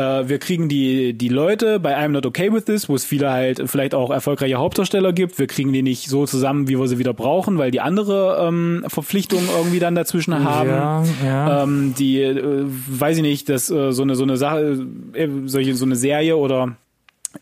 äh, 0.00 0.28
wir 0.28 0.38
kriegen 0.38 0.68
die, 0.68 1.12
die 1.12 1.28
Leute 1.28 1.78
bei 1.78 1.96
I'm 1.96 2.08
Not 2.08 2.26
Okay 2.26 2.52
With 2.52 2.64
This, 2.64 2.88
wo 2.88 2.94
es 2.94 3.04
viele 3.04 3.30
halt 3.30 3.62
vielleicht 3.66 3.94
auch 3.94 4.10
erfolgreiche 4.10 4.56
Hauptdarsteller 4.56 5.12
gibt, 5.12 5.38
wir 5.38 5.46
kriegen 5.46 5.72
die 5.72 5.82
nicht 5.82 6.08
so 6.08 6.26
zusammen, 6.26 6.68
wie 6.68 6.78
wir 6.78 6.88
sie 6.88 6.98
wieder 6.98 7.12
brauchen, 7.12 7.58
weil 7.58 7.70
die 7.70 7.80
andere 7.80 8.46
ähm, 8.46 8.84
Verpflichtungen 8.88 9.48
irgendwie 9.54 9.78
dann 9.78 9.94
dazwischen 9.94 10.42
haben. 10.42 10.70
Ja, 10.70 11.04
ja. 11.24 11.62
Ähm, 11.62 11.94
die, 11.98 12.22
äh, 12.22 12.64
weiß 12.64 13.18
ich 13.18 13.22
nicht, 13.22 13.48
dass 13.48 13.70
äh, 13.70 13.92
so 13.92 14.02
eine 14.02 14.14
so 14.16 14.22
eine 14.22 14.36
Sache, 14.36 14.86
äh, 15.12 15.28
solche 15.44 15.74
so 15.74 15.84
eine 15.84 15.96
Serie 15.96 16.36
oder 16.36 16.76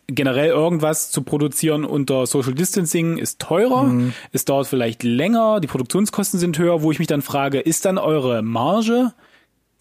generell 0.07 0.51
irgendwas 0.51 1.11
zu 1.11 1.23
produzieren 1.23 1.85
unter 1.85 2.27
Social 2.27 2.53
Distancing 2.53 3.17
ist 3.17 3.39
teurer, 3.39 3.85
mhm. 3.85 4.13
es 4.33 4.45
dauert 4.45 4.67
vielleicht 4.67 5.03
länger, 5.03 5.61
die 5.61 5.67
Produktionskosten 5.67 6.39
sind 6.39 6.59
höher, 6.59 6.83
wo 6.83 6.91
ich 6.91 6.99
mich 6.99 7.09
dann 7.09 7.23
frage, 7.23 7.61
ist 7.61 7.85
dann 7.85 7.97
eure 7.97 8.43
Marge 8.43 9.13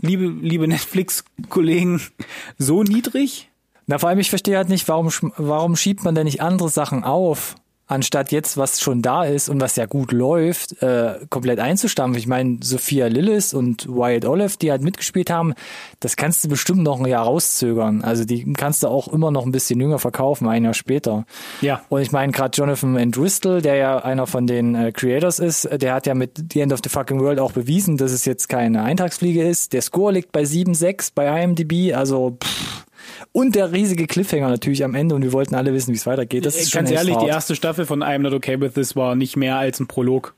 liebe, 0.02 0.26
liebe 0.26 0.68
Netflix-Kollegen, 0.68 2.02
so 2.58 2.84
niedrig? 2.84 3.50
Na, 3.86 3.98
vor 3.98 4.10
allem, 4.10 4.20
ich 4.20 4.30
verstehe 4.30 4.58
halt 4.58 4.70
nicht, 4.70 4.88
warum, 4.88 5.10
warum 5.38 5.76
schiebt 5.76 6.04
man 6.04 6.16
denn 6.16 6.26
nicht 6.26 6.42
andere 6.42 6.70
Sachen 6.70 7.04
auf? 7.04 7.56
Anstatt 7.88 8.32
jetzt, 8.32 8.58
was 8.58 8.82
schon 8.82 9.02
da 9.02 9.24
ist 9.24 9.50
und 9.50 9.62
was 9.62 9.76
ja 9.78 9.86
gut 9.86 10.12
läuft, 10.12 10.82
äh, 10.82 11.20
komplett 11.30 11.60
einzustampfen. 11.60 12.20
Ich 12.20 12.28
meine, 12.28 12.60
Sophia 12.62 13.08
Lillis 13.08 13.54
und 13.54 13.88
Wyatt 13.88 14.26
Olive, 14.26 14.58
die 14.62 14.72
halt 14.72 14.82
mitgespielt 14.82 15.30
haben, 15.30 15.54
das 16.02 16.18
kannst 16.18 16.44
du 16.44 16.50
bestimmt 16.50 16.84
noch 16.84 17.00
ein 17.00 17.06
Jahr 17.06 17.24
rauszögern. 17.24 18.04
Also 18.04 18.26
die 18.26 18.54
kannst 18.54 18.84
du 18.84 18.88
auch 18.88 19.08
immer 19.08 19.32
noch 19.32 19.46
ein 19.46 19.52
bisschen 19.52 19.80
jünger 19.80 20.00
verkaufen, 20.00 20.48
ein 20.48 20.66
Jahr 20.66 20.74
später. 20.74 21.26
Ja. 21.62 21.82
Und 21.90 22.02
ich 22.02 22.12
meine, 22.12 22.34
gerade 22.34 22.56
Jonathan 22.56 22.98
Entwistle, 22.98 23.62
der 23.62 23.76
ja 23.76 23.98
einer 24.00 24.28
von 24.28 24.48
den 24.48 24.76
äh, 24.76 24.92
Creators 24.92 25.40
ist, 25.40 25.70
der 25.72 25.94
hat 25.94 26.06
ja 26.08 26.14
mit 26.14 26.44
The 26.52 26.62
End 26.62 26.74
of 26.74 26.82
the 26.84 26.90
Fucking 26.90 27.22
World 27.22 27.40
auch 27.40 27.54
bewiesen, 27.54 27.98
dass 27.98 28.12
es 28.12 28.26
jetzt 28.26 28.50
keine 28.50 28.84
Eintagsfliege 28.84 29.48
ist. 29.48 29.72
Der 29.74 29.82
Score 29.82 30.12
liegt 30.12 30.32
bei 30.34 30.42
7,6 30.42 31.12
bei 31.16 31.44
IMDb, 31.44 31.96
also 31.96 32.38
pff, 32.44 32.87
und 33.38 33.54
der 33.54 33.72
riesige 33.72 34.08
Cliffhanger 34.08 34.50
natürlich 34.50 34.84
am 34.84 34.96
Ende 34.96 35.14
und 35.14 35.22
wir 35.22 35.32
wollten 35.32 35.54
alle 35.54 35.72
wissen, 35.72 35.92
wie 35.92 35.98
es 35.98 36.08
weitergeht. 36.08 36.44
Das 36.44 36.56
ist 36.56 36.72
Ganz 36.72 36.90
ehrlich, 36.90 37.14
hart. 37.14 37.24
die 37.24 37.30
erste 37.30 37.56
Staffel 37.56 37.86
von 37.86 38.02
I'm 38.02 38.18
Not 38.18 38.34
Okay 38.34 38.60
With 38.60 38.74
This 38.74 38.96
war 38.96 39.14
nicht 39.14 39.38
mehr 39.38 39.58
als 39.58 39.80
ein 39.80 39.86
Prolog. 39.86 40.34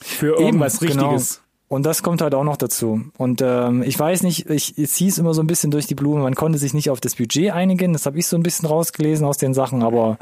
Für 0.00 0.40
irgendwas 0.40 0.80
Eben, 0.80 0.92
genau. 0.92 1.10
Richtiges. 1.10 1.34
Genau. 1.34 1.44
Und 1.68 1.82
das 1.84 2.02
kommt 2.02 2.22
halt 2.22 2.34
auch 2.34 2.44
noch 2.44 2.56
dazu. 2.56 3.02
Und 3.18 3.42
ähm, 3.44 3.82
ich 3.82 3.98
weiß 3.98 4.22
nicht, 4.22 4.48
ich, 4.48 4.78
es 4.78 4.96
hieß 4.96 5.18
immer 5.18 5.34
so 5.34 5.42
ein 5.42 5.46
bisschen 5.46 5.70
durch 5.70 5.86
die 5.86 5.94
Blume, 5.94 6.22
man 6.22 6.34
konnte 6.34 6.58
sich 6.58 6.72
nicht 6.72 6.88
auf 6.88 6.98
das 6.98 7.16
Budget 7.16 7.50
einigen. 7.52 7.92
Das 7.92 8.06
habe 8.06 8.18
ich 8.18 8.26
so 8.26 8.38
ein 8.38 8.42
bisschen 8.42 8.66
rausgelesen 8.66 9.26
aus 9.26 9.36
den 9.36 9.52
Sachen, 9.52 9.82
aber 9.82 10.16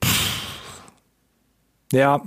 pff, 0.00 0.84
ja, 1.92 2.22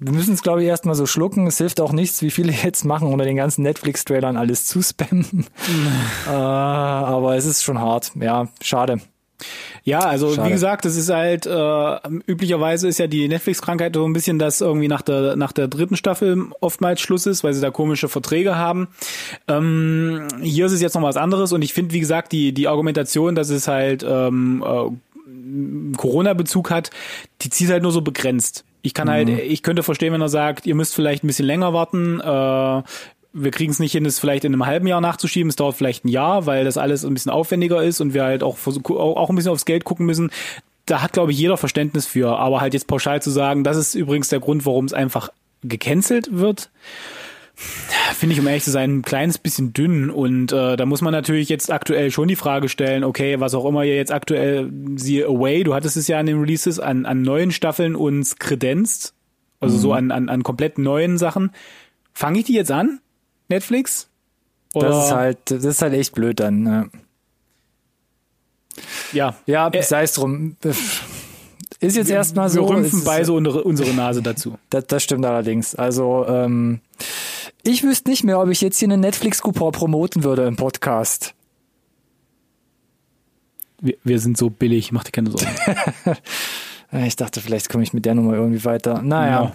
wir 0.00 0.12
müssen 0.12 0.32
es, 0.32 0.42
glaube 0.42 0.62
ich, 0.62 0.68
erstmal 0.68 0.94
so 0.94 1.06
schlucken. 1.06 1.46
Es 1.46 1.58
hilft 1.58 1.80
auch 1.80 1.92
nichts, 1.92 2.22
wie 2.22 2.30
viele 2.30 2.52
jetzt 2.52 2.84
machen, 2.84 3.08
unter 3.08 3.24
den 3.24 3.36
ganzen 3.36 3.62
Netflix-Trailern 3.62 4.36
alles 4.36 4.64
zu 4.64 4.82
spammen. 4.82 5.46
äh, 6.26 6.30
aber 6.30 7.36
es 7.36 7.44
ist 7.44 7.62
schon 7.62 7.78
hart. 7.78 8.12
Ja, 8.18 8.48
schade. 8.62 9.00
Ja, 9.84 10.00
also 10.00 10.34
Schade. 10.34 10.48
wie 10.48 10.52
gesagt, 10.52 10.84
das 10.84 10.96
ist 10.96 11.08
halt 11.08 11.46
äh, 11.46 11.96
üblicherweise 12.26 12.88
ist 12.88 12.98
ja 12.98 13.06
die 13.06 13.26
Netflix-Krankheit 13.28 13.94
so 13.94 14.04
ein 14.04 14.12
bisschen, 14.12 14.38
dass 14.38 14.60
irgendwie 14.60 14.88
nach 14.88 15.00
der 15.00 15.36
nach 15.36 15.52
der 15.52 15.68
dritten 15.68 15.96
Staffel 15.96 16.48
oftmals 16.60 17.00
Schluss 17.00 17.24
ist, 17.24 17.42
weil 17.42 17.54
sie 17.54 17.62
da 17.62 17.70
komische 17.70 18.08
Verträge 18.08 18.56
haben. 18.56 18.88
Ähm, 19.48 20.28
hier 20.42 20.66
ist 20.66 20.72
es 20.72 20.82
jetzt 20.82 20.94
noch 20.94 21.02
was 21.02 21.16
anderes 21.16 21.52
und 21.52 21.62
ich 21.62 21.72
finde, 21.72 21.94
wie 21.94 22.00
gesagt, 22.00 22.32
die 22.32 22.52
die 22.52 22.68
Argumentation, 22.68 23.34
dass 23.34 23.48
es 23.48 23.66
halt 23.68 24.04
ähm, 24.06 24.62
äh, 24.62 25.96
Corona-Bezug 25.96 26.70
hat, 26.70 26.90
die 27.40 27.48
zieht 27.48 27.70
halt 27.70 27.82
nur 27.82 27.92
so 27.92 28.02
begrenzt. 28.02 28.64
Ich 28.82 28.94
kann 28.94 29.10
halt, 29.10 29.28
mhm. 29.28 29.36
halt, 29.36 29.44
ich 29.44 29.62
könnte 29.62 29.82
verstehen, 29.82 30.12
wenn 30.12 30.20
er 30.20 30.28
sagt, 30.28 30.66
ihr 30.66 30.74
müsst 30.74 30.94
vielleicht 30.94 31.24
ein 31.24 31.26
bisschen 31.26 31.46
länger 31.46 31.72
warten. 31.72 32.20
Äh, 32.20 32.82
wir 33.32 33.50
kriegen 33.52 33.70
es 33.70 33.78
nicht 33.78 33.92
hin, 33.92 34.04
es 34.06 34.18
vielleicht 34.18 34.44
in 34.44 34.52
einem 34.52 34.66
halben 34.66 34.86
Jahr 34.86 35.00
nachzuschieben. 35.00 35.48
Es 35.48 35.56
dauert 35.56 35.76
vielleicht 35.76 36.04
ein 36.04 36.08
Jahr, 36.08 36.46
weil 36.46 36.64
das 36.64 36.76
alles 36.76 37.04
ein 37.04 37.14
bisschen 37.14 37.30
aufwendiger 37.30 37.82
ist 37.82 38.00
und 38.00 38.14
wir 38.14 38.24
halt 38.24 38.42
auch, 38.42 38.56
auch 38.66 39.30
ein 39.30 39.36
bisschen 39.36 39.52
aufs 39.52 39.64
Geld 39.64 39.84
gucken 39.84 40.06
müssen. 40.06 40.30
Da 40.86 41.02
hat, 41.02 41.12
glaube 41.12 41.30
ich, 41.32 41.38
jeder 41.38 41.56
Verständnis 41.56 42.06
für. 42.06 42.36
Aber 42.38 42.60
halt 42.60 42.74
jetzt 42.74 42.88
pauschal 42.88 43.22
zu 43.22 43.30
sagen, 43.30 43.62
das 43.62 43.76
ist 43.76 43.94
übrigens 43.94 44.28
der 44.28 44.40
Grund, 44.40 44.66
warum 44.66 44.86
es 44.86 44.92
einfach 44.92 45.30
gecancelt 45.62 46.28
wird 46.32 46.70
finde 48.14 48.34
ich, 48.34 48.40
um 48.40 48.46
ehrlich 48.46 48.64
zu 48.64 48.70
sein, 48.70 48.98
ein 48.98 49.02
kleines 49.02 49.38
bisschen 49.38 49.72
dünn. 49.72 50.10
Und 50.10 50.52
äh, 50.52 50.76
da 50.76 50.86
muss 50.86 51.00
man 51.00 51.12
natürlich 51.12 51.48
jetzt 51.48 51.70
aktuell 51.70 52.10
schon 52.10 52.28
die 52.28 52.36
Frage 52.36 52.68
stellen, 52.68 53.04
okay, 53.04 53.40
was 53.40 53.54
auch 53.54 53.64
immer 53.64 53.84
ihr 53.84 53.96
jetzt 53.96 54.12
aktuell, 54.12 54.70
siehe 54.96 55.26
Away, 55.26 55.64
du 55.64 55.74
hattest 55.74 55.96
es 55.96 56.08
ja 56.08 56.18
an 56.18 56.26
den 56.26 56.40
Releases, 56.40 56.80
an, 56.80 57.06
an 57.06 57.22
neuen 57.22 57.50
Staffeln 57.50 57.96
uns 57.96 58.36
kredenzt, 58.36 59.14
also 59.60 59.76
mhm. 59.76 59.80
so 59.80 59.92
an, 59.92 60.10
an, 60.10 60.28
an 60.28 60.42
komplett 60.42 60.78
neuen 60.78 61.18
Sachen. 61.18 61.50
Fange 62.12 62.40
ich 62.40 62.44
die 62.44 62.54
jetzt 62.54 62.70
an? 62.70 63.00
Netflix? 63.48 64.08
Oder? 64.74 64.88
Das 64.88 65.06
ist 65.06 65.12
halt, 65.12 65.38
das 65.50 65.64
ist 65.64 65.82
halt 65.82 65.94
echt 65.94 66.14
blöd 66.14 66.40
dann. 66.40 66.62
Ne? 66.62 66.90
Ja. 69.12 69.36
Ja, 69.46 69.68
äh, 69.68 69.82
sei 69.82 70.04
es 70.04 70.14
drum. 70.14 70.56
Ist 71.80 71.96
jetzt 71.96 72.10
erstmal 72.10 72.48
so. 72.48 72.68
Wir 72.68 72.76
rümpfen 72.76 73.02
beide 73.04 73.32
unsere, 73.32 73.64
unsere 73.64 73.92
Nase 73.94 74.22
dazu. 74.22 74.58
Das, 74.70 74.86
das 74.86 75.02
stimmt 75.02 75.24
allerdings. 75.24 75.74
Also, 75.74 76.24
ähm, 76.28 76.80
ich 77.62 77.82
wüsste 77.82 78.10
nicht 78.10 78.24
mehr, 78.24 78.40
ob 78.40 78.48
ich 78.48 78.60
jetzt 78.60 78.78
hier 78.78 78.86
einen 78.88 79.00
Netflix-Coupon 79.00 79.72
promoten 79.72 80.24
würde 80.24 80.46
im 80.46 80.56
Podcast. 80.56 81.34
Wir, 83.80 83.96
wir 84.04 84.18
sind 84.18 84.36
so 84.36 84.50
billig, 84.50 84.92
mach 84.92 85.04
dir 85.04 85.12
keine 85.12 85.30
Sorgen. 85.30 85.48
ich 87.06 87.16
dachte, 87.16 87.40
vielleicht 87.40 87.68
komme 87.68 87.82
ich 87.82 87.92
mit 87.92 88.04
der 88.04 88.14
Nummer 88.14 88.34
irgendwie 88.34 88.64
weiter. 88.64 89.02
Naja. 89.02 89.42
Ja. 89.42 89.52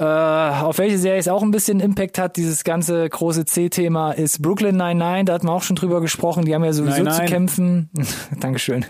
Äh, 0.00 0.04
auf 0.04 0.78
welche 0.78 0.96
Serie 0.96 1.18
es 1.18 1.26
auch 1.26 1.42
ein 1.42 1.50
bisschen 1.50 1.80
Impact 1.80 2.18
hat, 2.18 2.36
dieses 2.36 2.62
ganze 2.62 3.08
große 3.08 3.44
C-Thema, 3.46 4.12
ist 4.12 4.40
Brooklyn 4.40 4.76
99. 4.76 5.24
Da 5.26 5.32
hatten 5.32 5.46
wir 5.48 5.52
auch 5.52 5.62
schon 5.62 5.74
drüber 5.74 6.00
gesprochen. 6.00 6.44
Die 6.44 6.54
haben 6.54 6.64
ja 6.64 6.72
sowieso 6.72 7.02
nein, 7.02 7.16
nein. 7.16 7.26
zu 7.26 7.32
kämpfen. 7.32 7.90
Dankeschön. 8.40 8.86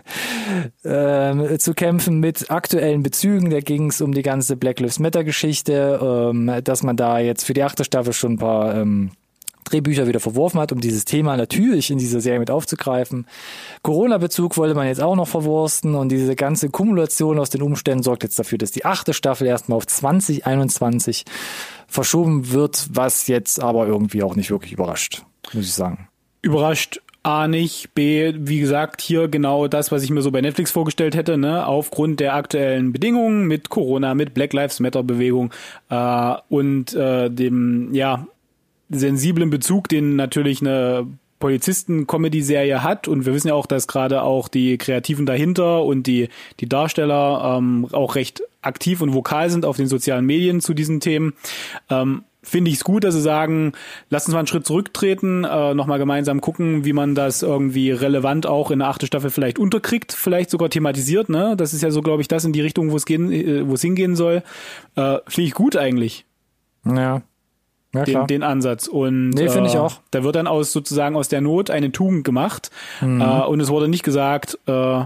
Äh, 0.82 1.56
zu 1.58 1.72
kämpfen 1.72 2.20
mit 2.20 2.50
aktuellen 2.50 3.02
Bezügen. 3.02 3.48
Da 3.48 3.60
ging 3.60 3.88
es 3.88 4.02
um 4.02 4.12
die 4.12 4.22
ganze 4.22 4.56
Black 4.56 4.80
Lives 4.80 4.98
Matter 4.98 5.24
Geschichte, 5.24 5.98
ähm, 6.02 6.52
dass 6.62 6.82
man 6.82 6.96
da 6.96 7.18
jetzt 7.18 7.44
für 7.44 7.54
die 7.54 7.62
achte 7.62 7.84
Staffel 7.84 8.12
schon 8.12 8.32
ein 8.32 8.38
paar 8.38 8.74
ähm, 8.74 9.10
Drehbücher 9.70 10.06
wieder 10.06 10.20
verworfen 10.20 10.60
hat, 10.60 10.72
um 10.72 10.80
dieses 10.80 11.04
Thema 11.04 11.36
natürlich 11.36 11.90
in 11.90 11.98
dieser 11.98 12.20
Serie 12.20 12.40
mit 12.40 12.50
aufzugreifen. 12.50 13.26
Corona-Bezug 13.82 14.56
wollte 14.56 14.74
man 14.74 14.86
jetzt 14.86 15.00
auch 15.00 15.16
noch 15.16 15.28
verwursten 15.28 15.94
und 15.94 16.10
diese 16.10 16.36
ganze 16.36 16.70
Kumulation 16.70 17.38
aus 17.38 17.50
den 17.50 17.62
Umständen 17.62 18.02
sorgt 18.02 18.22
jetzt 18.22 18.38
dafür, 18.38 18.58
dass 18.58 18.70
die 18.70 18.84
achte 18.84 19.14
Staffel 19.14 19.46
erstmal 19.46 19.76
auf 19.76 19.86
2021 19.86 21.24
verschoben 21.86 22.52
wird, 22.52 22.88
was 22.92 23.26
jetzt 23.28 23.62
aber 23.62 23.86
irgendwie 23.86 24.22
auch 24.22 24.36
nicht 24.36 24.50
wirklich 24.50 24.72
überrascht, 24.72 25.22
muss 25.52 25.64
ich 25.64 25.74
sagen. 25.74 26.08
Überrascht 26.42 27.00
A 27.28 27.48
nicht, 27.48 27.94
B, 27.94 28.32
wie 28.38 28.60
gesagt, 28.60 29.02
hier 29.02 29.28
genau 29.28 29.68
das, 29.68 29.90
was 29.92 30.02
ich 30.02 30.10
mir 30.10 30.22
so 30.22 30.30
bei 30.30 30.40
Netflix 30.40 30.70
vorgestellt 30.70 31.14
hätte, 31.14 31.36
ne, 31.36 31.66
aufgrund 31.66 32.20
der 32.20 32.34
aktuellen 32.34 32.92
Bedingungen 32.92 33.46
mit 33.46 33.68
Corona, 33.68 34.14
mit 34.14 34.34
Black 34.34 34.52
Lives 34.52 34.80
Matter 34.80 35.02
Bewegung 35.02 35.52
äh, 35.90 36.34
und 36.48 36.94
äh, 36.94 37.28
dem, 37.28 37.92
ja, 37.92 38.26
sensiblen 38.88 39.50
Bezug, 39.50 39.88
den 39.88 40.16
natürlich 40.16 40.60
eine 40.60 41.06
Polizisten-Comedy-Serie 41.40 42.82
hat 42.82 43.08
und 43.08 43.26
wir 43.26 43.34
wissen 43.34 43.48
ja 43.48 43.54
auch, 43.54 43.66
dass 43.66 43.86
gerade 43.86 44.22
auch 44.22 44.48
die 44.48 44.76
Kreativen 44.78 45.26
dahinter 45.26 45.84
und 45.84 46.06
die, 46.06 46.28
die 46.60 46.68
Darsteller 46.68 47.56
ähm, 47.58 47.86
auch 47.92 48.16
recht 48.16 48.42
aktiv 48.60 49.00
und 49.00 49.14
vokal 49.14 49.50
sind 49.50 49.64
auf 49.64 49.76
den 49.76 49.86
sozialen 49.86 50.26
Medien 50.26 50.60
zu 50.60 50.74
diesen 50.74 51.00
Themen. 51.00 51.34
Ähm, 51.90 52.24
Finde 52.40 52.70
ich 52.70 52.78
es 52.78 52.84
gut, 52.84 53.04
dass 53.04 53.14
sie 53.14 53.20
sagen, 53.20 53.72
lass 54.10 54.26
uns 54.26 54.32
mal 54.32 54.38
einen 54.38 54.46
Schritt 54.46 54.64
zurücktreten, 54.64 55.44
äh, 55.44 55.74
nochmal 55.74 55.98
gemeinsam 55.98 56.40
gucken, 56.40 56.84
wie 56.84 56.92
man 56.92 57.14
das 57.14 57.42
irgendwie 57.42 57.90
relevant 57.90 58.46
auch 58.46 58.70
in 58.70 58.78
der 58.78 58.88
achten 58.88 59.06
Staffel 59.06 59.30
vielleicht 59.30 59.58
unterkriegt, 59.58 60.12
vielleicht 60.12 60.48
sogar 60.48 60.70
thematisiert. 60.70 61.28
Ne? 61.28 61.56
Das 61.56 61.74
ist 61.74 61.82
ja 61.82 61.90
so, 61.90 62.00
glaube 62.00 62.22
ich, 62.22 62.28
das 62.28 62.44
in 62.44 62.52
die 62.52 62.60
Richtung, 62.60 62.90
wo 62.90 62.96
es 62.96 63.06
gehen, 63.06 63.32
äh, 63.32 63.68
wo 63.68 63.74
es 63.74 63.82
hingehen 63.82 64.16
soll. 64.16 64.42
Äh, 64.94 65.18
Finde 65.26 65.48
ich 65.48 65.54
gut 65.54 65.76
eigentlich. 65.76 66.24
Ja, 66.86 67.22
ja, 67.94 68.04
den, 68.04 68.26
den 68.26 68.42
Ansatz. 68.42 68.86
Und 68.86 69.30
nee, 69.30 69.48
finde 69.48 69.68
ich 69.68 69.74
äh, 69.74 69.78
auch. 69.78 70.00
Da 70.10 70.22
wird 70.24 70.36
dann 70.36 70.46
aus 70.46 70.72
sozusagen 70.72 71.16
aus 71.16 71.28
der 71.28 71.40
Not 71.40 71.70
eine 71.70 71.92
Tugend 71.92 72.24
gemacht. 72.24 72.70
Mhm. 73.00 73.20
Äh, 73.20 73.44
und 73.44 73.60
es 73.60 73.68
wurde 73.68 73.88
nicht 73.88 74.02
gesagt, 74.02 74.58
äh, 74.66 75.04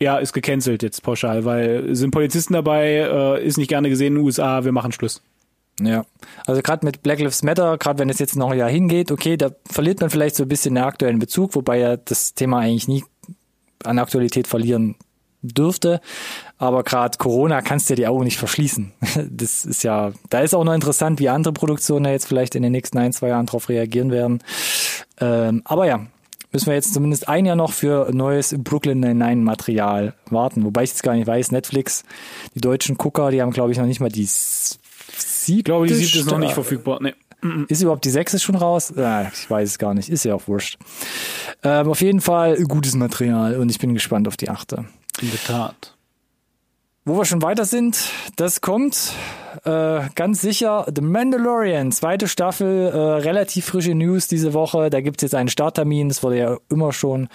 ja, 0.00 0.18
ist 0.18 0.32
gecancelt 0.32 0.82
jetzt 0.82 1.02
pauschal, 1.02 1.44
weil 1.44 1.94
sind 1.94 2.12
Polizisten 2.12 2.52
dabei, 2.52 2.88
äh, 2.88 3.44
ist 3.44 3.58
nicht 3.58 3.68
gerne 3.68 3.88
gesehen 3.88 4.08
in 4.08 4.14
den 4.16 4.24
USA, 4.24 4.64
wir 4.64 4.72
machen 4.72 4.92
Schluss. 4.92 5.22
Ja, 5.80 6.04
also 6.44 6.60
gerade 6.60 6.84
mit 6.84 7.02
Black 7.02 7.20
Lives 7.20 7.42
Matter, 7.42 7.78
gerade 7.78 8.00
wenn 8.00 8.08
es 8.08 8.18
jetzt 8.18 8.36
noch 8.36 8.50
ein 8.50 8.58
Jahr 8.58 8.68
hingeht, 8.68 9.12
okay, 9.12 9.36
da 9.36 9.50
verliert 9.70 10.00
man 10.00 10.10
vielleicht 10.10 10.34
so 10.34 10.44
ein 10.44 10.48
bisschen 10.48 10.74
den 10.74 10.84
aktuellen 10.84 11.20
Bezug, 11.20 11.54
wobei 11.54 11.78
ja 11.78 11.96
das 11.96 12.34
Thema 12.34 12.58
eigentlich 12.58 12.88
nie 12.88 13.04
an 13.84 13.98
Aktualität 13.98 14.48
verlieren 14.48 14.96
dürfte. 15.42 16.00
Aber 16.58 16.82
gerade 16.82 17.16
Corona 17.18 17.62
kannst 17.62 17.88
du 17.88 17.92
ja 17.92 17.96
die 17.96 18.06
Augen 18.06 18.24
nicht 18.24 18.38
verschließen. 18.38 18.92
Das 19.30 19.64
ist 19.64 19.82
ja, 19.82 20.12
da 20.30 20.40
ist 20.40 20.54
auch 20.54 20.64
noch 20.64 20.74
interessant, 20.74 21.20
wie 21.20 21.28
andere 21.28 21.52
Produktionen 21.52 22.04
da 22.04 22.10
jetzt 22.10 22.26
vielleicht 22.26 22.54
in 22.54 22.62
den 22.62 22.72
nächsten 22.72 22.98
ein, 22.98 23.12
zwei 23.12 23.28
Jahren 23.28 23.46
darauf 23.46 23.68
reagieren 23.68 24.10
werden. 24.10 24.42
Ähm, 25.20 25.62
aber 25.64 25.86
ja, 25.86 26.06
müssen 26.52 26.66
wir 26.66 26.74
jetzt 26.74 26.94
zumindest 26.94 27.28
ein 27.28 27.46
Jahr 27.46 27.56
noch 27.56 27.72
für 27.72 28.10
neues 28.12 28.54
Brooklyn 28.58 29.00
Nine-Nine 29.00 29.42
Material 29.42 30.14
warten. 30.30 30.64
Wobei 30.64 30.84
ich 30.84 30.90
jetzt 30.90 31.02
gar 31.02 31.14
nicht 31.14 31.26
weiß, 31.26 31.52
Netflix, 31.52 32.04
die 32.54 32.60
deutschen 32.60 32.96
Gucker, 32.96 33.30
die 33.30 33.42
haben 33.42 33.50
glaube 33.52 33.72
ich 33.72 33.78
noch 33.78 33.86
nicht 33.86 34.00
mal 34.00 34.10
die 34.10 34.26
siebte. 34.26 35.58
Ich 35.58 35.64
glaube, 35.64 35.86
die 35.86 35.94
siebte 35.94 36.18
ist 36.18 36.30
noch 36.30 36.38
nicht 36.38 36.54
verfügbar. 36.54 36.98
Nee. 37.00 37.14
Ist 37.68 37.82
überhaupt 37.82 38.04
die 38.04 38.10
sechste 38.10 38.38
schon 38.38 38.56
raus? 38.56 38.92
Ja, 38.96 39.30
ich 39.32 39.48
weiß 39.48 39.68
es 39.68 39.78
gar 39.78 39.94
nicht. 39.94 40.08
Ist 40.08 40.24
ja 40.24 40.34
auch 40.34 40.48
wurscht. 40.48 40.76
Ähm, 41.62 41.88
auf 41.88 42.00
jeden 42.00 42.20
Fall 42.20 42.56
gutes 42.64 42.94
Material 42.94 43.56
und 43.56 43.70
ich 43.70 43.78
bin 43.78 43.94
gespannt 43.94 44.26
auf 44.26 44.36
die 44.36 44.48
achte. 44.48 44.86
In 45.20 45.30
der 45.30 45.42
Tat. 45.44 45.97
Wo 47.08 47.16
wir 47.16 47.24
schon 47.24 47.40
weiter 47.40 47.64
sind, 47.64 48.10
das 48.36 48.60
kommt 48.60 49.14
äh, 49.64 50.00
ganz 50.14 50.42
sicher 50.42 50.84
The 50.94 51.00
Mandalorian, 51.00 51.90
zweite 51.90 52.28
Staffel, 52.28 52.88
äh, 52.88 52.96
relativ 52.98 53.64
frische 53.64 53.94
News 53.94 54.28
diese 54.28 54.52
Woche. 54.52 54.90
Da 54.90 55.00
gibt's 55.00 55.22
jetzt 55.22 55.34
einen 55.34 55.48
Starttermin, 55.48 56.10
das 56.10 56.22
wurde 56.22 56.36
ja 56.36 56.58
immer 56.68 56.92
schon 56.92 57.28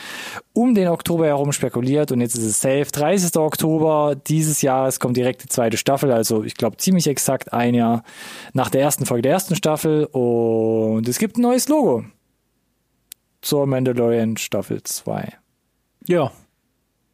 um 0.53 0.75
den 0.75 0.89
Oktober 0.89 1.25
herum 1.25 1.51
spekuliert 1.53 2.11
und 2.11 2.21
jetzt 2.21 2.35
ist 2.35 2.43
es 2.43 2.61
safe. 2.61 2.85
30. 2.85 3.35
Oktober 3.37 4.15
dieses 4.15 4.61
Jahres 4.61 4.99
kommt 4.99 5.17
direkt 5.17 5.41
die 5.41 5.49
zweite 5.49 5.77
Staffel, 5.77 6.11
also 6.11 6.43
ich 6.43 6.53
glaube 6.53 6.77
ziemlich 6.77 7.07
exakt 7.07 7.51
ein 7.51 7.73
Jahr 7.73 8.03
nach 8.53 8.69
der 8.69 8.81
ersten 8.81 9.07
Folge 9.07 9.23
der 9.23 9.31
ersten 9.31 9.55
Staffel 9.55 10.05
und 10.05 11.07
es 11.07 11.17
gibt 11.17 11.39
ein 11.39 11.41
neues 11.41 11.67
Logo 11.67 12.05
zur 13.41 13.65
Mandalorian 13.65 14.37
Staffel 14.37 14.83
2. 14.83 15.33
Ja, 16.05 16.31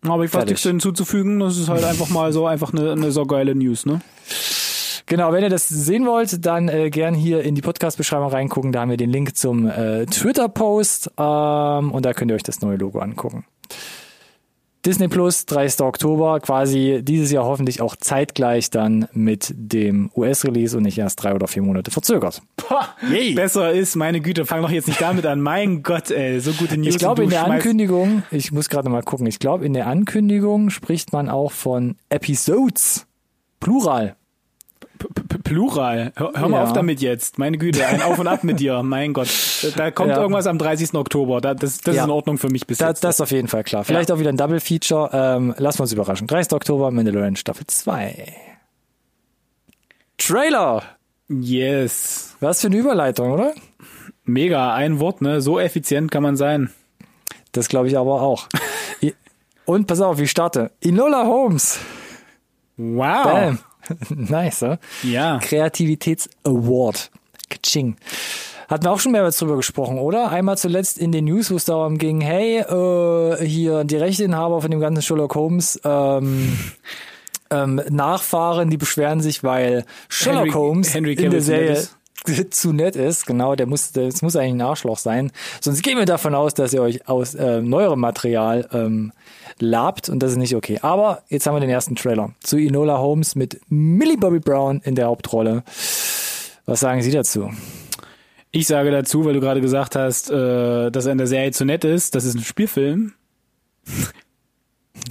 aber 0.01 0.23
ich 0.23 0.33
weiß 0.33 0.45
nichts 0.45 0.63
hinzuzufügen. 0.63 1.39
Das 1.39 1.57
ist 1.57 1.69
halt 1.69 1.83
einfach 1.83 2.09
mal 2.09 2.31
so 2.31 2.47
einfach 2.47 2.73
eine, 2.73 2.91
eine 2.91 3.11
so 3.11 3.25
geile 3.25 3.55
News, 3.55 3.85
ne? 3.85 4.01
Genau, 5.05 5.33
wenn 5.33 5.41
ihr 5.41 5.49
das 5.49 5.67
sehen 5.67 6.05
wollt, 6.05 6.45
dann 6.45 6.69
äh, 6.69 6.91
gern 6.91 7.15
hier 7.15 7.41
in 7.41 7.55
die 7.55 7.61
Podcast-Beschreibung 7.61 8.29
reingucken. 8.29 8.71
Da 8.71 8.81
haben 8.81 8.91
wir 8.91 8.97
den 8.97 9.09
Link 9.09 9.35
zum 9.35 9.67
äh, 9.67 10.05
Twitter-Post 10.05 11.11
ähm, 11.17 11.91
und 11.91 12.05
da 12.05 12.13
könnt 12.13 12.31
ihr 12.31 12.35
euch 12.35 12.43
das 12.43 12.61
neue 12.61 12.77
Logo 12.77 12.99
angucken. 12.99 13.45
Disney 14.85 15.09
Plus, 15.09 15.45
30. 15.45 15.81
Oktober, 15.81 16.39
quasi 16.39 17.01
dieses 17.03 17.31
Jahr 17.31 17.43
hoffentlich 17.43 17.81
auch 17.81 17.97
zeitgleich 17.97 18.69
dann 18.69 19.09
mit 19.11 19.53
dem 19.55 20.09
US-Release 20.15 20.77
und 20.77 20.83
nicht 20.83 20.97
erst 20.97 21.21
drei 21.21 21.35
oder 21.35 21.47
vier 21.47 21.61
Monate 21.63 21.91
verzögert. 21.91 22.41
Boah, 22.55 22.87
besser 23.35 23.71
ist, 23.71 23.95
meine 23.95 24.21
Güte, 24.21 24.45
fang 24.45 24.61
doch 24.61 24.71
jetzt 24.71 24.87
nicht 24.87 25.01
damit 25.01 25.25
an. 25.25 25.41
Mein 25.41 25.83
Gott, 25.83 26.11
ey, 26.11 26.39
so 26.39 26.53
gute 26.53 26.77
News. 26.77 26.95
Ich 26.95 26.97
glaube, 26.97 27.23
in 27.23 27.29
der 27.29 27.45
Ankündigung, 27.45 28.23
ich 28.31 28.51
muss 28.53 28.69
gerade 28.69 28.89
mal 28.89 29.03
gucken, 29.03 29.27
ich 29.27 29.39
glaube, 29.39 29.65
in 29.65 29.73
der 29.73 29.87
Ankündigung 29.87 30.69
spricht 30.69 31.11
man 31.11 31.29
auch 31.29 31.51
von 31.51 31.97
Episodes. 32.09 33.05
Plural. 33.59 34.15
Plural. 35.43 36.11
Hör, 36.15 36.31
hör 36.35 36.49
mal 36.49 36.57
ja. 36.57 36.63
auf 36.63 36.73
damit 36.73 37.01
jetzt. 37.01 37.37
Meine 37.37 37.57
Güte, 37.57 37.85
ein 37.85 38.01
Auf 38.01 38.19
und 38.19 38.27
Ab 38.27 38.43
mit 38.43 38.59
dir. 38.59 38.83
Mein 38.83 39.13
Gott. 39.13 39.29
Da 39.75 39.91
kommt 39.91 40.11
ja. 40.11 40.21
irgendwas 40.21 40.45
am 40.47 40.57
30. 40.57 40.93
Oktober. 40.93 41.41
das 41.41 41.55
das 41.55 41.81
ja. 41.85 41.93
ist 41.93 42.05
in 42.05 42.11
Ordnung 42.11 42.37
für 42.37 42.49
mich 42.49 42.67
bis 42.67 42.77
da, 42.77 42.89
jetzt. 42.89 43.03
Das 43.03 43.15
ist 43.15 43.21
auf 43.21 43.31
jeden 43.31 43.47
Fall 43.47 43.63
klar. 43.63 43.83
Vielleicht 43.83 44.11
auch 44.11 44.19
wieder 44.19 44.29
ein 44.29 44.37
Double 44.37 44.59
Feature. 44.59 45.09
Ähm, 45.11 45.55
lassen 45.57 45.79
wir 45.79 45.83
uns 45.83 45.93
überraschen. 45.93 46.27
30. 46.27 46.53
Oktober, 46.53 46.91
Mandalorian 46.91 47.35
Staffel 47.35 47.65
2. 47.65 48.33
Trailer. 50.17 50.83
Yes. 51.29 52.35
Was 52.39 52.61
für 52.61 52.67
eine 52.67 52.77
Überleitung, 52.77 53.31
oder? 53.31 53.53
Mega. 54.25 54.73
Ein 54.73 54.99
Wort, 54.99 55.21
ne? 55.21 55.41
So 55.41 55.59
effizient 55.59 56.11
kann 56.11 56.23
man 56.23 56.35
sein. 56.35 56.71
Das 57.51 57.69
glaube 57.69 57.87
ich 57.87 57.97
aber 57.97 58.21
auch. 58.21 58.47
und 59.65 59.87
pass 59.87 60.01
auf, 60.01 60.19
ich 60.19 60.29
starte. 60.29 60.71
Inola 60.79 61.25
Holmes. 61.25 61.79
Wow. 62.77 63.23
Bam. 63.23 63.59
nice, 64.09 64.63
oder? 64.63 64.79
Ja. 65.03 65.39
Kreativitäts-Award. 65.39 67.11
Kaching. 67.49 67.95
Hatten 68.69 68.83
wir 68.83 68.91
auch 68.91 68.99
schon 68.99 69.13
mehrmals 69.13 69.37
drüber 69.37 69.55
gesprochen, 69.55 69.97
oder? 69.97 70.29
Einmal 70.29 70.57
zuletzt 70.57 70.99
in 70.99 71.11
den 71.11 71.25
News, 71.25 71.49
wo 71.49 71.55
es 71.55 71.65
darum 71.65 71.97
ging, 71.97 72.21
hey, 72.21 72.59
äh, 72.59 73.43
hier 73.43 73.83
die 73.83 73.95
Rechteinhaber 73.95 74.61
von 74.61 74.69
dem 74.69 74.79
ganzen 74.79 75.01
Sherlock 75.01 75.33
Holmes 75.33 75.79
ähm, 75.83 76.55
ähm, 77.49 77.81
Nachfahren, 77.89 78.69
die 78.69 78.77
beschweren 78.77 79.21
sich, 79.21 79.43
weil 79.43 79.85
Sherlock 80.07 80.45
Henry, 80.45 80.51
Holmes 80.51 80.93
Henry 80.93 81.13
in 81.13 81.31
der 81.31 81.41
Serie 81.41 81.87
zu 82.51 82.73
nett 82.73 82.95
ist, 82.95 83.25
genau, 83.25 83.55
der 83.55 83.65
muss, 83.65 83.91
das 83.91 84.21
muss 84.21 84.35
eigentlich 84.35 84.53
ein 84.53 84.61
Arschloch 84.61 84.99
sein. 84.99 85.31
Sonst 85.61 85.81
gehen 85.81 85.97
wir 85.97 86.05
davon 86.05 86.35
aus, 86.35 86.53
dass 86.53 86.71
ihr 86.71 86.83
euch 86.83 87.07
aus 87.07 87.33
äh, 87.33 87.61
neuerem 87.61 87.99
Material 87.99 88.67
ähm, 88.71 89.11
labt 89.61 90.09
und 90.09 90.21
das 90.21 90.31
ist 90.31 90.37
nicht 90.37 90.55
okay. 90.55 90.79
Aber 90.81 91.23
jetzt 91.29 91.47
haben 91.47 91.55
wir 91.55 91.59
den 91.59 91.69
ersten 91.69 91.95
Trailer 91.95 92.31
zu 92.41 92.57
Enola 92.57 92.97
Holmes 92.97 93.35
mit 93.35 93.59
Millie 93.69 94.17
Bobby 94.17 94.39
Brown 94.39 94.81
in 94.83 94.95
der 94.95 95.07
Hauptrolle. 95.07 95.63
Was 96.65 96.79
sagen 96.79 97.01
Sie 97.01 97.11
dazu? 97.11 97.51
Ich 98.51 98.67
sage 98.67 98.91
dazu, 98.91 99.25
weil 99.25 99.33
du 99.33 99.39
gerade 99.39 99.61
gesagt 99.61 99.95
hast, 99.95 100.31
äh, 100.31 100.89
dass 100.89 101.05
er 101.05 101.11
in 101.11 101.17
der 101.17 101.27
Serie 101.27 101.51
zu 101.51 101.65
nett 101.65 101.83
ist, 101.83 102.15
das 102.15 102.25
ist 102.25 102.35
ein 102.35 102.43
Spielfilm. 102.43 103.13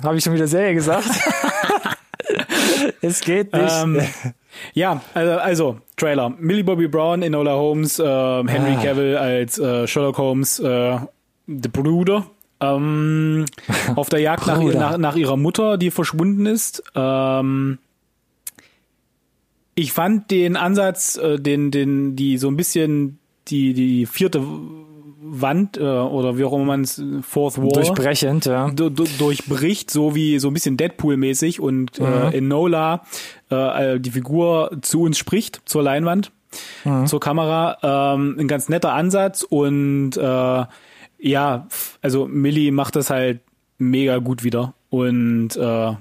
Habe 0.03 0.16
ich 0.16 0.24
schon 0.24 0.34
wieder 0.34 0.49
Serie 0.49 0.74
gesagt? 0.74 1.09
es 3.01 3.20
geht 3.20 3.53
nicht. 3.53 3.72
Ähm, 3.82 4.01
ja, 4.74 5.03
also, 5.14 5.32
also 5.38 5.78
Trailer. 5.96 6.30
Millie 6.38 6.64
Bobby 6.64 6.88
Brown, 6.88 7.22
Enola 7.22 7.53
Holmes, 7.53 7.99
äh, 7.99 8.05
Henry 8.05 8.76
ah. 8.76 8.82
Cavill 8.82 9.16
als 9.16 9.59
äh, 9.59 9.86
Sherlock 9.86 10.18
Holmes, 10.18 10.59
äh, 10.59 10.99
der 11.46 11.68
Bruder. 11.70 12.26
Ähm, 12.61 13.44
auf 13.96 14.09
der 14.09 14.20
Jagd 14.20 14.46
nach, 14.46 14.61
nach, 14.61 14.98
nach, 14.98 15.16
ihrer 15.16 15.36
Mutter, 15.36 15.78
die 15.78 15.90
verschwunden 15.90 16.46
ist. 16.46 16.82
Ähm, 16.94 17.78
ich 19.74 19.92
fand 19.92 20.30
den 20.30 20.56
Ansatz, 20.56 21.16
äh, 21.16 21.38
den, 21.38 21.70
den, 21.70 22.16
die 22.16 22.36
so 22.38 22.48
ein 22.48 22.56
bisschen 22.56 23.18
die, 23.46 23.74
die 23.74 24.06
vierte 24.06 24.42
Wand 25.20 25.76
äh, 25.76 25.82
oder 25.82 26.38
wie 26.38 26.44
auch 26.44 26.52
immer 26.52 26.64
man 26.64 26.82
es 26.82 27.02
Fourth 27.22 27.59
Wall 27.59 27.68
durchbrechend, 27.68 28.46
ja. 28.46 28.70
durchbricht, 28.70 29.90
so 29.90 30.14
wie 30.14 30.38
so 30.38 30.48
ein 30.48 30.54
bisschen 30.54 30.76
Deadpool-mäßig 30.76 31.61
und 31.61 31.98
äh, 31.98 32.02
mhm. 32.02 32.09
äh, 32.09 32.36
Enola 32.38 33.02
äh, 33.50 34.00
die 34.00 34.11
Figur 34.11 34.70
zu 34.82 35.02
uns 35.02 35.18
spricht, 35.18 35.62
zur 35.64 35.82
Leinwand, 35.82 36.32
mhm. 36.84 37.06
zur 37.06 37.20
Kamera. 37.20 38.14
Ähm, 38.14 38.36
ein 38.38 38.48
ganz 38.48 38.68
netter 38.68 38.92
Ansatz 38.92 39.42
und 39.42 40.16
äh, 40.16 40.64
ja, 41.18 41.66
also 42.00 42.26
Millie 42.26 42.72
macht 42.72 42.96
das 42.96 43.10
halt 43.10 43.40
mega 43.78 44.18
gut 44.18 44.44
wieder 44.44 44.74
und 44.90 45.56
äh, 45.56 45.92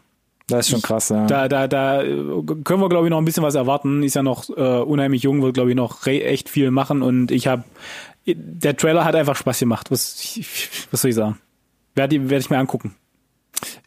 das 0.49 0.65
ist 0.65 0.69
schon 0.69 0.81
krass, 0.81 1.09
ja. 1.09 1.25
Da, 1.25 1.49
da, 1.49 1.67
da 1.67 2.01
können 2.01 2.79
wir, 2.79 2.87
glaube 2.87 3.05
ich, 3.05 3.09
noch 3.09 3.17
ein 3.17 3.25
bisschen 3.25 3.43
was 3.43 3.55
erwarten. 3.55 4.01
Ist 4.01 4.15
ja 4.15 4.23
noch 4.23 4.49
äh, 4.49 4.79
unheimlich 4.79 5.23
jung, 5.23 5.41
wird, 5.41 5.55
glaube 5.55 5.71
ich, 5.71 5.75
noch 5.75 6.07
echt 6.07 6.47
viel 6.47 6.71
machen. 6.71 7.01
Und 7.01 7.31
ich 7.31 7.47
habe 7.47 7.65
der 8.33 8.75
Trailer 8.75 9.05
hat 9.05 9.15
einfach 9.15 9.35
Spaß 9.35 9.59
gemacht. 9.59 9.91
Was, 9.91 10.39
was 10.91 11.01
soll 11.01 11.09
ich 11.09 11.15
sagen? 11.15 11.37
Werde 11.95 12.29
werd 12.29 12.41
ich 12.41 12.49
mir 12.49 12.57
angucken. 12.57 12.95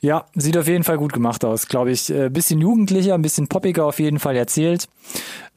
Ja, 0.03 0.25
sieht 0.35 0.57
auf 0.57 0.67
jeden 0.67 0.83
Fall 0.83 0.97
gut 0.97 1.13
gemacht 1.13 1.45
aus, 1.45 1.69
glaube 1.69 1.91
ich. 1.91 2.09
Äh, 2.09 2.31
bisschen 2.31 2.61
jugendlicher, 2.61 3.15
ein 3.15 3.23
bisschen 3.23 3.49
poppiger 3.49 3.85
auf 3.85 4.01
jeden 4.01 4.19
Fall 4.19 4.35
erzählt. 4.35 4.89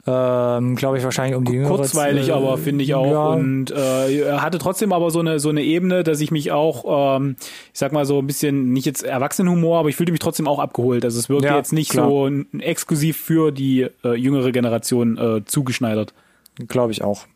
Ähm, 0.06 0.76
glaube 0.76 0.98
ich 0.98 1.04
wahrscheinlich 1.04 1.34
um 1.34 1.46
die 1.46 1.52
Jüngere. 1.52 1.76
Kurzweilig, 1.76 2.30
aber 2.30 2.58
finde 2.58 2.84
ich 2.84 2.94
auch. 2.94 3.10
Ja. 3.10 3.26
Und 3.28 3.70
äh, 3.70 4.32
hatte 4.32 4.58
trotzdem 4.58 4.92
aber 4.92 5.10
so 5.10 5.20
eine 5.20 5.40
so 5.40 5.48
eine 5.48 5.62
Ebene, 5.62 6.04
dass 6.04 6.20
ich 6.20 6.30
mich 6.30 6.52
auch, 6.52 7.16
ähm, 7.16 7.36
ich 7.72 7.78
sag 7.78 7.92
mal 7.92 8.04
so 8.04 8.18
ein 8.18 8.26
bisschen 8.26 8.74
nicht 8.74 8.84
jetzt 8.84 9.02
Erwachsenenhumor, 9.02 9.78
aber 9.78 9.88
ich 9.88 9.96
fühlte 9.96 10.12
mich 10.12 10.20
trotzdem 10.20 10.46
auch 10.46 10.58
abgeholt. 10.58 11.06
Also 11.06 11.18
es 11.18 11.30
wirkt 11.30 11.44
ja, 11.44 11.56
jetzt 11.56 11.72
nicht 11.72 11.92
klar. 11.92 12.08
so 12.08 12.30
exklusiv 12.58 13.16
für 13.16 13.50
die 13.50 13.86
äh, 14.04 14.14
jüngere 14.14 14.52
Generation 14.52 15.16
äh, 15.16 15.44
zugeschneidert. 15.46 16.12
Glaube 16.68 16.92
ich 16.92 17.02
auch. 17.02 17.26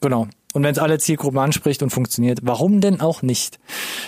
Genau. 0.00 0.28
Und 0.54 0.62
wenn 0.62 0.72
es 0.72 0.78
alle 0.78 0.98
Zielgruppen 0.98 1.38
anspricht 1.38 1.82
und 1.82 1.90
funktioniert, 1.90 2.40
warum 2.42 2.80
denn 2.80 3.00
auch 3.00 3.20
nicht? 3.20 3.58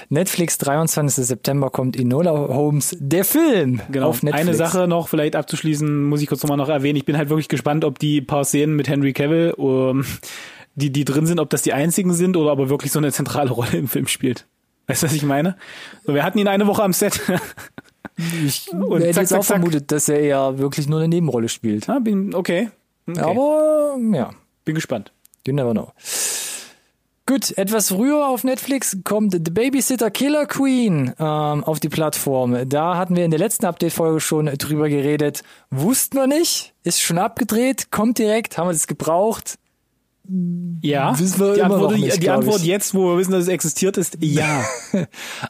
Netflix 0.09 0.57
23. 0.57 1.27
September 1.27 1.69
kommt 1.69 1.99
Enola 1.99 2.33
Holmes, 2.33 2.97
der 2.99 3.27
Film 3.27 3.83
genau. 3.91 4.09
auf 4.09 4.23
Netflix. 4.23 4.49
Eine 4.49 4.57
Sache 4.57 4.89
noch 4.89 5.09
vielleicht 5.09 5.37
abzuschließen, 5.37 6.05
muss 6.05 6.23
ich 6.23 6.29
kurz 6.29 6.43
nochmal 6.43 6.57
noch 6.57 6.71
erwähnen. 6.71 6.97
Ich 6.97 7.05
bin 7.05 7.19
halt 7.19 7.29
wirklich 7.29 7.49
gespannt, 7.49 7.85
ob 7.85 7.99
die 7.99 8.23
paar 8.23 8.45
Szenen 8.45 8.75
mit 8.75 8.89
Henry 8.89 9.13
Cavill, 9.13 9.53
um, 9.53 10.07
die, 10.75 10.91
die 10.91 11.05
drin 11.05 11.27
sind, 11.27 11.41
ob 11.41 11.51
das 11.51 11.61
die 11.61 11.75
einzigen 11.75 12.15
sind 12.15 12.39
oder 12.39 12.53
ob 12.53 12.59
er 12.59 12.71
wirklich 12.71 12.91
so 12.91 12.99
eine 12.99 13.13
zentrale 13.13 13.51
Rolle 13.51 13.77
im 13.77 13.89
Film 13.89 14.07
spielt. 14.07 14.47
Weißt 14.87 15.03
du, 15.03 15.07
was 15.07 15.15
ich 15.15 15.23
meine? 15.23 15.57
So, 16.05 16.15
wir 16.15 16.25
hatten 16.25 16.39
ihn 16.39 16.49
eine 16.49 16.67
Woche 16.67 16.83
am 16.83 16.95
Set. 16.95 17.21
ich 18.45 18.73
und 18.73 19.03
hätte 19.03 19.13
zack, 19.13 19.23
jetzt 19.23 19.35
auch 19.35 19.45
zack. 19.45 19.59
vermutet, 19.59 19.93
dass 19.93 20.09
er 20.09 20.25
ja 20.25 20.59
wirklich 20.59 20.89
nur 20.89 21.01
eine 21.01 21.09
Nebenrolle 21.09 21.51
spielt. 21.51 21.87
Ja, 21.87 21.99
bin, 21.99 22.35
okay. 22.35 22.71
okay. 23.07 23.21
Aber 23.21 23.99
ja. 24.13 24.31
Bin 24.65 24.75
gespannt. 24.75 25.13
You 25.47 25.55
never 25.55 25.73
know. 25.73 25.93
Gut, 27.31 27.57
etwas 27.57 27.91
früher 27.91 28.27
auf 28.27 28.43
Netflix 28.43 28.99
kommt 29.05 29.33
The 29.33 29.53
Babysitter 29.53 30.11
Killer 30.11 30.47
Queen 30.47 31.15
ähm, 31.17 31.63
auf 31.63 31.79
die 31.79 31.89
Plattform. 31.89 32.69
Da 32.69 32.97
hatten 32.97 33.15
wir 33.15 33.25
in 33.25 33.31
der 33.31 33.39
letzten 33.39 33.67
Update-Folge 33.67 34.19
schon 34.19 34.47
drüber 34.47 34.89
geredet. 34.89 35.43
Wussten 35.71 36.17
wir 36.17 36.27
nicht, 36.27 36.75
ist 36.83 37.01
schon 37.01 37.19
abgedreht, 37.19 37.93
kommt 37.93 38.19
direkt, 38.19 38.59
haben 38.59 38.69
wir 38.69 38.73
das 38.73 38.89
gebraucht. 38.89 39.59
Ja, 40.83 41.19
Wissen 41.19 41.41
wir 41.41 41.55
die 41.55 41.61
immer 41.61 41.75
Antwort, 41.75 41.91
noch 41.93 41.99
nicht, 41.99 42.23
die 42.23 42.31
Antwort 42.31 42.59
ich. 42.61 42.65
jetzt, 42.67 42.95
wo 42.95 43.09
wir 43.11 43.19
wissen, 43.19 43.33
dass 43.33 43.43
es 43.43 43.49
existiert, 43.49 43.97
ist 43.99 44.17
ja. 44.21 44.65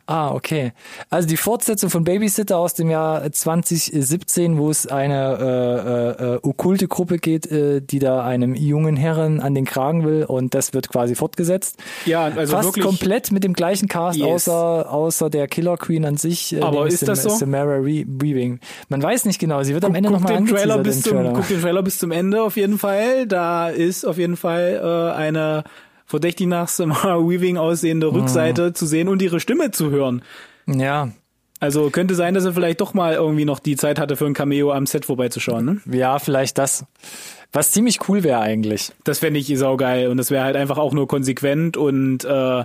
Ah, 0.07 0.31
okay. 0.33 0.73
Also 1.11 1.29
die 1.29 1.37
Fortsetzung 1.37 1.91
von 1.91 2.05
Babysitter 2.05 2.57
aus 2.57 2.73
dem 2.75 2.89
Jahr 2.91 3.31
2017, 3.31 4.57
wo 4.59 4.71
es 4.71 4.87
eine 4.87 5.39
äh, 5.39 6.25
äh, 6.25 6.35
äh, 6.35 6.39
okkulte 6.43 6.89
Gruppe 6.89 7.19
geht, 7.19 7.47
äh, 7.51 7.81
die 7.83 7.99
da 7.99 8.25
einem 8.25 8.55
jungen 8.55 8.97
Herren 8.97 9.41
an 9.41 9.55
den 9.55 9.67
Kragen 9.67 10.05
will 10.05 10.25
und 10.25 10.55
das 10.55 10.73
wird 10.73 10.89
quasi 10.89 11.15
fortgesetzt. 11.15 11.77
Ja, 12.07 12.25
also 12.25 12.55
Fast 12.57 12.69
wirklich. 12.69 12.85
komplett 12.87 13.33
mit 13.33 13.45
dem 13.45 13.53
gleichen 13.53 13.87
Cast, 13.89 14.19
Yes. 14.19 14.27
außer, 14.49 14.91
außer 14.93 15.31
der 15.31 15.47
Killer 15.47 15.77
Queen 15.77 16.05
an 16.07 16.17
sich. 16.17 16.55
äh, 16.57 16.61
Aber 16.61 16.87
ist 16.87 17.07
das 17.07 17.23
Sam- 17.23 17.33
so? 17.33 17.37
Samara 17.39 17.77
Re 17.77 18.05
Weaving. 18.07 18.61
Man 18.89 19.03
weiß 19.03 19.27
nicht 19.27 19.39
genau, 19.39 19.63
sie 19.63 19.75
wird 19.75 19.85
am 19.85 19.95
Ende 19.95 20.11
nochmal 20.11 20.37
Trailer 20.45 20.75
angeteasert 20.77 20.83
bis 20.85 20.97
im 20.97 21.03
zum, 21.03 21.13
Trailer. 21.19 21.33
guck 21.35 21.49
den 21.49 21.61
Trailer 21.61 21.83
bis 21.83 21.99
zum 21.99 22.11
Ende 22.13 22.43
auf 22.43 22.57
jeden 22.57 22.79
Fall. 22.79 23.27
Da 23.27 23.69
ist 23.69 24.05
auf 24.07 24.17
jeden 24.17 24.37
Fall 24.37 24.70
äh, 24.75 25.13
eine 25.17 25.65
verdächtig 26.07 26.47
nach 26.49 26.69
Samara 26.69 27.19
Weaving 27.19 27.57
aussehende 27.57 28.09
Mhm. 28.11 28.17
Rückseite 28.21 28.73
zu 28.73 28.87
sehen 28.87 29.09
und 29.09 29.23
ihre 29.23 29.41
Stimme 29.41 29.71
zu 29.71 29.91
hören. 29.91 30.23
Ja, 30.67 31.11
Also 31.61 31.91
könnte 31.91 32.15
sein, 32.15 32.33
dass 32.35 32.45
er 32.47 32.53
vielleicht 32.55 32.81
doch 32.81 32.95
mal 32.95 33.15
irgendwie 33.15 33.45
noch 33.45 33.59
die 33.59 33.77
Zeit 33.77 33.99
hatte 34.01 34.17
für 34.17 34.25
ein 34.27 34.35
Cameo 34.35 34.73
am 34.73 34.87
Set 34.87 35.05
vorbeizuschauen. 35.05 35.65
Ne? 35.87 35.97
ja, 35.97 36.19
vielleicht 36.19 36.57
das. 36.59 36.85
Was 37.53 37.73
ziemlich 37.73 38.09
cool 38.09 38.23
wäre 38.23 38.41
eigentlich. 38.41 38.93
Das 39.05 39.19
fände 39.19 39.39
ich 39.41 39.47
saugeil 39.59 40.09
und 40.09 40.17
das 40.17 40.31
wäre 40.31 40.45
halt 40.45 40.57
einfach 40.57 40.79
auch 40.79 40.93
nur 40.93 41.07
konsequent 41.09 41.77
und 41.77 42.25
äh, 42.25 42.65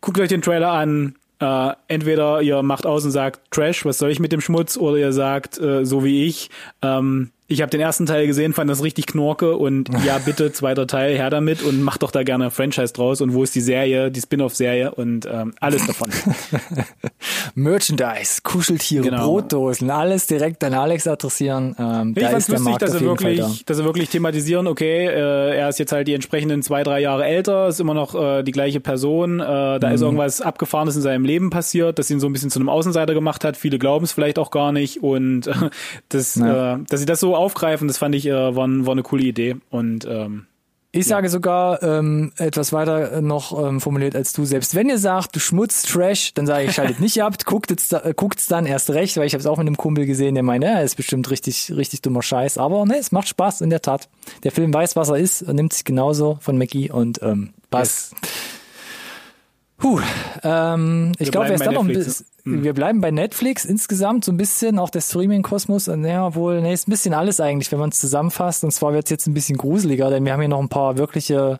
guckt 0.00 0.18
euch 0.20 0.28
den 0.28 0.42
Trailer 0.42 0.72
an. 0.72 1.14
Äh, 1.40 1.72
entweder 1.88 2.42
ihr 2.42 2.62
macht 2.62 2.84
aus 2.84 3.04
und 3.04 3.12
sagt 3.12 3.40
Trash, 3.50 3.84
was 3.86 3.96
soll 3.98 4.10
ich 4.10 4.20
mit 4.20 4.32
dem 4.32 4.40
Schmutz, 4.42 4.76
oder 4.76 4.98
ihr 4.98 5.12
sagt 5.12 5.58
äh, 5.58 5.86
so 5.86 6.04
wie 6.04 6.26
ich. 6.26 6.50
Ähm, 6.82 7.30
ich 7.50 7.60
habe 7.62 7.70
den 7.70 7.80
ersten 7.80 8.06
Teil 8.06 8.26
gesehen, 8.26 8.52
fand 8.54 8.70
das 8.70 8.82
richtig 8.82 9.06
knorke 9.06 9.56
und 9.56 9.88
ja 10.06 10.18
bitte 10.18 10.52
zweiter 10.52 10.86
Teil 10.86 11.16
her 11.16 11.28
damit 11.30 11.62
und 11.62 11.82
macht 11.82 12.02
doch 12.02 12.10
da 12.10 12.22
gerne 12.22 12.46
ein 12.46 12.50
Franchise 12.50 12.92
draus 12.92 13.20
und 13.20 13.34
wo 13.34 13.42
ist 13.42 13.54
die 13.54 13.60
Serie, 13.60 14.10
die 14.10 14.20
Spin-off-Serie 14.20 14.92
und 14.94 15.26
ähm, 15.30 15.52
alles 15.60 15.86
davon. 15.86 16.10
Merchandise, 17.54 18.40
Kuscheltiere, 18.42 19.04
Genau. 19.04 19.26
Brotdosen, 19.26 19.90
alles 19.90 20.26
direkt 20.26 20.62
an 20.64 20.74
Alex 20.74 21.06
adressieren. 21.06 21.74
Ähm, 21.78 22.14
Ich 22.16 22.22
da 22.22 22.30
fand's 22.30 22.48
lustig, 22.48 22.64
Markt 22.68 22.82
dass 22.82 22.92
sie 22.92 22.98
Fall 22.98 23.04
da. 23.06 23.10
wirklich, 23.10 23.64
dass 23.64 23.76
sie 23.76 23.84
wirklich 23.84 24.08
thematisieren, 24.10 24.66
okay, 24.66 25.06
äh, 25.06 25.56
er 25.56 25.68
ist 25.68 25.78
jetzt 25.78 25.92
halt 25.92 26.06
die 26.08 26.14
entsprechenden 26.14 26.62
zwei, 26.62 26.82
drei 26.82 27.00
Jahre 27.00 27.24
älter, 27.24 27.68
ist 27.68 27.80
immer 27.80 27.94
noch 27.94 28.14
äh, 28.14 28.42
die 28.42 28.52
gleiche 28.52 28.80
Person, 28.80 29.40
äh, 29.40 29.44
da 29.44 29.88
Mhm. 29.88 29.94
ist 29.94 30.00
irgendwas 30.02 30.40
Abgefahrenes 30.40 30.96
in 30.96 31.02
seinem 31.02 31.24
Leben 31.24 31.50
passiert, 31.50 31.98
das 31.98 32.10
ihn 32.10 32.20
so 32.20 32.28
ein 32.28 32.32
bisschen 32.32 32.50
zu 32.50 32.58
einem 32.60 32.68
Außenseiter 32.68 33.14
gemacht 33.14 33.44
hat. 33.44 33.56
Viele 33.56 33.78
glauben 33.78 34.04
es 34.04 34.12
vielleicht 34.12 34.38
auch 34.38 34.50
gar 34.50 34.72
nicht 34.72 35.02
und 35.02 35.46
äh, 35.48 35.52
das, 36.08 36.36
Ja. 36.36 36.74
äh, 36.74 36.78
dass 36.88 37.00
sie 37.00 37.06
das 37.06 37.20
so 37.20 37.34
aufgreifen, 37.40 37.88
das 37.88 37.98
fand 37.98 38.14
ich 38.14 38.26
äh, 38.26 38.32
war, 38.32 38.68
war 38.68 38.92
eine 38.92 39.02
coole 39.02 39.24
Idee 39.24 39.56
und 39.70 40.06
ähm, 40.08 40.46
Ich 40.92 41.06
sage 41.06 41.28
sogar 41.28 41.82
ähm, 41.82 42.32
etwas 42.36 42.72
weiter 42.72 43.12
äh, 43.12 43.22
noch 43.22 43.56
ähm, 43.64 43.80
formuliert 43.80 44.16
als 44.16 44.32
du. 44.32 44.44
Selbst 44.44 44.74
wenn 44.74 44.88
ihr 44.88 44.98
sagt, 44.98 45.36
du 45.36 45.40
Schmutz, 45.40 45.82
Trash, 45.82 46.34
dann 46.34 46.46
sage 46.46 46.64
ich, 46.64 46.72
schaltet 46.72 47.00
nicht 47.00 47.22
ab, 47.22 47.34
guckt 47.44 47.70
es 47.70 47.92
äh, 47.92 48.12
guckt's 48.16 48.46
dann 48.48 48.66
erst 48.66 48.90
recht, 48.90 49.16
weil 49.16 49.26
ich 49.26 49.34
habe 49.34 49.40
es 49.40 49.46
auch 49.46 49.58
mit 49.58 49.66
einem 49.66 49.76
Kumpel 49.76 50.06
gesehen, 50.06 50.34
der 50.34 50.42
meinte, 50.42 50.66
ja, 50.66 50.80
ist 50.80 50.96
bestimmt 50.96 51.30
richtig, 51.30 51.72
richtig 51.76 52.02
dummer 52.02 52.22
Scheiß. 52.22 52.58
Aber 52.58 52.84
ne, 52.86 52.96
es 52.98 53.12
macht 53.12 53.28
Spaß 53.28 53.60
in 53.60 53.70
der 53.70 53.82
Tat. 53.82 54.08
Der 54.42 54.52
Film 54.52 54.72
weiß, 54.74 54.96
was 54.96 55.08
er 55.08 55.16
ist, 55.16 55.42
und 55.42 55.56
nimmt 55.56 55.72
sich 55.72 55.84
genauso 55.84 56.38
von 56.40 56.58
Mackie 56.58 56.90
und 56.90 57.22
ähm, 57.22 57.50
passt. 57.70 58.14
Puh, 59.80 59.98
ähm, 60.42 61.12
ich 61.18 61.32
glaube, 61.32 61.48
wir, 61.48 61.56
bleiben 61.56 61.58
bei 61.58 61.64
dann 61.64 61.74
noch 61.74 61.80
ein 61.80 61.86
Netflix, 61.86 62.24
bisschen, 62.44 62.62
wir 62.62 62.74
bleiben 62.74 63.00
bei 63.00 63.10
Netflix 63.10 63.64
insgesamt 63.64 64.26
so 64.26 64.32
ein 64.32 64.36
bisschen, 64.36 64.78
auch 64.78 64.90
der 64.90 65.00
Streaming-Kosmos, 65.00 65.88
äh, 65.88 65.96
naja, 65.96 66.34
wohl, 66.34 66.60
nee, 66.60 66.74
ist 66.74 66.86
ein 66.86 66.90
bisschen 66.90 67.14
alles 67.14 67.40
eigentlich, 67.40 67.72
wenn 67.72 67.78
man 67.78 67.88
es 67.88 67.98
zusammenfasst. 67.98 68.62
Und 68.62 68.72
zwar 68.72 68.92
wird 68.92 69.04
es 69.04 69.10
jetzt 69.10 69.26
ein 69.26 69.34
bisschen 69.34 69.56
gruseliger, 69.56 70.10
denn 70.10 70.24
wir 70.24 70.34
haben 70.34 70.40
hier 70.40 70.48
noch 70.48 70.60
ein 70.60 70.68
paar 70.68 70.98
wirkliche 70.98 71.58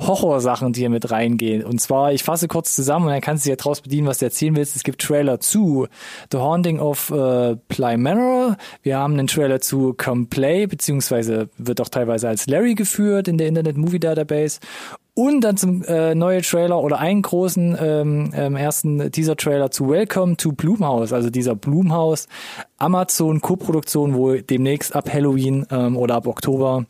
Horrorsachen, 0.00 0.72
die 0.72 0.80
hier 0.80 0.90
mit 0.90 1.10
reingehen. 1.10 1.64
Und 1.64 1.80
zwar, 1.80 2.12
ich 2.12 2.22
fasse 2.22 2.46
kurz 2.46 2.76
zusammen 2.76 3.06
und 3.06 3.12
dann 3.12 3.20
kannst 3.20 3.44
du 3.44 3.50
ja 3.50 3.56
draus 3.56 3.80
bedienen, 3.80 4.06
was 4.06 4.18
du 4.18 4.26
erzählen 4.26 4.54
willst. 4.54 4.76
Es 4.76 4.84
gibt 4.84 5.02
Trailer 5.02 5.40
zu 5.40 5.88
The 6.30 6.38
Haunting 6.38 6.78
of 6.78 7.10
äh, 7.10 7.56
Ply 7.68 7.96
Manor. 7.96 8.56
Wir 8.82 8.98
haben 8.98 9.14
einen 9.14 9.26
Trailer 9.26 9.60
zu 9.60 9.94
Come 9.94 10.26
Play, 10.26 10.66
beziehungsweise 10.66 11.48
wird 11.58 11.80
auch 11.80 11.88
teilweise 11.88 12.28
als 12.28 12.46
Larry 12.46 12.74
geführt 12.74 13.26
in 13.26 13.38
der 13.38 13.48
Internet 13.48 13.76
Movie 13.76 13.98
Database. 13.98 14.60
Und 15.18 15.40
dann 15.40 15.56
zum 15.56 15.82
äh, 15.82 16.14
neue 16.14 16.42
Trailer 16.42 16.80
oder 16.80 17.00
einen 17.00 17.22
großen 17.22 17.76
ähm, 17.80 18.30
ähm, 18.36 18.54
ersten 18.54 19.10
Teaser-Trailer 19.10 19.72
zu 19.72 19.88
Welcome 19.88 20.36
to 20.36 20.52
Blumhouse, 20.52 21.12
also 21.12 21.28
dieser 21.28 21.56
Blumhouse 21.56 22.28
Amazon 22.76 23.40
Co-Produktion, 23.40 24.14
wo 24.14 24.34
demnächst 24.34 24.94
ab 24.94 25.12
Halloween 25.12 25.66
ähm, 25.72 25.96
oder 25.96 26.14
ab 26.14 26.28
Oktober 26.28 26.84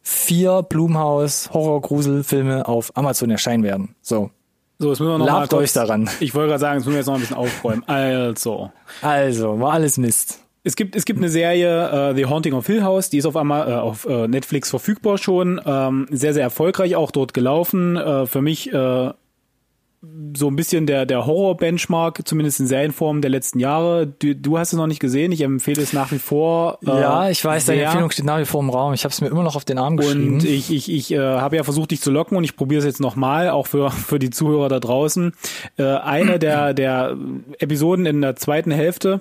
vier 0.00 0.62
Blumhouse 0.62 1.50
Horror-Grusel-Filme 1.52 2.66
auf 2.66 2.96
Amazon 2.96 3.28
erscheinen 3.28 3.64
werden. 3.64 3.94
So, 4.00 4.30
so, 4.78 4.88
jetzt 4.88 5.00
müssen 5.00 5.12
wir 5.12 5.18
noch 5.18 5.26
mal 5.26 5.40
labt 5.40 5.50
kurz, 5.50 5.62
euch 5.62 5.72
daran. 5.74 6.08
Ich 6.20 6.34
wollte 6.34 6.48
gerade 6.48 6.60
sagen, 6.60 6.78
jetzt 6.78 6.86
müssen 6.86 6.94
wir 6.94 7.00
jetzt 7.00 7.06
noch 7.06 7.16
ein 7.16 7.20
bisschen 7.20 7.36
aufräumen. 7.36 7.84
Also, 7.86 8.70
Also, 9.02 9.60
war 9.60 9.74
alles 9.74 9.98
Mist. 9.98 10.45
Es 10.66 10.74
gibt, 10.74 10.96
es 10.96 11.04
gibt 11.04 11.20
eine 11.20 11.28
Serie, 11.28 12.10
äh, 12.10 12.16
The 12.16 12.26
Haunting 12.26 12.52
of 12.52 12.66
Hill 12.66 12.82
House, 12.82 13.08
die 13.08 13.18
ist 13.18 13.26
auf, 13.26 13.36
Ama, 13.36 13.68
äh, 13.68 13.74
auf 13.74 14.04
äh, 14.04 14.26
Netflix 14.26 14.68
verfügbar 14.68 15.16
schon. 15.16 15.60
Ähm, 15.64 16.08
sehr, 16.10 16.34
sehr 16.34 16.42
erfolgreich 16.42 16.96
auch 16.96 17.12
dort 17.12 17.34
gelaufen. 17.34 17.96
Für 18.26 18.42
mich 18.42 18.72
so 18.72 20.48
ein 20.48 20.56
bisschen 20.56 20.86
der, 20.86 21.06
der 21.06 21.26
Horror-Benchmark, 21.26 22.26
zumindest 22.26 22.60
in 22.60 22.66
Serienform 22.66 23.20
der 23.22 23.30
letzten 23.30 23.60
Jahre. 23.60 24.06
Du, 24.06 24.34
du 24.34 24.58
hast 24.58 24.72
es 24.72 24.76
noch 24.76 24.86
nicht 24.86 25.00
gesehen, 25.00 25.32
ich 25.32 25.40
empfehle 25.40 25.80
es 25.80 25.92
nach 25.92 26.10
wie 26.12 26.18
vor. 26.18 26.78
Äh, 26.84 26.88
ja, 26.88 27.30
ich 27.30 27.44
weiß, 27.44 27.66
deine 27.66 27.78
sehr. 27.78 27.86
Empfehlung 27.86 28.10
steht 28.10 28.24
nach 28.24 28.38
wie 28.38 28.44
vor 28.44 28.60
im 28.60 28.70
Raum. 28.70 28.92
Ich 28.92 29.04
habe 29.04 29.12
es 29.12 29.20
mir 29.20 29.28
immer 29.28 29.44
noch 29.44 29.56
auf 29.56 29.64
den 29.64 29.78
Arm 29.78 29.96
geschrieben. 29.96 30.34
Und 30.34 30.44
ich, 30.44 30.70
ich, 30.70 30.92
ich 30.92 31.12
äh, 31.12 31.18
habe 31.18 31.56
ja 31.56 31.64
versucht, 31.64 31.92
dich 31.92 32.00
zu 32.00 32.10
locken 32.10 32.36
und 32.36 32.44
ich 32.44 32.56
probiere 32.56 32.80
es 32.80 32.84
jetzt 32.84 33.00
nochmal, 33.00 33.50
auch 33.50 33.66
für, 33.66 33.90
für 33.90 34.18
die 34.18 34.30
Zuhörer 34.30 34.68
da 34.68 34.80
draußen. 34.80 35.32
Äh, 35.76 35.84
eine 35.84 36.38
der, 36.38 36.74
der 36.74 37.16
Episoden 37.58 38.06
in 38.06 38.20
der 38.20 38.36
zweiten 38.36 38.70
Hälfte 38.70 39.20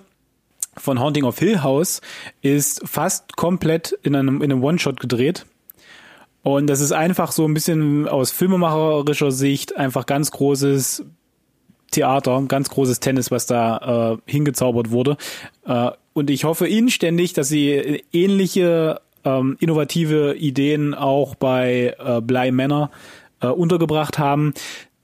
von 0.78 1.00
Haunting 1.00 1.24
of 1.24 1.40
Hill 1.40 1.64
House 1.64 2.02
ist 2.42 2.82
fast 2.88 3.36
komplett 3.36 3.98
in 4.04 4.16
einem, 4.16 4.42
in 4.42 4.52
einem 4.52 4.64
One-Shot 4.64 5.00
gedreht. 5.00 5.46
Und 6.44 6.68
das 6.68 6.80
ist 6.80 6.92
einfach 6.92 7.32
so 7.32 7.48
ein 7.48 7.54
bisschen 7.54 8.08
aus 8.08 8.32
filmemacherischer 8.32 9.32
Sicht 9.32 9.78
einfach 9.78 10.06
ganz 10.06 10.30
großes 10.32 11.04
Theater, 11.92 12.44
ganz 12.48 12.70
großes 12.70 13.00
Tennis, 13.00 13.32
was 13.32 13.46
da 13.46 14.18
äh, 14.28 14.32
hingezaubert 14.32 14.92
wurde. 14.92 15.18
Äh, 15.66 15.92
und 16.14 16.30
ich 16.30 16.44
hoffe 16.44 16.68
inständig, 16.68 17.34
dass 17.34 17.48
sie 17.48 18.04
ähnliche 18.12 19.02
ähm, 19.24 19.58
innovative 19.60 20.36
Ideen 20.36 20.94
auch 20.94 21.36
bei 21.36 21.96
äh, 21.98 22.22
Bly 22.22 22.52
Manor 22.52 22.92
äh, 23.42 23.48
untergebracht 23.48 24.20
haben. 24.20 24.54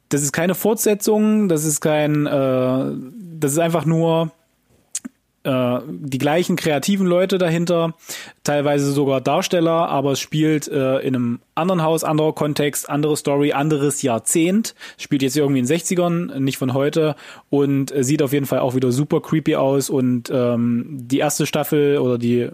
Das 0.10 0.22
ist 0.24 0.32
keine 0.34 0.56
Fortsetzung, 0.56 1.50
das 1.50 1.64
ist 1.66 1.82
kein, 1.82 2.28
äh, 2.28 2.92
das 3.40 3.54
ist 3.54 3.60
einfach 3.60 3.86
nur 3.86 4.32
äh, 5.44 5.80
die 5.88 6.18
gleichen 6.18 6.56
kreativen 6.56 7.08
Leute 7.08 7.38
dahinter, 7.38 7.96
teilweise 8.44 8.92
sogar 8.92 9.22
Darsteller, 9.22 9.90
aber 9.90 10.12
es 10.12 10.20
spielt 10.20 10.68
äh, 10.68 11.00
in 11.00 11.16
einem 11.16 11.40
anderen 11.56 11.82
Haus, 11.84 12.04
anderer 12.04 12.34
Kontext, 12.34 12.90
andere 12.90 13.18
Story, 13.18 13.52
anderes 13.52 14.02
Jahrzehnt. 14.02 14.76
Spielt 14.98 15.24
jetzt 15.24 15.36
irgendwie 15.36 15.60
in 15.60 15.66
den 15.66 15.78
60ern, 15.78 16.40
nicht 16.40 16.58
von 16.58 16.74
heute 16.74 17.16
und 17.50 17.96
äh, 17.96 18.04
sieht 18.04 18.22
auf 18.22 18.34
jeden 18.34 18.46
Fall 18.46 18.60
auch 18.60 18.76
wieder 18.76 18.92
super 18.92 19.22
creepy 19.22 19.56
aus 19.56 19.90
und 19.90 20.30
ähm, 20.32 20.86
die 20.90 21.20
erste 21.20 21.46
Staffel 21.46 21.98
oder 21.98 22.18
die 22.18 22.50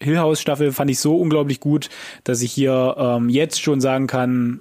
Hill 0.00 0.18
House 0.18 0.40
Staffel 0.40 0.72
fand 0.72 0.90
ich 0.90 0.98
so 0.98 1.16
unglaublich 1.16 1.60
gut, 1.60 1.88
dass 2.24 2.42
ich 2.42 2.52
hier 2.52 2.96
ähm, 2.98 3.28
jetzt 3.28 3.60
schon 3.60 3.80
sagen 3.80 4.06
kann, 4.06 4.60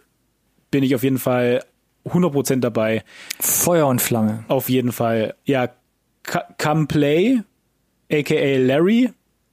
bin 0.70 0.84
ich 0.84 0.96
auf 0.96 1.04
jeden 1.04 1.18
Fall 1.18 1.64
100% 2.06 2.60
dabei. 2.60 3.04
Feuer 3.40 3.88
und 3.88 4.02
Flamme. 4.02 4.46
Auf 4.48 4.70
jeden 4.70 4.92
Fall. 4.92 5.36
Ja, 5.46 5.70
Come 6.58 6.86
Play, 6.86 7.42
aka 8.12 8.58
Larry, 8.58 9.10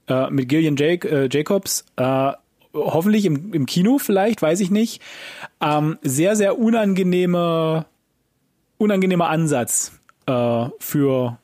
äh, 0.09 0.31
mit 0.31 0.49
Gillian 0.49 0.77
Jake, 0.77 1.09
äh, 1.09 1.29
Jacobs. 1.31 1.85
Äh, 1.97 2.33
hoffentlich 2.75 3.25
im, 3.25 3.53
im 3.53 3.67
Kino 3.67 3.99
vielleicht, 3.99 4.43
weiß 4.43 4.61
ich 4.61 4.71
nicht. 4.71 5.01
Ähm, 5.61 5.99
sehr, 6.03 6.37
sehr 6.37 6.59
unangenehme, 6.59 7.87
unangenehmer 8.77 9.29
Ansatz 9.29 9.93
äh, 10.27 10.67
für 10.79 11.39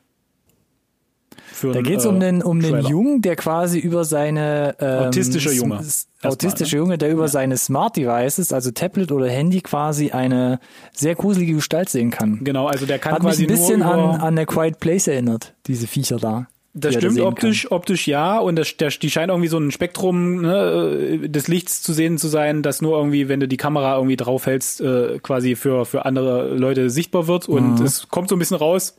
Da 1.61 1.71
einen, 1.71 1.83
geht's 1.83 2.05
äh, 2.05 2.09
um 2.09 2.19
den 2.19 2.41
um 2.43 2.61
den. 2.61 2.79
Jungen, 2.85 3.21
der 3.21 3.35
quasi 3.35 3.79
über 3.79 4.05
seine 4.05 4.75
ähm, 4.79 5.07
Autistischer 5.07 5.49
s- 5.51 5.57
Junge. 5.57 5.79
autistische 6.23 6.75
ne? 6.75 6.81
Junge, 6.81 6.97
der 6.97 7.11
über 7.11 7.27
seine 7.27 7.57
Smart 7.57 7.97
Devices, 7.97 8.53
also 8.53 8.71
Tablet 8.71 9.11
oder 9.11 9.27
Handy 9.29 9.61
quasi 9.61 10.11
eine 10.11 10.59
sehr 10.93 11.15
gruselige 11.15 11.55
Gestalt 11.55 11.89
sehen 11.89 12.11
kann. 12.11 12.43
Genau, 12.43 12.67
also 12.67 12.85
der 12.85 12.99
kann 12.99 13.13
Hat 13.13 13.23
mich 13.23 13.31
quasi 13.31 13.43
ein 13.43 13.47
bisschen 13.47 13.81
an 13.81 14.21
an 14.21 14.35
der 14.35 14.45
Quiet 14.45 14.79
Place 14.79 15.07
erinnert, 15.07 15.53
diese 15.67 15.87
Viecher 15.87 16.17
da. 16.17 16.47
Das 16.77 16.93
da 16.93 16.99
stimmt 16.99 17.21
optisch, 17.21 17.71
optisch 17.71 18.05
ja. 18.05 18.37
Und 18.37 18.57
das, 18.57 18.75
der, 18.75 18.89
die 18.89 19.09
scheint 19.09 19.29
irgendwie 19.29 19.47
so 19.47 19.57
ein 19.57 19.71
Spektrum 19.71 20.41
ne, 20.41 21.19
äh, 21.23 21.29
des 21.29 21.47
Lichts 21.47 21.81
zu 21.81 21.93
sehen 21.93 22.17
zu 22.17 22.27
sein, 22.27 22.63
das 22.63 22.81
nur 22.81 22.97
irgendwie, 22.97 23.29
wenn 23.29 23.39
du 23.39 23.47
die 23.47 23.55
Kamera 23.55 23.95
irgendwie 23.95 24.17
draufhältst, 24.17 24.81
äh, 24.81 25.19
quasi 25.23 25.55
für, 25.55 25.85
für 25.85 26.03
andere 26.03 26.53
Leute 26.53 26.89
sichtbar 26.89 27.27
wird. 27.27 27.47
Und 27.47 27.79
Mhm. 27.79 27.85
es 27.85 28.09
kommt 28.09 28.27
so 28.27 28.35
ein 28.35 28.39
bisschen 28.39 28.57
raus, 28.57 28.97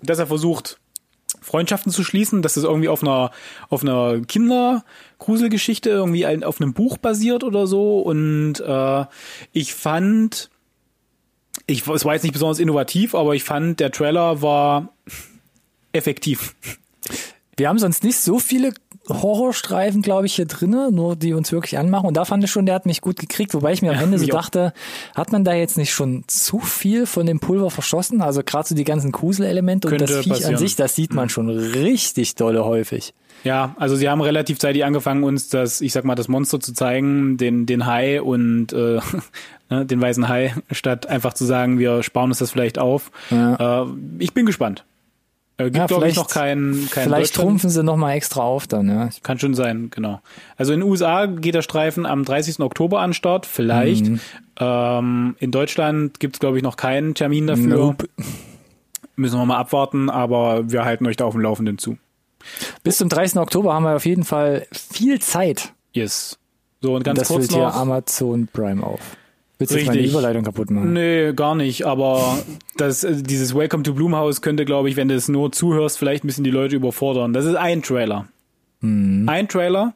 dass 0.00 0.20
er 0.20 0.28
versucht, 0.28 0.78
Freundschaften 1.40 1.90
zu 1.90 2.04
schließen, 2.04 2.40
dass 2.40 2.56
es 2.56 2.62
irgendwie 2.64 2.88
auf 2.88 3.02
einer 3.02 3.32
auf 3.68 3.82
einer 3.82 4.20
Kindergruselgeschichte 4.20 5.90
irgendwie 5.90 6.24
ein, 6.24 6.44
auf 6.44 6.60
einem 6.60 6.72
Buch 6.72 6.98
basiert 6.98 7.42
oder 7.42 7.66
so 7.66 8.00
und 8.00 8.60
äh, 8.60 9.04
ich 9.52 9.74
fand 9.74 10.50
ich 11.66 11.86
es 11.86 12.04
war 12.04 12.14
jetzt 12.14 12.22
nicht 12.22 12.32
besonders 12.32 12.58
innovativ, 12.60 13.14
aber 13.14 13.34
ich 13.34 13.44
fand 13.44 13.80
der 13.80 13.90
Trailer 13.90 14.40
war 14.40 14.92
effektiv. 15.92 16.54
Wir 17.56 17.68
haben 17.68 17.78
sonst 17.78 18.04
nicht 18.04 18.18
so 18.18 18.38
viele 18.38 18.72
Horrorstreifen, 19.08 20.02
glaube 20.02 20.26
ich, 20.26 20.34
hier 20.34 20.44
drinne, 20.44 20.90
nur 20.92 21.16
die 21.16 21.32
uns 21.32 21.50
wirklich 21.50 21.78
anmachen. 21.78 22.06
Und 22.06 22.16
da 22.16 22.24
fand 22.24 22.44
ich 22.44 22.50
schon, 22.50 22.66
der 22.66 22.74
hat 22.74 22.86
mich 22.86 23.00
gut 23.00 23.18
gekriegt, 23.18 23.54
wobei 23.54 23.72
ich 23.72 23.82
mir 23.82 23.92
am 23.92 23.98
Ende 23.98 24.18
so 24.18 24.26
dachte, 24.26 24.72
hat 25.14 25.32
man 25.32 25.44
da 25.44 25.54
jetzt 25.54 25.76
nicht 25.76 25.92
schon 25.92 26.24
zu 26.26 26.60
viel 26.60 27.06
von 27.06 27.26
dem 27.26 27.40
Pulver 27.40 27.70
verschossen? 27.70 28.20
Also 28.20 28.42
gerade 28.44 28.68
so 28.68 28.74
die 28.74 28.84
ganzen 28.84 29.10
Gruselelemente 29.10 29.88
und 29.88 30.00
das 30.00 30.10
Viech 30.10 30.28
passieren. 30.28 30.54
an 30.54 30.58
sich, 30.58 30.76
das 30.76 30.94
sieht 30.94 31.14
man 31.14 31.30
schon 31.30 31.48
richtig 31.48 32.34
dolle 32.34 32.64
häufig. 32.64 33.14
Ja, 33.44 33.74
also 33.78 33.96
sie 33.96 34.08
haben 34.08 34.20
relativ 34.20 34.58
zeitig 34.58 34.84
angefangen, 34.84 35.24
uns 35.24 35.48
das, 35.48 35.80
ich 35.80 35.92
sag 35.92 36.04
mal, 36.04 36.16
das 36.16 36.28
Monster 36.28 36.60
zu 36.60 36.72
zeigen, 36.72 37.36
den, 37.36 37.66
den 37.66 37.86
Hai 37.86 38.20
und 38.20 38.72
äh, 38.72 39.00
ne, 39.70 39.86
den 39.86 40.00
weißen 40.00 40.28
Hai, 40.28 40.54
statt 40.70 41.06
einfach 41.06 41.34
zu 41.34 41.44
sagen, 41.44 41.78
wir 41.78 42.02
sparen 42.02 42.30
uns 42.30 42.38
das 42.38 42.50
vielleicht 42.50 42.78
auf. 42.78 43.10
Ja. 43.30 43.84
Äh, 43.84 43.86
ich 44.18 44.34
bin 44.34 44.44
gespannt. 44.44 44.84
Äh, 45.58 45.64
gibt, 45.64 45.76
Ja, 45.76 45.86
glaube 45.86 46.06
ich, 46.08 46.14
vielleicht- 46.14 46.16
noch 46.16 46.28
kein, 46.32 46.88
kein 46.90 47.04
Vielleicht 47.04 47.34
trumpfen 47.34 47.68
sie 47.68 47.82
nochmal 47.82 48.14
extra 48.16 48.42
auf 48.42 48.66
dann, 48.68 48.88
ja. 48.88 49.10
Kann 49.24 49.38
schon 49.40 49.54
sein, 49.54 49.90
genau. 49.90 50.20
Also 50.56 50.72
in 50.72 50.80
den 50.80 50.88
USA 50.88 51.26
geht 51.26 51.54
der 51.56 51.62
Streifen 51.62 52.06
am 52.06 52.24
30. 52.24 52.60
Oktober 52.60 53.00
an 53.00 53.12
Start, 53.12 53.44
vielleicht. 53.44 54.06
Mhm. 54.06 54.20
Ähm, 54.60 55.36
in 55.40 55.50
Deutschland 55.50 56.20
gibt's 56.20 56.38
glaube 56.38 56.56
ich, 56.58 56.62
noch 56.62 56.76
keinen 56.76 57.14
Termin 57.14 57.46
dafür. 57.48 57.76
Nope. 57.76 58.08
Müssen 59.16 59.36
wir 59.38 59.46
mal 59.46 59.56
abwarten, 59.58 60.10
aber 60.10 60.70
wir 60.70 60.84
halten 60.84 61.06
euch 61.06 61.16
da 61.16 61.24
auf 61.24 61.34
dem 61.34 61.40
Laufenden 61.42 61.76
zu. 61.78 61.98
Bis 62.84 62.98
zum 62.98 63.08
30. 63.08 63.38
Oktober 63.40 63.74
haben 63.74 63.82
wir 63.82 63.96
auf 63.96 64.06
jeden 64.06 64.22
Fall 64.24 64.66
viel 64.70 65.18
Zeit. 65.20 65.72
Yes. 65.92 66.38
So, 66.80 66.94
und 66.94 67.02
ganz 67.02 67.18
das 67.18 67.28
kurz 67.28 67.48
hier 67.52 67.62
noch. 67.64 67.74
Amazon 67.74 68.46
Prime 68.52 68.80
auf. 68.86 69.00
Willst 69.58 69.74
du 69.74 69.84
meine 69.84 70.06
Überleitung 70.06 70.44
kaputt 70.44 70.70
machen? 70.70 70.92
Nee, 70.92 71.32
gar 71.32 71.56
nicht, 71.56 71.84
aber 71.84 72.38
das, 72.76 73.02
äh, 73.02 73.22
dieses 73.22 73.56
Welcome 73.56 73.82
to 73.82 73.92
Blumhouse 73.92 74.40
könnte, 74.40 74.64
glaube 74.64 74.88
ich, 74.88 74.94
wenn 74.94 75.08
du 75.08 75.16
es 75.16 75.28
nur 75.28 75.50
zuhörst, 75.50 75.98
vielleicht 75.98 76.22
ein 76.22 76.28
bisschen 76.28 76.44
die 76.44 76.50
Leute 76.50 76.76
überfordern. 76.76 77.32
Das 77.32 77.44
ist 77.44 77.56
ein 77.56 77.82
Trailer. 77.82 78.28
Mhm. 78.80 79.28
Ein 79.28 79.48
Trailer, 79.48 79.94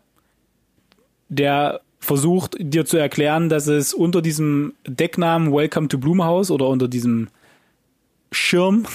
der 1.29 1.81
versucht, 2.01 2.57
dir 2.59 2.85
zu 2.85 2.97
erklären, 2.97 3.49
dass 3.49 3.69
es 3.69 3.95
unter 3.95 4.21
diesem 4.21 4.75
Decknamen 4.85 5.53
Welcome 5.53 5.87
to 5.87 5.99
Blumhouse 5.99 6.51
oder 6.51 6.67
unter 6.67 6.89
diesem 6.89 7.29
Schirm 8.33 8.87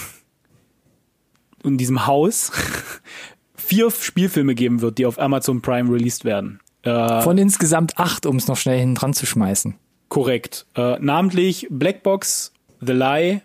in 1.63 1.77
diesem 1.77 2.05
Haus 2.05 2.51
vier 3.55 3.89
Spielfilme 3.89 4.53
geben 4.53 4.81
wird, 4.81 4.97
die 4.97 5.05
auf 5.05 5.17
Amazon 5.17 5.61
Prime 5.61 5.89
released 5.93 6.25
werden. 6.25 6.59
Äh, 6.83 7.21
Von 7.21 7.37
insgesamt 7.37 7.97
acht, 7.97 8.25
um 8.25 8.35
es 8.35 8.49
noch 8.49 8.57
schnell 8.57 8.79
hinten 8.79 8.95
dran 8.95 9.13
zu 9.13 9.25
schmeißen. 9.25 9.75
Korrekt. 10.09 10.65
Äh, 10.75 10.97
namentlich 10.99 11.67
Blackbox, 11.69 12.53
The 12.81 12.93
Lie, 12.93 13.41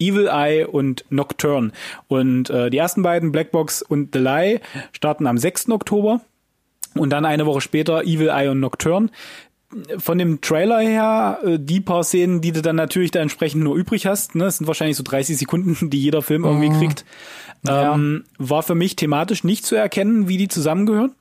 Evil 0.00 0.28
Eye 0.28 0.66
und 0.66 1.04
Nocturne. 1.10 1.70
Und 2.08 2.50
äh, 2.50 2.70
die 2.70 2.78
ersten 2.78 3.02
beiden, 3.02 3.30
Blackbox 3.32 3.82
und 3.82 4.10
The 4.14 4.18
Lie, 4.18 4.60
starten 4.92 5.26
am 5.26 5.38
6. 5.38 5.70
Oktober. 5.70 6.20
Und 6.94 7.10
dann 7.10 7.24
eine 7.24 7.46
Woche 7.46 7.60
später 7.60 8.02
Evil 8.02 8.28
Eye 8.28 8.48
und 8.50 8.60
Nocturne. 8.60 9.08
Von 9.96 10.18
dem 10.18 10.40
Trailer 10.42 10.80
her, 10.80 11.38
äh, 11.44 11.58
die 11.58 11.80
paar 11.80 12.04
Szenen, 12.04 12.40
die 12.42 12.52
du 12.52 12.60
dann 12.60 12.76
natürlich 12.76 13.10
da 13.12 13.20
entsprechend 13.20 13.62
nur 13.62 13.76
übrig 13.76 14.04
hast, 14.06 14.34
ne, 14.34 14.44
das 14.44 14.58
sind 14.58 14.66
wahrscheinlich 14.66 14.98
so 14.98 15.02
30 15.02 15.38
Sekunden, 15.38 15.88
die 15.90 16.02
jeder 16.02 16.20
Film 16.20 16.44
irgendwie 16.44 16.68
kriegt, 16.78 17.06
Ja. 17.66 17.94
ähm, 17.94 18.24
war 18.36 18.62
für 18.62 18.74
mich 18.74 18.96
thematisch 18.96 19.44
nicht 19.44 19.64
zu 19.64 19.74
erkennen, 19.74 20.28
wie 20.28 20.36
die 20.36 20.48
zusammengehören. 20.48 21.12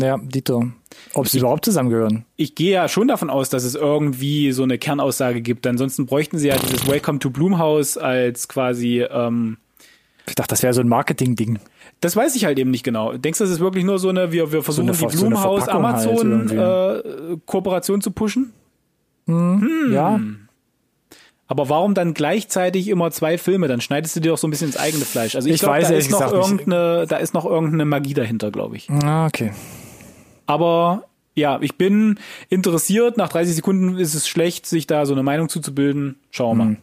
Ja, 0.00 0.16
Dito. 0.18 0.66
Ob 1.14 1.28
sie 1.28 1.38
überhaupt 1.38 1.64
zusammengehören. 1.64 2.24
ich 2.36 2.54
gehe 2.54 2.72
ja 2.72 2.88
schon 2.88 3.08
davon 3.08 3.28
aus, 3.30 3.48
dass 3.50 3.64
es 3.64 3.74
irgendwie 3.74 4.52
so 4.52 4.62
eine 4.62 4.78
Kernaussage 4.78 5.40
gibt. 5.42 5.66
Ansonsten 5.66 6.06
bräuchten 6.06 6.38
sie 6.38 6.48
ja 6.48 6.56
dieses 6.56 6.86
Welcome 6.88 7.18
to 7.18 7.30
Blumhouse 7.30 7.98
als 7.98 8.48
quasi, 8.48 9.02
ähm, 9.10 9.58
Ich 10.26 10.34
dachte, 10.34 10.48
das 10.50 10.62
wäre 10.62 10.72
so 10.74 10.80
ein 10.80 10.88
Marketing-Ding. 10.88 11.58
das 12.00 12.16
weiß 12.16 12.34
ich 12.36 12.44
halt 12.44 12.58
eben 12.58 12.70
nicht 12.70 12.82
genau. 12.84 13.12
Denkst 13.16 13.38
du, 13.38 13.44
das 13.44 13.50
ist 13.52 13.60
wirklich 13.60 13.84
nur 13.84 13.98
so 13.98 14.08
eine, 14.08 14.32
wir, 14.32 14.52
wir 14.52 14.62
versuchen 14.62 14.88
die 14.88 14.94
so 14.94 15.06
eine 15.06 15.16
Blumhouse 15.16 15.64
Verpackung 15.64 16.50
halt 16.50 17.04
äh, 17.04 17.36
Kooperation 17.46 18.00
zu 18.00 18.10
pushen? 18.10 18.52
Ja, 19.92 20.20
Aber 21.48 21.68
warum 21.68 21.94
dann 21.94 22.14
gleichzeitig 22.14 22.88
immer 22.88 23.10
zwei 23.10 23.38
Filme? 23.38 23.68
Dann 23.68 23.80
schneidest 23.80 24.16
du 24.16 24.20
dir 24.20 24.30
doch 24.30 24.38
so 24.38 24.46
ein 24.46 24.50
bisschen 24.50 24.68
ins 24.68 24.76
eigene 24.76 25.04
Fleisch. 25.04 25.34
Also 25.36 25.48
ich, 25.48 25.56
Ich 25.56 25.60
glaube, 25.60 25.74
weiß 25.78 25.84
da 25.88 25.90
ehrlich 25.92 26.06
ist 26.06 26.12
noch 26.12 26.18
gesagt 26.20 26.36
nicht. 26.36 26.50
irgendeine, 26.50 27.06
da 27.06 27.16
ist 27.16 27.34
noch 27.34 27.44
irgendeine 27.44 27.84
Magie 27.84 28.14
dahinter, 28.14 28.50
glaube 28.50 28.76
ich. 28.76 28.88
Ah, 28.90 29.26
okay. 29.26 29.52
Aber 30.46 31.04
ja, 31.34 31.58
ich 31.60 31.76
bin 31.76 32.18
interessiert. 32.48 33.16
Nach 33.16 33.28
30 33.28 33.54
Sekunden 33.54 33.98
ist 33.98 34.14
es 34.14 34.26
schlecht, 34.26 34.66
sich 34.66 34.86
da 34.86 35.06
so 35.06 35.12
eine 35.12 35.22
Meinung 35.22 35.48
zuzubilden. 35.48 36.16
Schauen 36.30 36.58
wir 36.58 36.64
mal. 36.64 36.76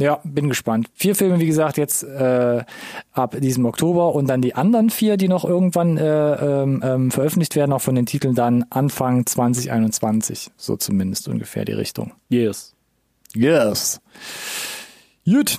Ja, 0.00 0.20
bin 0.22 0.48
gespannt. 0.48 0.88
Vier 0.94 1.16
Filme, 1.16 1.40
wie 1.40 1.46
gesagt, 1.46 1.76
jetzt 1.76 2.04
äh, 2.04 2.62
ab 3.12 3.36
diesem 3.40 3.66
Oktober 3.66 4.14
und 4.14 4.28
dann 4.28 4.40
die 4.40 4.54
anderen 4.54 4.90
vier, 4.90 5.16
die 5.16 5.26
noch 5.26 5.44
irgendwann 5.44 5.96
äh, 5.96 6.62
ähm, 6.62 6.80
ähm, 6.84 7.10
veröffentlicht 7.10 7.56
werden, 7.56 7.72
auch 7.72 7.80
von 7.80 7.96
den 7.96 8.06
Titeln 8.06 8.36
dann 8.36 8.64
Anfang 8.70 9.26
2021. 9.26 10.52
So 10.56 10.76
zumindest 10.76 11.26
ungefähr 11.26 11.64
die 11.64 11.72
Richtung. 11.72 12.12
Yes. 12.28 12.76
Yes. 13.34 14.00
Gut. 15.24 15.58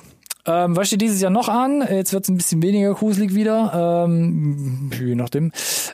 Ähm, 0.49 0.75
was 0.75 0.87
steht 0.87 1.01
dieses 1.01 1.21
Jahr 1.21 1.29
noch 1.29 1.47
an? 1.47 1.85
Jetzt 1.87 2.11
wird 2.11 2.23
es 2.23 2.29
ein 2.29 2.37
bisschen 2.37 2.63
weniger 2.63 2.93
gruselig 2.95 3.35
wieder. 3.35 4.05
Ähm, 4.05 4.89
je 4.99 5.13
nachdem. 5.13 5.51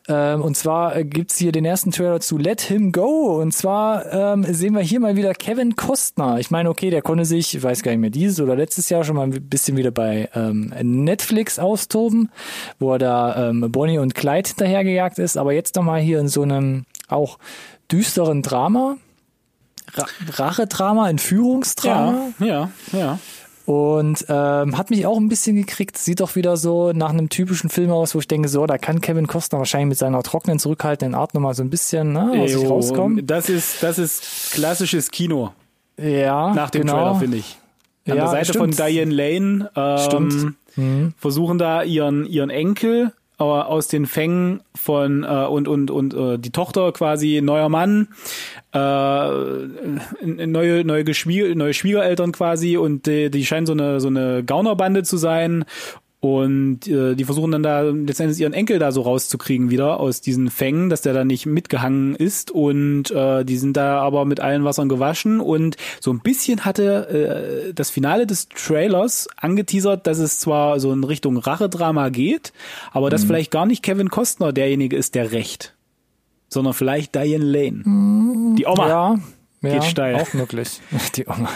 Ähm, 0.07 0.41
und 0.41 0.55
zwar 0.55 1.03
gibt's 1.03 1.37
hier 1.37 1.51
den 1.51 1.65
ersten 1.65 1.91
Trailer 1.91 2.21
zu 2.21 2.37
Let 2.37 2.61
Him 2.61 2.93
Go. 2.93 3.41
Und 3.41 3.51
zwar 3.51 4.11
ähm, 4.13 4.45
sehen 4.45 4.73
wir 4.73 4.81
hier 4.81 5.01
mal 5.01 5.17
wieder 5.17 5.33
Kevin 5.33 5.75
Costner. 5.75 6.39
Ich 6.39 6.51
meine, 6.51 6.69
okay, 6.69 6.89
der 6.89 7.01
konnte 7.01 7.25
sich, 7.25 7.53
ich 7.53 7.61
weiß 7.61 7.83
gar 7.83 7.91
nicht 7.91 7.99
mehr, 7.99 8.09
dieses 8.09 8.39
oder 8.39 8.55
letztes 8.55 8.87
Jahr 8.89 9.03
schon 9.03 9.17
mal 9.17 9.23
ein 9.23 9.49
bisschen 9.49 9.75
wieder 9.75 9.91
bei 9.91 10.29
ähm, 10.33 10.73
Netflix 10.81 11.59
austoben, 11.59 12.29
wo 12.79 12.93
er 12.93 12.99
da 12.99 13.49
ähm, 13.49 13.69
Bonnie 13.71 13.99
und 13.99 14.15
Clyde 14.15 14.47
hinterhergejagt 14.47 15.19
ist. 15.19 15.37
Aber 15.37 15.51
jetzt 15.51 15.75
nochmal 15.75 15.99
hier 15.99 16.19
in 16.21 16.29
so 16.29 16.43
einem 16.43 16.85
auch 17.09 17.39
düsteren 17.91 18.41
Drama. 18.41 18.95
Ra 19.93 20.05
Rache-Drama, 20.29 21.09
Entführungsdrama. 21.09 22.31
Ja, 22.39 22.45
ja, 22.45 22.71
ja. 22.91 23.19
Und 23.66 24.26
ähm, 24.30 24.78
hat 24.78 24.91
mich 24.91 25.05
auch 25.07 25.18
ein 25.18 25.28
bisschen 25.28 25.55
gekriegt. 25.55 25.97
Sieht 25.97 26.20
doch 26.20 26.36
wieder 26.36 26.55
so 26.55 26.91
nach 26.93 27.09
einem 27.09 27.30
typischen 27.30 27.70
Film 27.72 27.89
aus, 27.89 28.13
wo 28.13 28.20
ich 28.20 28.28
denke, 28.28 28.47
so, 28.47 28.66
da 28.68 28.78
kann 28.78 29.01
Kevin 29.01 29.26
Costner 29.28 29.57
wahrscheinlich 29.59 29.89
mit 29.89 29.97
seiner 29.97 30.22
trockenen, 30.22 30.59
zurückhaltenden 30.59 31.16
Art 31.16 31.34
nochmal 31.34 31.55
so 31.55 31.63
ein 31.63 31.72
bisschen 31.72 32.13
ne, 32.13 32.32
aus 32.43 32.51
sich 32.51 32.70
rauskommen. 32.70 33.26
Das 33.26 33.49
ist, 33.49 33.82
das 33.82 33.97
ist 33.97 34.51
klassisches 34.53 35.09
Kino 35.09 35.51
Ja, 35.99 36.53
nach 36.53 36.70
dem 36.70 36.82
genau. 36.84 36.93
Trailer, 36.93 37.16
finde 37.16 37.38
ich. 37.38 37.57
An 38.07 38.09
Ja, 38.09 38.16
der 38.16 38.28
Seite 38.28 38.45
stimmt. 38.53 38.76
von 38.76 38.86
Diane 38.88 39.11
Lane 39.11 39.72
ähm, 39.76 39.97
Stimmt. 39.97 40.55
Mhm. 40.76 41.13
versuchen 41.18 41.57
da 41.57 41.82
ihren, 41.82 42.28
ihren 42.28 42.51
Enkel 42.51 43.13
aus 43.38 43.88
den 43.88 44.05
Fängen 44.05 44.61
von 44.73 45.23
äh, 45.23 45.27
und 45.27 45.67
und 45.67 45.91
und 45.91 46.13
äh, 46.13 46.39
die 46.39 46.51
Tochter 46.51 46.91
quasi 46.91 47.41
neuer 47.43 47.69
Mann 47.69 48.07
äh, 48.73 48.77
neue 48.77 50.83
neue, 50.86 51.03
Geschwier 51.03 51.55
neue 51.55 51.73
Schwiegereltern 51.73 52.31
quasi 52.31 52.77
und 52.77 53.07
die, 53.07 53.29
die 53.29 53.45
scheinen 53.45 53.65
so 53.65 53.73
eine 53.73 53.99
so 53.99 54.07
eine 54.07 54.43
Gaunerbande 54.43 55.03
zu 55.03 55.17
sein 55.17 55.65
und 56.26 56.88
äh, 56.88 57.13
die 57.13 57.23
versuchen 57.23 57.51
dann 57.51 57.61
da 57.61 57.82
letztendlich 57.82 58.39
ihren 58.39 58.53
Enkel 58.53 58.80
da 58.80 58.91
so 58.91 59.03
rauszukriegen 59.03 59.69
wieder 59.69 59.99
aus 59.99 60.21
diesen 60.21 60.49
Fängen, 60.49 60.89
dass 60.89 61.01
der 61.01 61.13
da 61.13 61.23
nicht 61.23 61.45
mitgehangen 61.45 62.15
ist. 62.15 62.49
Und 62.49 63.11
äh, 63.11 63.45
die 63.45 63.57
sind 63.57 63.78
da 63.78 63.99
aber 63.99 64.26
mit 64.26 64.39
allen 64.39 64.63
Wassern 64.63 64.89
gewaschen. 64.89 65.39
Und 65.39 65.78
so 66.01 66.11
ein 66.11 66.21
bisschen 66.21 66.65
hatte 66.65 67.67
äh, 67.69 67.73
das 67.76 67.91
Finale 67.91 68.26
des 68.26 68.49
Trailers 68.49 69.28
angeteasert, 69.38 70.07
dass 70.07 70.17
es 70.17 70.39
zwar 70.39 70.80
so 70.80 70.91
in 70.91 71.03
Richtung 71.03 71.38
Rachedrama 71.38 72.09
geht, 72.09 72.53
aber 72.91 73.11
dass 73.11 73.23
vielleicht 73.23 73.51
gar 73.51 73.67
nicht 73.67 73.84
Kevin 73.84 74.09
Costner 74.09 74.51
derjenige 74.51 74.95
ist, 74.95 75.13
der 75.13 75.32
rächt, 75.32 75.76
sondern 76.49 76.73
vielleicht 76.73 77.13
Diane 77.13 77.45
Lane, 77.45 78.55
die 78.57 78.65
Oma. 78.65 78.89
Ja, 78.89 79.19
ja, 79.61 79.73
Geht 79.73 79.83
steil. 79.85 80.15
Auch 80.15 80.33
möglich. 80.33 80.81
Die 81.15 81.25
Oma. 81.27 81.49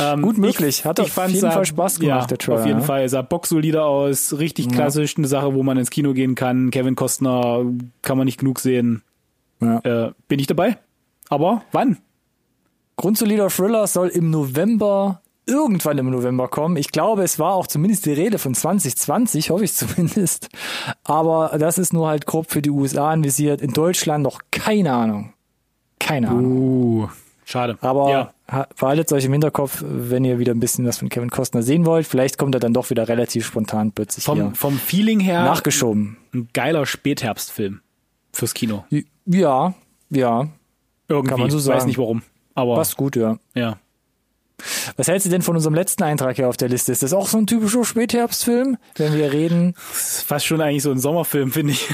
Ähm, 0.00 0.22
Gut 0.22 0.38
möglich. 0.38 0.84
Hat 0.84 0.98
auf 1.00 1.08
fand's 1.08 1.34
jeden 1.34 1.42
sah- 1.42 1.50
Fall 1.50 1.66
Spaß 1.66 2.00
gemacht, 2.00 2.22
ja, 2.22 2.26
der 2.26 2.38
Trailer. 2.38 2.60
Auf 2.60 2.66
jeden 2.66 2.80
ja. 2.80 2.84
Fall. 2.84 3.08
Sah 3.08 3.22
boxsolide 3.22 3.84
aus. 3.84 4.38
Richtig 4.38 4.68
klassisch. 4.70 5.16
Eine 5.16 5.26
Sache, 5.26 5.54
wo 5.54 5.62
man 5.62 5.76
ins 5.76 5.90
Kino 5.90 6.12
gehen 6.14 6.34
kann. 6.34 6.70
Kevin 6.70 6.94
Costner 6.94 7.64
kann 8.02 8.16
man 8.18 8.24
nicht 8.24 8.38
genug 8.38 8.60
sehen. 8.60 9.02
Äh, 9.60 10.10
bin 10.28 10.38
ich 10.38 10.46
dabei? 10.46 10.78
Aber 11.28 11.62
wann? 11.72 11.98
Grundsolider 12.96 13.48
Thriller 13.48 13.86
soll 13.86 14.08
im 14.08 14.30
November 14.30 15.20
irgendwann 15.46 15.98
im 15.98 16.10
November 16.10 16.48
kommen. 16.48 16.76
Ich 16.76 16.90
glaube, 16.90 17.22
es 17.22 17.38
war 17.38 17.54
auch 17.54 17.66
zumindest 17.66 18.06
die 18.06 18.12
Rede 18.12 18.38
von 18.38 18.54
2020, 18.54 19.50
hoffe 19.50 19.64
ich 19.64 19.72
zumindest. 19.74 20.48
Aber 21.04 21.56
das 21.58 21.78
ist 21.78 21.92
nur 21.92 22.08
halt 22.08 22.26
grob 22.26 22.50
für 22.50 22.62
die 22.62 22.70
USA 22.70 23.10
anvisiert. 23.10 23.60
In 23.60 23.72
Deutschland 23.72 24.22
noch 24.24 24.40
keine 24.50 24.92
Ahnung. 24.92 25.32
Keine 25.98 26.28
Ahnung. 26.28 27.02
Uh, 27.02 27.08
schade. 27.44 27.78
Aber 27.80 28.10
ja. 28.10 28.30
ha- 28.50 28.66
behaltet 28.78 29.12
euch 29.12 29.24
im 29.24 29.32
Hinterkopf, 29.32 29.82
wenn 29.86 30.24
ihr 30.24 30.38
wieder 30.38 30.52
ein 30.52 30.60
bisschen 30.60 30.86
was 30.86 30.98
von 30.98 31.08
Kevin 31.08 31.30
Costner 31.30 31.62
sehen 31.62 31.86
wollt. 31.86 32.06
Vielleicht 32.06 32.38
kommt 32.38 32.54
er 32.54 32.60
dann 32.60 32.72
doch 32.74 32.90
wieder 32.90 33.08
relativ 33.08 33.46
spontan 33.46 33.92
plötzlich 33.92 34.24
hier 34.24 34.34
vom, 34.36 34.54
vom 34.54 34.78
Feeling 34.78 35.20
her 35.20 35.44
nachgeschoben. 35.44 36.16
ein 36.34 36.48
geiler 36.52 36.86
Spätherbstfilm 36.86 37.80
fürs 38.32 38.54
Kino. 38.54 38.84
Ja, 39.26 39.74
ja. 40.10 40.48
Irgendwie. 41.08 41.30
Kann 41.30 41.40
man 41.40 41.50
so 41.50 41.58
Ich 41.58 41.66
weiß 41.66 41.78
sagen. 41.80 41.86
nicht 41.86 41.98
warum. 41.98 42.22
Aber 42.54 42.76
Was 42.76 42.96
gut, 42.96 43.16
ja. 43.16 43.36
ja. 43.54 43.78
Was 44.96 45.08
hältst 45.08 45.26
du 45.26 45.30
denn 45.30 45.42
von 45.42 45.56
unserem 45.56 45.74
letzten 45.74 46.02
Eintrag 46.04 46.36
hier 46.36 46.48
auf 46.48 46.56
der 46.56 46.68
Liste? 46.68 46.92
Ist 46.92 47.02
das 47.02 47.12
auch 47.12 47.26
so 47.28 47.38
ein 47.38 47.46
typischer 47.46 47.84
Spätherbstfilm, 47.84 48.76
wenn 48.96 49.14
wir 49.14 49.32
reden? 49.32 49.74
Das 49.92 50.18
ist 50.18 50.22
fast 50.22 50.46
schon 50.46 50.60
eigentlich 50.60 50.82
so 50.82 50.90
ein 50.90 50.98
Sommerfilm, 50.98 51.50
finde 51.50 51.72
ich. 51.72 51.88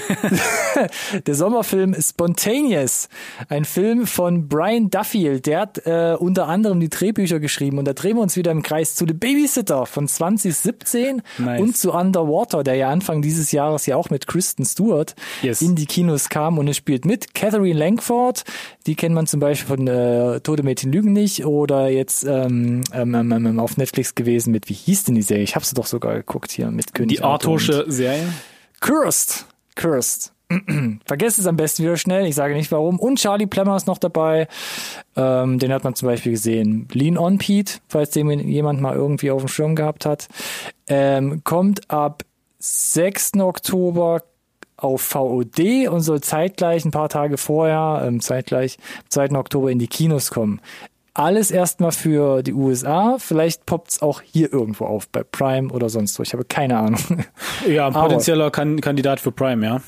Der 1.26 1.34
Sommerfilm 1.34 1.94
Spontaneous, 2.00 3.08
ein 3.48 3.64
Film 3.64 4.06
von 4.06 4.48
Brian 4.48 4.90
Duffield. 4.90 5.46
Der 5.46 5.60
hat 5.60 5.78
äh, 5.86 6.14
unter 6.18 6.48
anderem 6.48 6.80
die 6.80 6.88
Drehbücher 6.90 7.40
geschrieben 7.40 7.78
und 7.78 7.86
da 7.86 7.92
drehen 7.92 8.16
wir 8.16 8.22
uns 8.22 8.36
wieder 8.36 8.50
im 8.50 8.62
Kreis 8.62 8.94
zu 8.94 9.04
The 9.06 9.14
Babysitter 9.14 9.86
von 9.86 10.06
2017 10.06 11.22
Nice. 11.38 11.60
und 11.60 11.76
zu 11.76 11.92
Underwater, 11.92 12.62
der 12.62 12.74
ja 12.74 12.90
Anfang 12.90 13.22
dieses 13.22 13.52
Jahres 13.52 13.86
ja 13.86 13.96
auch 13.96 14.10
mit 14.10 14.26
Kristen 14.26 14.64
Stewart 14.64 15.14
Yes. 15.42 15.62
in 15.62 15.74
die 15.76 15.86
Kinos 15.86 16.28
kam 16.28 16.58
und 16.58 16.68
es 16.68 16.76
spielt 16.76 17.04
mit 17.04 17.34
Catherine 17.34 17.78
Langford. 17.78 18.44
Die 18.86 18.94
kennt 18.96 19.14
man 19.14 19.26
zum 19.26 19.40
Beispiel 19.40 19.76
von 19.76 19.86
äh, 19.86 20.40
Tote 20.40 20.62
Mädchen 20.62 20.92
lügen 20.92 21.12
nicht 21.12 21.44
oder 21.46 21.88
jetzt 21.88 22.24
ähm, 22.24 22.59
ähm, 22.92 23.14
ähm, 23.14 23.32
ähm, 23.32 23.60
auf 23.60 23.76
Netflix 23.76 24.14
gewesen 24.14 24.50
mit, 24.52 24.68
wie 24.68 24.74
hieß 24.74 25.04
denn 25.04 25.14
die 25.14 25.22
Serie? 25.22 25.44
Ich 25.44 25.54
habe 25.54 25.64
sie 25.64 25.74
doch 25.74 25.86
sogar 25.86 26.14
geguckt 26.14 26.50
hier 26.50 26.70
mit 26.70 26.94
König 26.94 27.16
Die 27.16 27.22
Arthursche 27.22 27.84
Serie. 27.88 28.32
Cursed. 28.80 29.46
Cursed. 29.74 30.32
Vergesst 31.04 31.38
es 31.38 31.46
am 31.46 31.56
besten 31.56 31.84
wieder 31.84 31.96
schnell. 31.96 32.26
Ich 32.26 32.34
sage 32.34 32.54
nicht 32.54 32.72
warum. 32.72 32.98
Und 32.98 33.18
Charlie 33.18 33.46
Plemmer 33.46 33.76
ist 33.76 33.86
noch 33.86 33.98
dabei. 33.98 34.48
Ähm, 35.16 35.58
den 35.58 35.72
hat 35.72 35.84
man 35.84 35.94
zum 35.94 36.08
Beispiel 36.08 36.32
gesehen. 36.32 36.88
Lean 36.92 37.16
on 37.16 37.38
Pete, 37.38 37.74
falls 37.88 38.10
den 38.10 38.28
jemand 38.48 38.80
mal 38.80 38.96
irgendwie 38.96 39.30
auf 39.30 39.42
dem 39.42 39.48
Schirm 39.48 39.76
gehabt 39.76 40.04
hat. 40.04 40.28
Ähm, 40.88 41.42
kommt 41.44 41.90
ab 41.90 42.24
6. 42.58 43.34
Oktober 43.38 44.22
auf 44.76 45.02
VOD 45.02 45.88
und 45.88 46.00
soll 46.00 46.20
zeitgleich 46.20 46.84
ein 46.84 46.90
paar 46.90 47.08
Tage 47.08 47.36
vorher, 47.36 48.02
ähm, 48.06 48.20
zeitgleich 48.20 48.78
am 48.98 49.10
2. 49.10 49.38
Oktober 49.38 49.70
in 49.70 49.78
die 49.78 49.88
Kinos 49.88 50.30
kommen. 50.30 50.60
Alles 51.14 51.50
erstmal 51.50 51.92
für 51.92 52.42
die 52.42 52.52
USA. 52.52 53.16
Vielleicht 53.18 53.66
poppt's 53.66 54.00
auch 54.00 54.20
hier 54.22 54.52
irgendwo 54.52 54.84
auf, 54.86 55.08
bei 55.08 55.22
Prime 55.24 55.72
oder 55.72 55.88
sonst 55.88 56.18
wo. 56.18 56.22
Ich 56.22 56.32
habe 56.32 56.44
keine 56.44 56.78
Ahnung. 56.78 57.00
Ja, 57.66 57.88
ein 57.88 57.92
potenzieller 57.92 58.50
kan 58.50 58.80
Kandidat 58.80 59.20
für 59.20 59.32
Prime, 59.32 59.66
ja. 59.66 59.80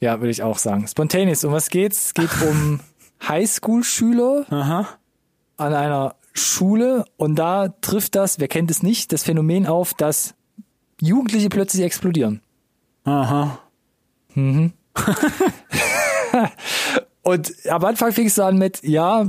Ja, 0.00 0.20
würde 0.20 0.30
ich 0.30 0.42
auch 0.42 0.58
sagen. 0.58 0.86
Spontaneous, 0.86 1.44
um 1.44 1.52
was 1.52 1.70
geht's? 1.70 2.06
Es 2.06 2.14
geht 2.14 2.30
um 2.42 2.80
Highschool-Schüler 3.28 4.46
an 5.56 5.74
einer 5.74 6.16
Schule 6.34 7.04
und 7.16 7.36
da 7.36 7.68
trifft 7.68 8.14
das, 8.14 8.38
wer 8.38 8.48
kennt 8.48 8.70
es 8.70 8.82
nicht, 8.82 9.12
das 9.12 9.22
Phänomen 9.22 9.66
auf, 9.66 9.94
dass 9.94 10.34
Jugendliche 11.00 11.48
plötzlich 11.48 11.82
explodieren. 11.82 12.42
Aha. 13.04 13.58
Und 17.22 17.52
am 17.68 17.84
Anfang 17.84 18.12
fing 18.12 18.26
es 18.26 18.34
so 18.34 18.44
an 18.44 18.58
mit, 18.58 18.82
ja, 18.82 19.26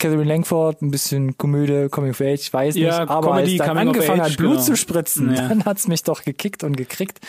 Catherine 0.00 0.24
Langford, 0.24 0.82
ein 0.82 0.90
bisschen 0.90 1.38
Komödie, 1.38 1.88
Coming 1.90 2.10
of 2.10 2.20
Age, 2.20 2.52
weiß 2.52 2.74
nicht, 2.74 2.84
Ja, 2.84 3.08
aber 3.08 3.32
Comedy, 3.36 3.60
als 3.60 3.68
dann 3.68 3.78
angefangen 3.78 4.20
Age, 4.20 4.30
hat, 4.30 4.36
Blut 4.38 4.52
genau. 4.54 4.62
zu 4.64 4.76
spritzen, 4.76 5.34
Ja. 5.34 5.48
dann 5.48 5.64
hat's 5.64 5.86
mich 5.86 6.02
doch 6.02 6.24
gekickt 6.24 6.64
und 6.64 6.76
gekriegt 6.76 7.20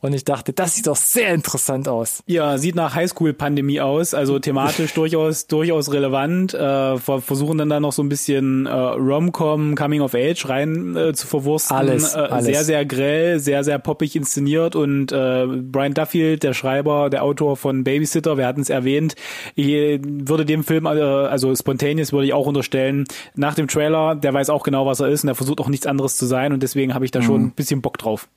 und 0.00 0.14
ich 0.14 0.24
dachte, 0.24 0.52
das 0.52 0.74
sieht 0.76 0.86
doch 0.86 0.96
sehr 0.96 1.34
interessant 1.34 1.88
aus. 1.88 2.22
Ja, 2.26 2.56
sieht 2.56 2.74
nach 2.76 2.94
Highschool-Pandemie 2.94 3.80
aus, 3.80 4.14
also 4.14 4.38
thematisch 4.38 4.94
durchaus 4.94 5.46
durchaus 5.46 5.92
relevant. 5.92 6.54
Äh, 6.54 6.96
ver- 6.98 7.20
versuchen 7.20 7.58
dann 7.58 7.68
da 7.68 7.80
noch 7.80 7.92
so 7.92 8.02
ein 8.02 8.08
bisschen 8.08 8.66
äh, 8.66 8.70
Rom-Com, 8.72 9.74
Coming 9.74 10.00
of 10.00 10.14
Age 10.14 10.48
rein 10.48 10.96
äh, 10.96 11.12
zu 11.12 11.26
verwursten. 11.26 11.76
Alles, 11.76 12.14
äh, 12.14 12.18
alles. 12.18 12.46
Sehr, 12.46 12.64
sehr 12.64 12.84
grell, 12.84 13.40
sehr, 13.40 13.64
sehr 13.64 13.78
poppig 13.78 14.14
inszeniert 14.16 14.76
und 14.76 15.10
äh, 15.12 15.46
Brian 15.46 15.94
Duffield, 15.94 16.42
der 16.42 16.54
Schreiber, 16.54 17.10
der 17.10 17.24
Autor 17.24 17.56
von 17.56 17.84
Babysitter, 17.84 18.38
wir 18.38 18.46
hatten 18.46 18.60
es 18.60 18.70
erwähnt, 18.70 19.16
ich 19.56 20.00
würde 20.02 20.44
dem 20.44 20.62
Film, 20.64 20.86
äh, 20.86 20.90
also 20.90 21.54
Spontaneous 21.54 22.12
würde 22.20 22.26
ich 22.28 22.32
auch 22.34 22.46
unterstellen, 22.46 23.04
nach 23.34 23.54
dem 23.54 23.66
Trailer, 23.68 24.14
der 24.14 24.32
weiß 24.34 24.50
auch 24.50 24.62
genau, 24.62 24.86
was 24.86 25.00
er 25.00 25.08
ist 25.08 25.24
und 25.24 25.28
er 25.28 25.34
versucht 25.34 25.60
auch 25.60 25.68
nichts 25.68 25.86
anderes 25.86 26.16
zu 26.16 26.26
sein 26.26 26.52
und 26.52 26.62
deswegen 26.62 26.94
habe 26.94 27.04
ich 27.04 27.10
da 27.10 27.20
Mhm. 27.20 27.24
schon 27.24 27.42
ein 27.46 27.50
bisschen 27.52 27.80
Bock 27.82 27.98
drauf. 27.98 28.28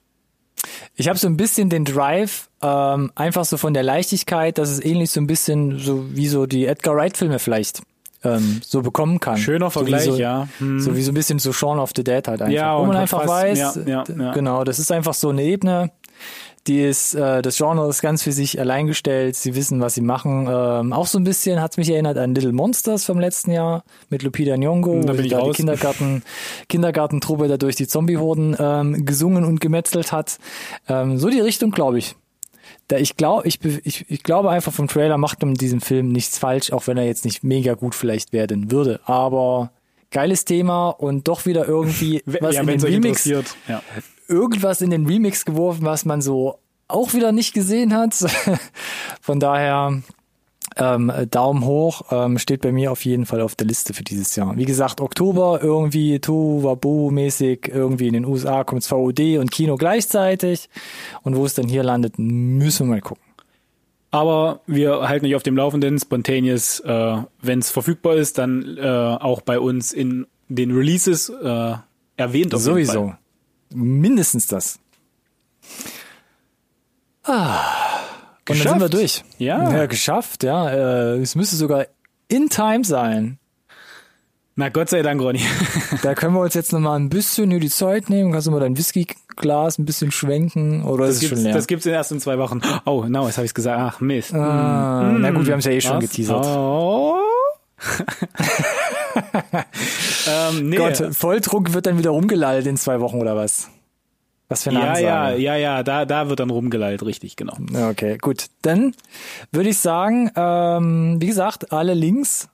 Ich 0.95 1.09
habe 1.09 1.19
so 1.19 1.27
ein 1.27 1.35
bisschen 1.35 1.69
den 1.69 1.83
Drive, 1.83 2.49
ähm, 2.61 3.11
einfach 3.15 3.43
so 3.45 3.57
von 3.57 3.73
der 3.73 3.83
Leichtigkeit, 3.83 4.57
dass 4.57 4.69
es 4.69 4.83
ähnlich 4.83 5.11
so 5.11 5.19
ein 5.19 5.27
bisschen 5.27 5.79
so 5.79 6.05
wie 6.15 6.27
so 6.27 6.45
die 6.45 6.65
Edgar 6.65 6.95
Wright-Filme 6.95 7.39
vielleicht 7.39 7.81
ähm, 8.23 8.61
so 8.65 8.81
bekommen 8.81 9.19
kann. 9.19 9.37
Schöner 9.37 9.69
Vergleich, 9.71 10.03
so 10.03 10.13
so, 10.13 10.17
ja. 10.17 10.47
Hm. 10.59 10.79
So 10.79 10.95
wie 10.95 11.01
so 11.01 11.11
ein 11.11 11.15
bisschen 11.15 11.39
so 11.39 11.51
Shaun 11.51 11.79
of 11.79 11.91
the 11.95 12.03
Dead 12.03 12.25
halt 12.27 12.41
einfach. 12.41 12.47
Ja, 12.53 12.79
Wo 12.79 12.85
man 12.85 12.95
einfach 12.95 13.27
weiß, 13.27 13.59
ja, 13.59 13.73
ja, 13.85 14.03
ja. 14.17 14.31
genau, 14.31 14.63
das 14.63 14.79
ist 14.79 14.91
einfach 14.91 15.13
so 15.13 15.29
eine 15.29 15.43
Ebene, 15.43 15.91
die 16.67 16.81
ist, 16.81 17.13
äh, 17.13 17.41
das 17.41 17.57
Genre 17.57 17.89
ist 17.89 18.01
ganz 18.01 18.23
für 18.23 18.31
sich 18.31 18.59
allein 18.59 18.87
gestellt, 18.87 19.35
sie 19.35 19.53
wissen, 19.55 19.81
was 19.81 19.95
sie 19.95 20.01
machen. 20.01 20.47
Ähm, 20.49 20.93
auch 20.93 21.07
so 21.07 21.17
ein 21.17 21.23
bisschen 21.23 21.61
hat's 21.61 21.77
mich 21.77 21.89
erinnert 21.89 22.17
an 22.17 22.33
Little 22.33 22.53
Monsters 22.53 23.05
vom 23.05 23.19
letzten 23.19 23.51
Jahr 23.51 23.83
mit 24.09 24.23
Lupita 24.23 24.53
Nyong'o, 24.53 25.05
Da 25.05 25.13
wo 25.17 25.21
sie 25.21 25.29
da 25.29 25.37
die 25.37 25.43
raus. 25.43 25.55
Kindergarten, 25.55 26.23
Kindergartentruppe 26.69 27.47
da 27.47 27.57
durch 27.57 27.75
die 27.75 27.87
Zombiehorden 27.87 28.55
ähm, 28.57 29.05
gesungen 29.05 29.43
und 29.43 29.59
gemetzelt 29.59 30.11
hat. 30.11 30.37
Ähm, 30.87 31.17
so 31.17 31.29
die 31.29 31.41
Richtung, 31.41 31.71
glaube 31.71 31.97
ich. 31.99 32.15
Da 32.87 32.97
ich 32.97 33.17
glaube, 33.17 33.47
ich, 33.47 33.59
ich, 33.83 34.05
ich 34.09 34.23
glaube 34.23 34.49
einfach 34.49 34.71
vom 34.71 34.87
Trailer 34.87 35.17
macht 35.17 35.41
man 35.41 35.55
diesem 35.55 35.81
Film 35.81 36.09
nichts 36.09 36.37
falsch, 36.37 36.71
auch 36.71 36.87
wenn 36.87 36.97
er 36.97 37.05
jetzt 37.05 37.25
nicht 37.25 37.43
mega 37.43 37.73
gut 37.73 37.95
vielleicht 37.95 38.33
werden 38.33 38.71
würde. 38.71 39.01
Aber 39.05 39.71
geiles 40.13 40.45
Thema 40.45 40.89
und 40.89 41.27
doch 41.27 41.45
wieder 41.45 41.67
irgendwie 41.67 42.23
was 42.39 42.55
ja, 42.55 42.61
in 42.61 42.67
den 42.67 42.81
Remix. 42.81 43.25
Ja. 43.25 43.41
irgendwas 44.27 44.81
in 44.81 44.89
den 44.89 45.05
Remix 45.05 45.43
geworfen, 45.43 45.85
was 45.85 46.05
man 46.05 46.21
so 46.21 46.59
auch 46.87 47.13
wieder 47.13 47.31
nicht 47.31 47.53
gesehen 47.53 47.93
hat. 47.93 48.15
Von 49.21 49.39
daher 49.39 50.01
ähm, 50.77 51.11
Daumen 51.29 51.65
hoch, 51.65 52.03
ähm, 52.11 52.37
steht 52.37 52.61
bei 52.61 52.71
mir 52.71 52.91
auf 52.91 53.05
jeden 53.05 53.25
Fall 53.25 53.41
auf 53.41 53.55
der 53.55 53.67
Liste 53.67 53.93
für 53.93 54.03
dieses 54.03 54.35
Jahr. 54.35 54.57
Wie 54.57 54.65
gesagt, 54.65 55.01
Oktober 55.01 55.59
irgendwie 55.61 56.19
Tohuwabohu-mäßig, 56.19 57.69
irgendwie 57.69 58.07
in 58.07 58.13
den 58.13 58.25
USA 58.25 58.63
kommt 58.63 58.85
VOD 58.85 59.37
und 59.39 59.51
Kino 59.51 59.75
gleichzeitig. 59.75 60.69
Und 61.23 61.35
wo 61.35 61.45
es 61.45 61.53
dann 61.53 61.67
hier 61.67 61.83
landet, 61.83 62.17
müssen 62.17 62.87
wir 62.87 62.95
mal 62.95 63.01
gucken. 63.01 63.22
Aber 64.13 64.61
wir 64.67 65.09
halten 65.09 65.25
euch 65.25 65.33
auf 65.33 65.41
dem 65.41 65.57
Laufenden. 65.57 65.97
Spontaneous, 65.97 66.79
äh, 66.81 67.17
wenn 67.41 67.57
es 67.57 67.71
verfügbar 67.71 68.15
ist, 68.15 68.37
dann 68.37 68.77
äh, 68.77 68.87
auch 68.87 69.41
bei 69.41 69.59
uns 69.59 69.91
in 69.91 70.27
den 70.49 70.69
Releases 70.69 71.29
äh, 71.29 71.33
erwähnt. 71.33 71.81
Auf 72.23 72.31
jeden 72.31 72.49
Fall. 72.51 72.59
Sowieso. 72.59 73.15
Mindestens 73.73 74.45
das. 74.45 74.79
Ah. 77.23 77.57
Und 78.47 78.59
dann 78.59 78.67
sind 78.67 78.81
wir 78.81 78.89
durch. 78.89 79.23
Ja. 79.39 79.71
Ja, 79.73 79.87
geschafft, 79.87 80.43
ja. 80.43 80.69
Äh, 80.69 81.17
es 81.17 81.33
müsste 81.33 81.55
sogar 81.55 81.87
in 82.27 82.49
time 82.49 82.83
sein. 82.83 83.39
Na 84.55 84.69
Gott 84.69 84.89
sei 84.89 85.01
Dank, 85.01 85.19
Ronny. 85.21 85.41
Da 86.03 86.13
können 86.13 86.33
wir 86.35 86.41
uns 86.41 86.53
jetzt 86.53 86.71
nochmal 86.73 86.99
ein 86.99 87.09
bisschen 87.09 87.49
hier 87.49 87.59
die 87.59 87.69
Zeit 87.69 88.09
nehmen. 88.09 88.31
Kannst 88.31 88.47
du 88.47 88.51
mal 88.51 88.59
dein 88.59 88.77
Whiskyglas 88.77 89.79
ein 89.79 89.85
bisschen 89.85 90.11
schwenken? 90.11 90.83
Oder 90.83 91.07
Das 91.07 91.15
ist 91.15 91.23
es 91.23 91.29
schon 91.29 91.37
gibt's, 91.37 91.43
leer? 91.45 91.53
das 91.55 91.67
gibt's 91.67 91.85
in 91.85 91.91
den 91.91 91.97
ersten 91.97 92.19
zwei 92.19 92.37
Wochen. 92.37 92.61
Oh, 92.85 93.05
no, 93.07 93.25
jetzt 93.25 93.37
habe 93.37 93.45
ich's 93.45 93.53
gesagt. 93.53 93.79
Ach, 93.79 93.99
Mist. 93.99 94.33
ah, 94.33 95.11
na 95.17 95.31
gut, 95.31 95.45
wir 95.47 95.53
haben 95.53 95.59
es 95.59 95.65
ja 95.65 95.71
eh 95.71 95.81
schon 95.81 95.97
Was? 95.97 96.01
geteasert. 96.01 96.45
Oh. 96.45 97.17
ähm, 100.27 100.69
nee. 100.69 100.77
Gott, 100.77 101.01
Volltrunk 101.11 101.73
wird 101.73 101.85
dann 101.85 101.97
wieder 101.97 102.11
rumgelallt 102.11 102.67
in 102.67 102.77
zwei 102.77 102.99
Wochen 102.99 103.19
oder 103.19 103.35
was? 103.35 103.69
Was 104.49 104.63
für 104.63 104.69
eine 104.69 104.79
ja, 104.79 104.89
Ansage. 104.91 105.05
ja, 105.41 105.55
ja, 105.55 105.55
ja, 105.55 105.83
da, 105.83 106.05
da 106.05 106.29
wird 106.29 106.39
dann 106.39 106.49
rumgeleitet, 106.49 107.05
richtig, 107.05 107.35
genau. 107.35 107.57
Okay, 107.89 108.17
gut. 108.21 108.47
Dann 108.61 108.93
würde 109.51 109.69
ich 109.69 109.79
sagen, 109.79 110.29
ähm, 110.35 111.15
wie 111.19 111.27
gesagt, 111.27 111.71
alle 111.71 111.93
Links 111.93 112.49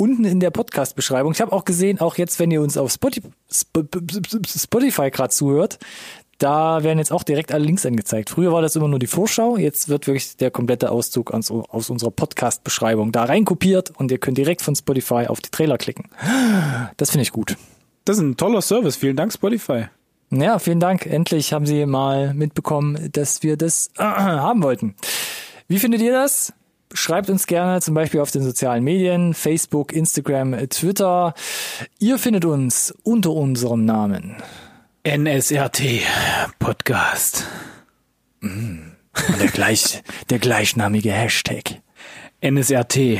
unten 0.00 0.24
in 0.24 0.40
der 0.40 0.50
Podcast-Beschreibung. 0.50 1.32
Ich 1.32 1.40
habe 1.40 1.52
auch 1.52 1.64
gesehen, 1.64 2.00
auch 2.00 2.16
jetzt, 2.16 2.40
wenn 2.40 2.50
ihr 2.50 2.62
uns 2.62 2.78
auf 2.78 2.90
Spotify, 2.90 3.28
Spotify 4.46 5.10
gerade 5.10 5.28
zuhört, 5.28 5.78
da 6.38 6.82
werden 6.82 6.98
jetzt 6.98 7.12
auch 7.12 7.22
direkt 7.22 7.52
alle 7.52 7.64
Links 7.64 7.84
angezeigt. 7.84 8.30
Früher 8.30 8.50
war 8.50 8.62
das 8.62 8.74
immer 8.74 8.88
nur 8.88 8.98
die 8.98 9.06
Vorschau, 9.06 9.58
jetzt 9.58 9.90
wird 9.90 10.06
wirklich 10.06 10.38
der 10.38 10.50
komplette 10.50 10.90
Auszug 10.90 11.32
aus, 11.32 11.50
aus 11.50 11.90
unserer 11.90 12.10
Podcast-Beschreibung 12.10 13.12
da 13.12 13.24
reinkopiert 13.24 13.90
und 13.90 14.10
ihr 14.10 14.16
könnt 14.16 14.38
direkt 14.38 14.62
von 14.62 14.74
Spotify 14.74 15.26
auf 15.26 15.40
die 15.40 15.50
Trailer 15.50 15.76
klicken. 15.76 16.08
Das 16.96 17.10
finde 17.10 17.22
ich 17.22 17.32
gut. 17.32 17.56
Das 18.06 18.16
ist 18.16 18.22
ein 18.22 18.38
toller 18.38 18.62
Service. 18.62 18.96
Vielen 18.96 19.16
Dank, 19.16 19.34
Spotify. 19.34 19.88
Ja, 20.30 20.58
vielen 20.58 20.80
Dank. 20.80 21.04
Endlich 21.04 21.52
haben 21.52 21.66
Sie 21.66 21.84
mal 21.84 22.32
mitbekommen, 22.32 23.10
dass 23.12 23.42
wir 23.42 23.58
das 23.58 23.90
haben 23.98 24.62
wollten. 24.62 24.94
Wie 25.68 25.78
findet 25.78 26.00
ihr 26.00 26.12
das? 26.12 26.54
Schreibt 26.92 27.30
uns 27.30 27.46
gerne 27.46 27.80
zum 27.80 27.94
Beispiel 27.94 28.20
auf 28.20 28.30
den 28.30 28.42
sozialen 28.42 28.84
Medien, 28.84 29.34
Facebook, 29.34 29.92
Instagram, 29.92 30.68
Twitter. 30.68 31.34
Ihr 31.98 32.18
findet 32.18 32.44
uns 32.44 32.94
unter 33.02 33.30
unserem 33.30 33.84
Namen. 33.84 34.36
NSRT 35.04 36.02
Podcast. 36.58 37.46
Und 38.42 38.96
der, 39.38 39.48
gleich, 39.48 40.02
der 40.28 40.38
gleichnamige 40.38 41.12
Hashtag. 41.12 41.80
NSRT 42.42 43.18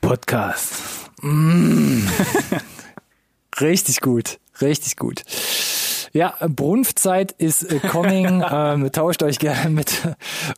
Podcast. 0.00 0.74
Richtig 3.60 4.00
gut, 4.00 4.38
richtig 4.60 4.96
gut. 4.96 5.22
Ja, 6.12 6.34
Brunftzeit 6.40 7.30
ist 7.32 7.62
äh, 7.62 7.78
coming. 7.78 8.42
ähm, 8.50 8.90
tauscht 8.90 9.22
euch 9.22 9.38
gerne 9.38 9.70
mit 9.70 10.08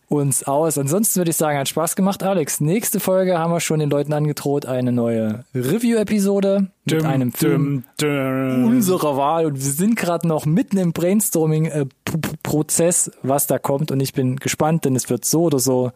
uns 0.09 0.45
aus. 0.45 0.79
Ansonsten 0.79 1.21
würde 1.21 1.31
ich 1.31 1.37
sagen, 1.37 1.59
hat 1.59 1.69
Spaß 1.69 1.95
gemacht, 1.95 2.23
Alex. 2.23 2.61
Nächste 2.61 3.01
Folge 3.01 3.39
haben 3.39 3.53
wir 3.53 3.61
schon 3.61 3.81
den 3.81 3.91
Leuten 3.91 4.15
angedroht, 4.15 4.65
eine 4.65 4.93
neue 4.93 5.45
Review-Episode 5.55 6.69
mit 6.85 7.03
Dum, 7.03 7.07
einem 7.07 7.33
Film 7.33 7.85
dum, 7.99 8.09
dum. 8.09 8.65
unserer 8.65 9.19
Wahl. 9.19 9.45
Und 9.47 9.57
wir 9.57 9.73
sind 9.73 9.97
gerade 9.97 10.27
noch 10.27 10.47
mitten 10.47 10.79
im 10.79 10.93
Brainstorming-Prozess, 10.93 13.11
was 13.23 13.47
da 13.47 13.59
kommt. 13.59 13.91
Und 13.91 14.01
ich 14.01 14.15
bin 14.15 14.37
gespannt, 14.37 14.87
denn 14.87 14.97
es 14.97 15.11
wird 15.11 15.27
so 15.27 15.43
oder 15.43 15.59
so 15.59 15.93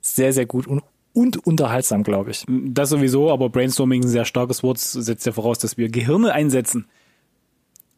sehr, 0.00 0.32
sehr 0.32 0.46
gut 0.46 0.66
und, 0.66 0.82
und 1.12 1.46
unterhaltsam, 1.46 2.04
glaube 2.04 2.30
ich. 2.30 2.46
Das 2.48 2.88
sowieso, 2.88 3.30
aber 3.30 3.50
Brainstorming 3.50 4.00
ist 4.00 4.06
ein 4.06 4.12
sehr 4.12 4.24
starkes 4.24 4.62
Wort, 4.62 4.78
setzt 4.78 5.26
ja 5.26 5.32
voraus, 5.32 5.58
dass 5.58 5.76
wir 5.76 5.90
Gehirne 5.90 6.32
einsetzen. 6.32 6.86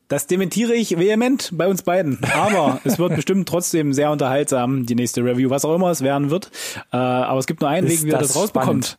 Das 0.09 0.27
dementiere 0.27 0.75
ich 0.75 0.99
vehement 0.99 1.51
bei 1.53 1.67
uns 1.67 1.83
beiden. 1.83 2.19
Aber 2.35 2.81
es 2.85 2.99
wird 2.99 3.17
bestimmt 3.17 3.49
trotzdem 3.49 3.93
sehr 3.93 4.11
unterhaltsam, 4.11 4.87
die 4.87 4.95
nächste 4.95 5.23
Review, 5.25 5.51
was 5.51 5.65
auch 5.65 5.75
immer 5.75 5.91
es 5.91 6.03
werden 6.03 6.31
wird. 6.31 6.51
Äh, 6.93 6.97
aber 6.97 7.39
es 7.39 7.47
gibt 7.47 7.61
nur 7.61 7.71
einen 7.71 7.87
Ist 7.87 7.99
Weg, 7.99 8.03
wie 8.05 8.07
ihr 8.13 8.19
das 8.19 8.29
das 8.29 8.37
rausbekommt. 8.37 8.87
spannend. 8.87 8.99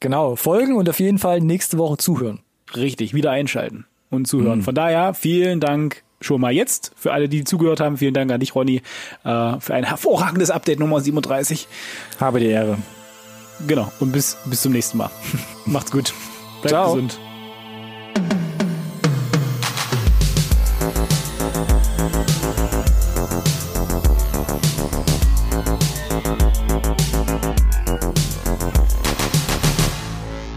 Genau, 0.00 0.36
folgen 0.36 0.76
und 0.76 0.88
auf 0.88 1.00
jeden 1.00 1.18
Fall 1.18 1.40
nächste 1.40 1.78
Woche 1.78 1.96
zuhören. 1.96 2.40
Richtig, 2.74 3.14
wieder 3.14 3.30
einschalten 3.30 3.86
und 4.10 4.26
zuhören. 4.26 4.62
Von 4.62 4.74
daher, 4.74 5.14
vielen 5.14 5.60
Dank 5.60 6.02
schon 6.20 6.40
mal 6.40 6.52
jetzt 6.52 6.92
für 6.96 7.12
alle, 7.12 7.28
die 7.28 7.44
zugehört 7.44 7.80
haben. 7.80 7.96
Vielen 7.96 8.14
Dank 8.14 8.30
an 8.32 8.40
dich, 8.40 8.54
Ronny, 8.54 8.82
äh, 9.24 9.60
für 9.60 9.74
ein 9.74 9.84
hervorragendes 9.84 10.50
Update 10.50 10.80
Nummer 10.80 11.00
37. 11.00 11.68
Habe 12.20 12.40
die 12.40 12.46
Ehre. 12.46 12.78
Genau, 13.66 13.90
und 14.00 14.12
bis, 14.12 14.36
bis 14.46 14.62
zum 14.62 14.72
nächsten 14.72 14.98
Mal. 14.98 15.10
Macht's 15.66 15.90
gut. 15.90 16.12
Bleibt 16.62 16.68
Ciao. 16.70 16.94
gesund. 16.94 17.18